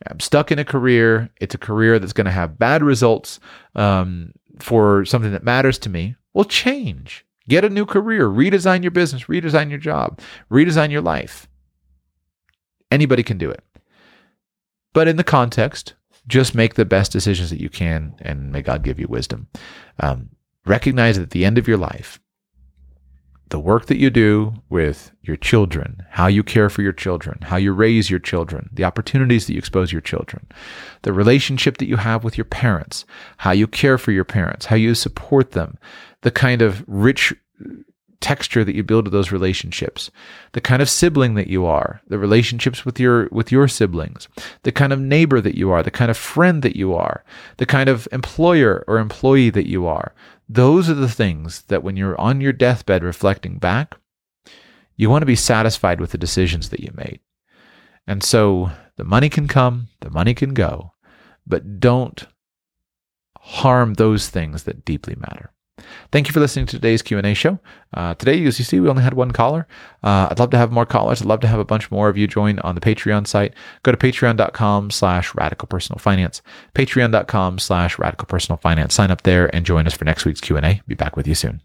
I'm 0.07 0.21
stuck 0.21 0.53
in 0.53 0.59
a 0.59 0.65
career. 0.65 1.31
It's 1.41 1.55
a 1.55 1.59
career 1.59 1.99
that's 1.99 2.13
going 2.13 2.27
to 2.27 2.31
have 2.31 2.59
bad 2.59 2.83
results 2.83 3.41
um, 3.75 4.33
for 4.61 5.05
something 5.05 5.33
that 5.33 5.45
matters 5.45 5.79
to 5.81 5.89
me. 5.89 6.17
Well, 6.33 6.45
change. 6.45 7.25
Get 7.49 7.65
a 7.65 7.71
new 7.71 7.87
career. 7.87 8.29
Redesign 8.29 8.83
your 8.83 8.91
business. 8.91 9.25
Redesign 9.25 9.71
your 9.71 9.79
job. 9.79 10.21
Redesign 10.51 10.91
your 10.91 11.03
life. 11.03 11.49
Anybody 12.91 13.23
can 13.23 13.39
do 13.39 13.51
it. 13.51 13.63
But 14.93 15.09
in 15.09 15.17
the 15.17 15.25
context, 15.25 15.95
just 16.27 16.55
make 16.55 16.75
the 16.75 16.85
best 16.85 17.13
decisions 17.13 17.51
that 17.51 17.61
you 17.61 17.69
can, 17.69 18.15
and 18.21 18.51
may 18.51 18.63
God 18.63 18.83
give 18.83 18.99
you 18.99 19.07
wisdom. 19.09 19.49
Um, 20.01 20.31
recognize 20.65 21.17
that 21.17 21.25
at 21.25 21.31
the 21.31 21.45
end 21.45 21.59
of 21.59 21.69
your 21.69 21.77
life, 21.77 22.21
the 23.55 23.61
work 23.61 23.87
that 23.87 23.99
you 23.99 24.11
do 24.11 24.53
with 24.69 25.13
your 25.23 25.37
children, 25.37 26.05
how 26.11 26.27
you 26.27 26.43
care 26.43 26.69
for 26.69 26.83
your 26.83 26.93
children, 26.93 27.39
how 27.43 27.57
you 27.57 27.73
raise 27.73 28.11
your 28.11 28.19
children, 28.19 28.69
the 28.73 28.83
opportunities 28.83 29.47
that 29.47 29.53
you 29.53 29.59
expose 29.61 29.93
your 29.93 30.01
children, 30.01 30.45
the 31.03 31.13
relationship 31.13 31.77
that 31.77 31.87
you 31.87 31.95
have 31.95 32.25
with 32.25 32.37
your 32.37 32.47
parents, 32.47 33.05
how 33.37 33.53
you 33.53 33.69
care 33.69 33.97
for 33.97 34.11
your 34.11 34.25
parents, 34.25 34.67
how 34.67 34.75
you 34.75 34.93
support 34.93 35.53
them, 35.53 35.79
the 36.23 36.33
kind 36.33 36.63
of 36.63 36.85
rich 36.89 37.33
texture 38.21 38.65
that 38.65 38.75
you 38.75 38.83
build 38.83 39.05
to 39.05 39.11
those 39.13 39.31
relationships, 39.31 40.11
the 40.53 40.61
kind 40.61 40.83
of 40.83 40.91
sibling 40.91 41.35
that 41.35 41.47
you 41.47 41.65
are, 41.65 42.01
the 42.09 42.19
relationships 42.19 42.85
with 42.85 42.99
your 42.99 43.29
with 43.31 43.53
your 43.53 43.69
siblings, 43.69 44.27
the 44.65 44.73
kind 44.73 44.93
of 44.93 44.99
neighbor 44.99 45.41
that 45.41 45.57
you 45.57 45.71
are, 45.71 45.83
the 45.85 45.93
kind 45.93 46.11
of 46.11 46.17
friend 46.17 46.63
that 46.63 46.75
you 46.75 46.93
are, 46.93 47.23
the 47.59 47.67
kind 47.67 47.89
of 47.89 48.09
employer 48.11 48.83
or 48.89 48.99
employee 48.99 49.51
that 49.51 49.69
you 49.69 49.87
are, 49.87 50.13
those 50.49 50.91
are 50.91 50.95
the 50.95 51.09
things 51.09 51.63
that 51.63 51.83
when 51.83 51.97
you're 51.97 52.21
on 52.21 52.41
your 52.41 52.53
deathbed 52.53 53.03
reflecting 53.03 53.59
back, 53.59 53.97
you 54.97 55.11
want 55.11 55.23
to 55.23 55.27
be 55.27 55.37
satisfied 55.37 56.01
with 56.01 56.11
the 56.11 56.19
decisions 56.19 56.69
that 56.71 56.81
you 56.81 56.91
made. 56.95 57.21
And 58.07 58.23
so 58.23 58.71
the 58.97 59.05
money 59.05 59.29
can 59.29 59.49
come, 59.49 59.89
the 60.01 60.11
money 60.11 60.35
can 60.35 60.55
go, 60.55 60.93
but 61.47 61.81
don't 61.81 62.27
harm 63.39 63.95
those 63.95 64.29
things 64.29 64.65
that 64.65 64.85
deeply 64.85 65.17
matter. 65.17 65.54
Thank 66.13 66.29
you 66.29 66.33
for 66.33 66.41
listening 66.41 66.67
to 66.67 66.77
today's 66.77 67.03
Q&A 67.03 67.35
show. 67.35 67.59
Uh, 67.93 68.15
today, 68.15 68.45
as 68.47 68.59
you 68.59 68.65
see, 68.65 68.79
we 68.79 68.89
only 68.89 69.03
had 69.03 69.15
one 69.15 69.33
caller. 69.33 69.67
Uh, 70.03 70.29
I'd 70.31 70.39
love 70.39 70.51
to 70.51 70.57
have 70.57 70.71
more 70.71 70.87
callers. 70.87 71.21
I'd 71.21 71.27
love 71.27 71.41
to 71.41 71.49
have 71.49 71.59
a 71.59 71.65
bunch 71.65 71.91
more 71.91 72.09
of 72.09 72.17
you 72.17 72.27
join 72.27 72.61
on 72.61 72.75
the 72.75 72.81
Patreon 72.81 73.27
site. 73.27 73.55
Go 73.83 73.91
to 73.91 73.99
patreon.com 73.99 74.91
slash 74.91 75.35
radical 75.35 75.67
personal 75.67 75.99
finance, 75.99 76.43
patreon.com 76.75 77.59
slash 77.59 77.99
radical 77.99 78.27
personal 78.27 78.59
finance. 78.59 78.95
Sign 78.95 79.11
up 79.11 79.23
there 79.23 79.55
and 79.55 79.67
join 79.67 79.87
us 79.87 79.95
for 79.95 80.05
next 80.05 80.25
week's 80.25 80.41
Q&A. 80.41 80.83
Be 80.87 80.95
back 80.95 81.17
with 81.17 81.27
you 81.27 81.35
soon. 81.35 81.63